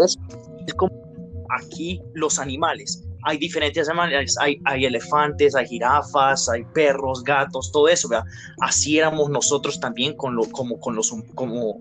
es 0.05 0.73
como 0.75 0.91
aquí 1.59 1.99
los 2.13 2.37
animales. 2.37 3.03
hay 3.23 3.37
diferentes 3.37 3.89
animales, 3.89 4.35
hay, 4.39 4.61
hay 4.65 4.85
elefantes, 4.85 5.55
hay 5.55 5.65
jirafas, 5.65 6.47
hay 6.49 6.63
perros, 6.75 7.23
gatos, 7.23 7.71
todo 7.71 7.87
eso, 7.87 8.07
¿verdad? 8.07 8.25
Así 8.61 8.99
éramos 8.99 9.29
nosotros 9.29 9.79
también 9.79 10.15
con 10.15 10.35
lo, 10.35 10.45
como, 10.51 10.79
con 10.79 10.95
los, 10.95 11.11
como, 11.33 11.79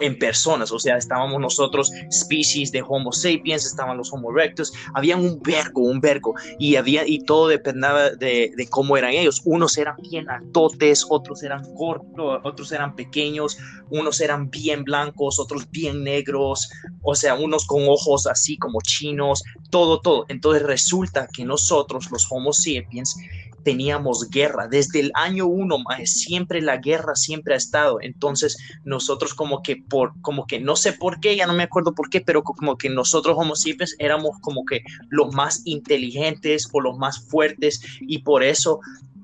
en 0.00 0.18
personas, 0.18 0.72
o 0.72 0.78
sea, 0.78 0.96
estábamos 0.96 1.40
nosotros, 1.40 1.90
species 2.10 2.70
de 2.72 2.82
Homo 2.86 3.12
sapiens, 3.12 3.64
estaban 3.64 3.96
los 3.96 4.12
Homo 4.12 4.30
erectus, 4.30 4.72
habían 4.94 5.20
un 5.20 5.40
vergo, 5.40 5.82
un 5.82 6.00
vergo, 6.00 6.34
y 6.58 6.76
había, 6.76 7.06
y 7.06 7.20
todo 7.20 7.48
dependía 7.48 8.10
de, 8.10 8.52
de, 8.56 8.68
cómo 8.68 8.96
eran 8.96 9.12
ellos. 9.12 9.42
Unos 9.44 9.78
eran 9.78 9.96
bien 10.10 10.28
altotes, 10.28 11.06
otros 11.08 11.42
eran 11.42 11.62
cortos, 11.74 12.40
otros 12.44 12.72
eran 12.72 12.94
pequeños, 12.94 13.58
unos 13.90 14.20
eran 14.20 14.50
bien 14.50 14.84
blancos, 14.84 15.38
otros 15.38 15.70
bien 15.70 16.04
negros, 16.04 16.70
o 17.02 17.14
sea, 17.14 17.34
unos 17.34 17.66
con 17.66 17.88
ojos 17.88 18.26
así 18.26 18.56
como 18.58 18.80
chinos, 18.82 19.42
todo, 19.70 20.00
todo. 20.00 20.26
Entonces 20.28 20.62
resulta 20.62 21.26
que 21.32 21.44
nosotros, 21.44 22.10
los 22.10 22.26
Homo 22.30 22.52
sapiens, 22.52 23.16
teníamos 23.64 24.28
guerra. 24.30 24.68
Desde 24.68 25.00
el 25.00 25.12
año 25.14 25.46
uno, 25.46 25.78
siempre 26.04 26.60
la 26.60 26.78
guerra 26.78 27.14
siempre 27.14 27.54
ha 27.54 27.56
estado. 27.56 27.98
Entonces, 28.00 28.56
nosotros 28.84 29.34
como 29.34 29.62
que 29.62 29.76
por, 29.76 30.12
como 30.22 30.46
que 30.46 30.60
no 30.60 30.76
sé 30.76 30.92
por 30.92 31.20
qué, 31.20 31.36
ya 31.36 31.46
no 31.46 31.54
me 31.54 31.64
acuerdo 31.64 31.94
por 31.94 32.10
qué, 32.10 32.20
pero 32.20 32.42
como 32.42 32.76
que 32.76 32.88
nosotros 32.88 33.36
Homo 33.38 33.56
sapiens 33.56 33.96
éramos 33.98 34.38
como 34.40 34.64
que 34.64 34.82
los 35.08 35.34
más 35.34 35.62
inteligentes 35.64 36.68
o 36.72 36.80
los 36.80 36.96
más 36.98 37.26
fuertes 37.28 37.80
y 38.00 38.18
por 38.18 38.42
eso 38.42 38.80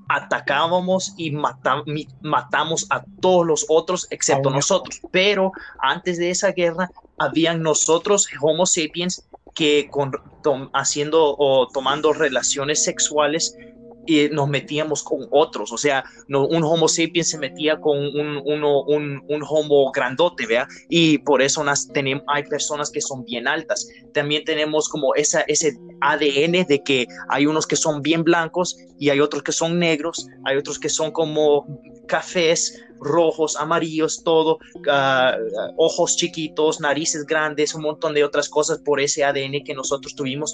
atacábamos 0.09 1.13
y 1.17 1.31
matamos 1.31 2.87
a 2.89 3.03
todos 3.21 3.45
los 3.45 3.65
otros 3.67 4.07
excepto 4.09 4.49
nosotros. 4.49 5.01
Pero 5.11 5.51
antes 5.79 6.17
de 6.17 6.29
esa 6.29 6.51
guerra, 6.51 6.89
habían 7.17 7.61
nosotros, 7.61 8.27
Homo 8.41 8.65
sapiens, 8.65 9.27
que 9.53 9.89
con, 9.89 10.11
haciendo 10.73 11.35
o 11.37 11.67
tomando 11.73 12.13
relaciones 12.13 12.83
sexuales 12.83 13.57
y 14.07 14.29
nos 14.29 14.47
metíamos 14.47 15.03
con 15.03 15.27
otros, 15.29 15.71
o 15.71 15.77
sea, 15.77 16.03
no, 16.27 16.47
un 16.47 16.63
Homo 16.63 16.87
sapiens 16.87 17.29
se 17.29 17.37
metía 17.37 17.79
con 17.79 17.97
un, 17.97 19.43
Homo 19.49 19.91
grandote, 19.91 20.45
¿vea? 20.45 20.67
Y 20.89 21.19
por 21.19 21.41
eso 21.41 21.63
nas, 21.63 21.87
tenemos, 21.93 22.23
hay 22.27 22.43
personas 22.43 22.89
que 22.89 23.01
son 23.01 23.23
bien 23.23 23.47
altas. 23.47 23.87
También 24.13 24.43
tenemos 24.43 24.89
como 24.89 25.13
esa, 25.15 25.41
ese 25.41 25.77
ADN 26.01 26.65
de 26.67 26.81
que 26.83 27.07
hay 27.29 27.45
unos 27.45 27.67
que 27.67 27.75
son 27.75 28.01
bien 28.01 28.23
blancos 28.23 28.77
y 28.99 29.09
hay 29.09 29.19
otros 29.19 29.43
que 29.43 29.51
son 29.51 29.77
negros, 29.79 30.27
hay 30.45 30.57
otros 30.57 30.79
que 30.79 30.89
son 30.89 31.11
como 31.11 31.65
cafés, 32.07 32.81
rojos, 32.99 33.55
amarillos, 33.55 34.23
todo, 34.23 34.59
uh, 34.75 35.73
ojos 35.77 36.15
chiquitos, 36.15 36.79
narices 36.79 37.25
grandes, 37.25 37.75
un 37.75 37.83
montón 37.83 38.13
de 38.13 38.23
otras 38.23 38.49
cosas 38.49 38.79
por 38.79 38.99
ese 38.99 39.23
ADN 39.23 39.63
que 39.63 39.73
nosotros 39.73 40.15
tuvimos 40.15 40.53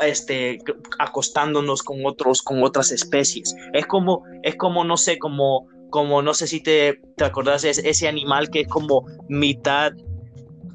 este, 0.00 0.58
acostándonos 0.98 1.82
con 1.82 2.04
otros, 2.04 2.42
con 2.42 2.62
otras 2.62 2.92
especies. 2.92 3.54
Es 3.72 3.86
como, 3.86 4.22
es 4.42 4.56
como, 4.56 4.84
no 4.84 4.96
sé, 4.96 5.18
como, 5.18 5.66
como, 5.90 6.22
no 6.22 6.34
sé 6.34 6.46
si 6.46 6.62
te, 6.62 7.00
te 7.16 7.24
acordás, 7.24 7.64
es 7.64 7.78
ese 7.78 8.08
animal 8.08 8.50
que 8.50 8.60
es 8.62 8.68
como 8.68 9.06
mitad 9.28 9.92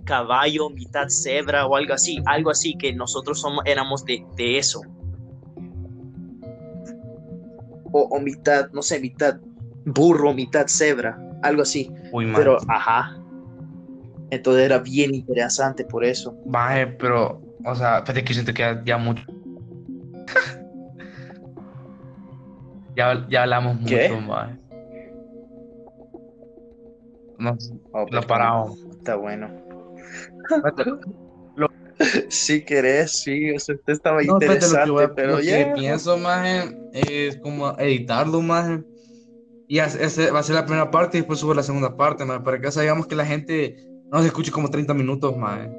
caballo, 0.05 0.69
mitad 0.69 1.07
cebra 1.07 1.65
o 1.65 1.75
algo 1.75 1.93
así, 1.93 2.21
algo 2.25 2.49
así 2.49 2.75
que 2.77 2.93
nosotros 2.93 3.39
somos, 3.39 3.63
éramos 3.65 4.03
de, 4.05 4.25
de 4.35 4.57
eso. 4.57 4.81
O, 7.91 8.01
o, 8.01 8.19
mitad, 8.19 8.69
no 8.71 8.81
sé, 8.81 8.99
mitad 8.99 9.39
burro, 9.85 10.33
mitad 10.33 10.67
cebra, 10.67 11.17
algo 11.43 11.61
así. 11.61 11.91
Muy 12.11 12.25
mal. 12.25 12.41
Pero, 12.41 12.57
ajá. 12.67 13.17
Entonces 14.31 14.63
era 14.63 14.79
bien 14.79 15.13
interesante 15.13 15.85
por 15.85 16.03
eso. 16.03 16.35
Vaya, 16.45 16.97
pero 16.97 17.39
o 17.65 17.75
sea, 17.75 17.97
espérate 17.97 18.25
que 18.25 18.33
siento 18.33 18.53
que 18.53 18.79
ya 18.85 18.97
mucho. 18.97 19.23
ya, 22.95 23.25
ya 23.29 23.43
hablamos 23.43 23.79
mucho 23.79 24.21
más. 24.21 24.57
No, 27.39 27.57
oh, 27.91 28.05
lo 28.09 28.21
paramos. 28.21 28.79
Está 28.97 29.15
bueno. 29.15 29.49
Si 32.27 32.65
querés, 32.65 33.21
sí, 33.21 33.51
o 33.51 33.59
sea, 33.59 33.75
usted 33.75 33.93
estaba 33.93 34.23
interesante, 34.23 35.07
pero 35.15 35.39
ya. 35.39 35.57
que 35.57 35.79
pienso 35.79 36.17
más 36.17 36.73
es 36.91 37.37
como 37.37 37.77
editarlo 37.77 38.41
más. 38.41 38.81
Y 39.67 39.79
ese 39.79 40.31
va 40.31 40.39
a 40.39 40.43
ser 40.43 40.55
la 40.55 40.65
primera 40.65 40.91
parte 40.91 41.17
y 41.17 41.21
después 41.21 41.39
sube 41.39 41.55
la 41.55 41.63
segunda 41.63 41.95
parte, 41.95 42.25
para 42.25 42.59
que 42.59 42.71
sabíamos 42.71 43.07
que 43.07 43.15
la 43.15 43.25
gente 43.25 43.77
no 44.11 44.19
se 44.21 44.27
escuche 44.27 44.51
como 44.51 44.69
30 44.69 44.93
minutos 44.93 45.37
más. 45.37 45.69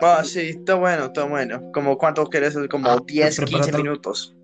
Ah, 0.00 0.22
sí, 0.24 0.40
está 0.40 0.74
bueno, 0.74 1.06
está 1.06 1.24
bueno. 1.24 1.70
Como 1.72 1.96
cuánto 1.98 2.28
querés, 2.28 2.56
como 2.70 2.98
10, 2.98 3.40
ah, 3.40 3.44
15 3.44 3.72
minutos. 3.72 4.36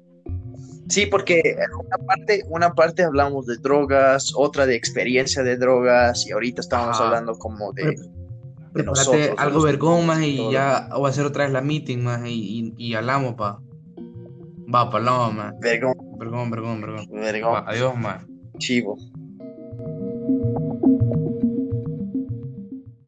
Sí, 0.89 1.07
porque 1.07 1.57
una 1.79 2.07
parte, 2.07 2.43
una 2.49 2.75
parte 2.75 3.03
hablamos 3.03 3.47
de 3.47 3.57
drogas, 3.57 4.33
otra 4.37 4.67
de 4.67 4.75
experiencia 4.75 5.43
de 5.43 5.57
drogas, 5.57 6.27
y 6.27 6.33
ahorita 6.33 6.61
estamos 6.61 7.01
hablando 7.01 7.35
como 7.39 7.73
de, 7.73 7.97
de 8.75 8.83
nosotros. 8.83 9.31
Algo 9.39 9.63
vergón 9.63 10.07
más 10.07 10.21
y 10.23 10.51
ya 10.51 10.89
voy 10.95 11.07
a 11.07 11.11
hacer 11.11 11.25
otra 11.25 11.45
vez 11.45 11.53
la 11.53 11.63
meeting 11.63 11.99
más 11.99 12.21
y, 12.27 12.75
y, 12.77 12.95
hablamos 12.95 13.35
pa. 13.35 13.61
Va, 14.73 14.91
paloma. 14.91 15.55
Vergón. 15.61 15.95
Vergón, 16.19 16.51
vergón, 16.51 16.81
vergón. 16.81 17.07
Vergón. 17.11 17.65
adiós 17.67 17.97
más. 17.97 18.27
Chivo. 18.59 18.99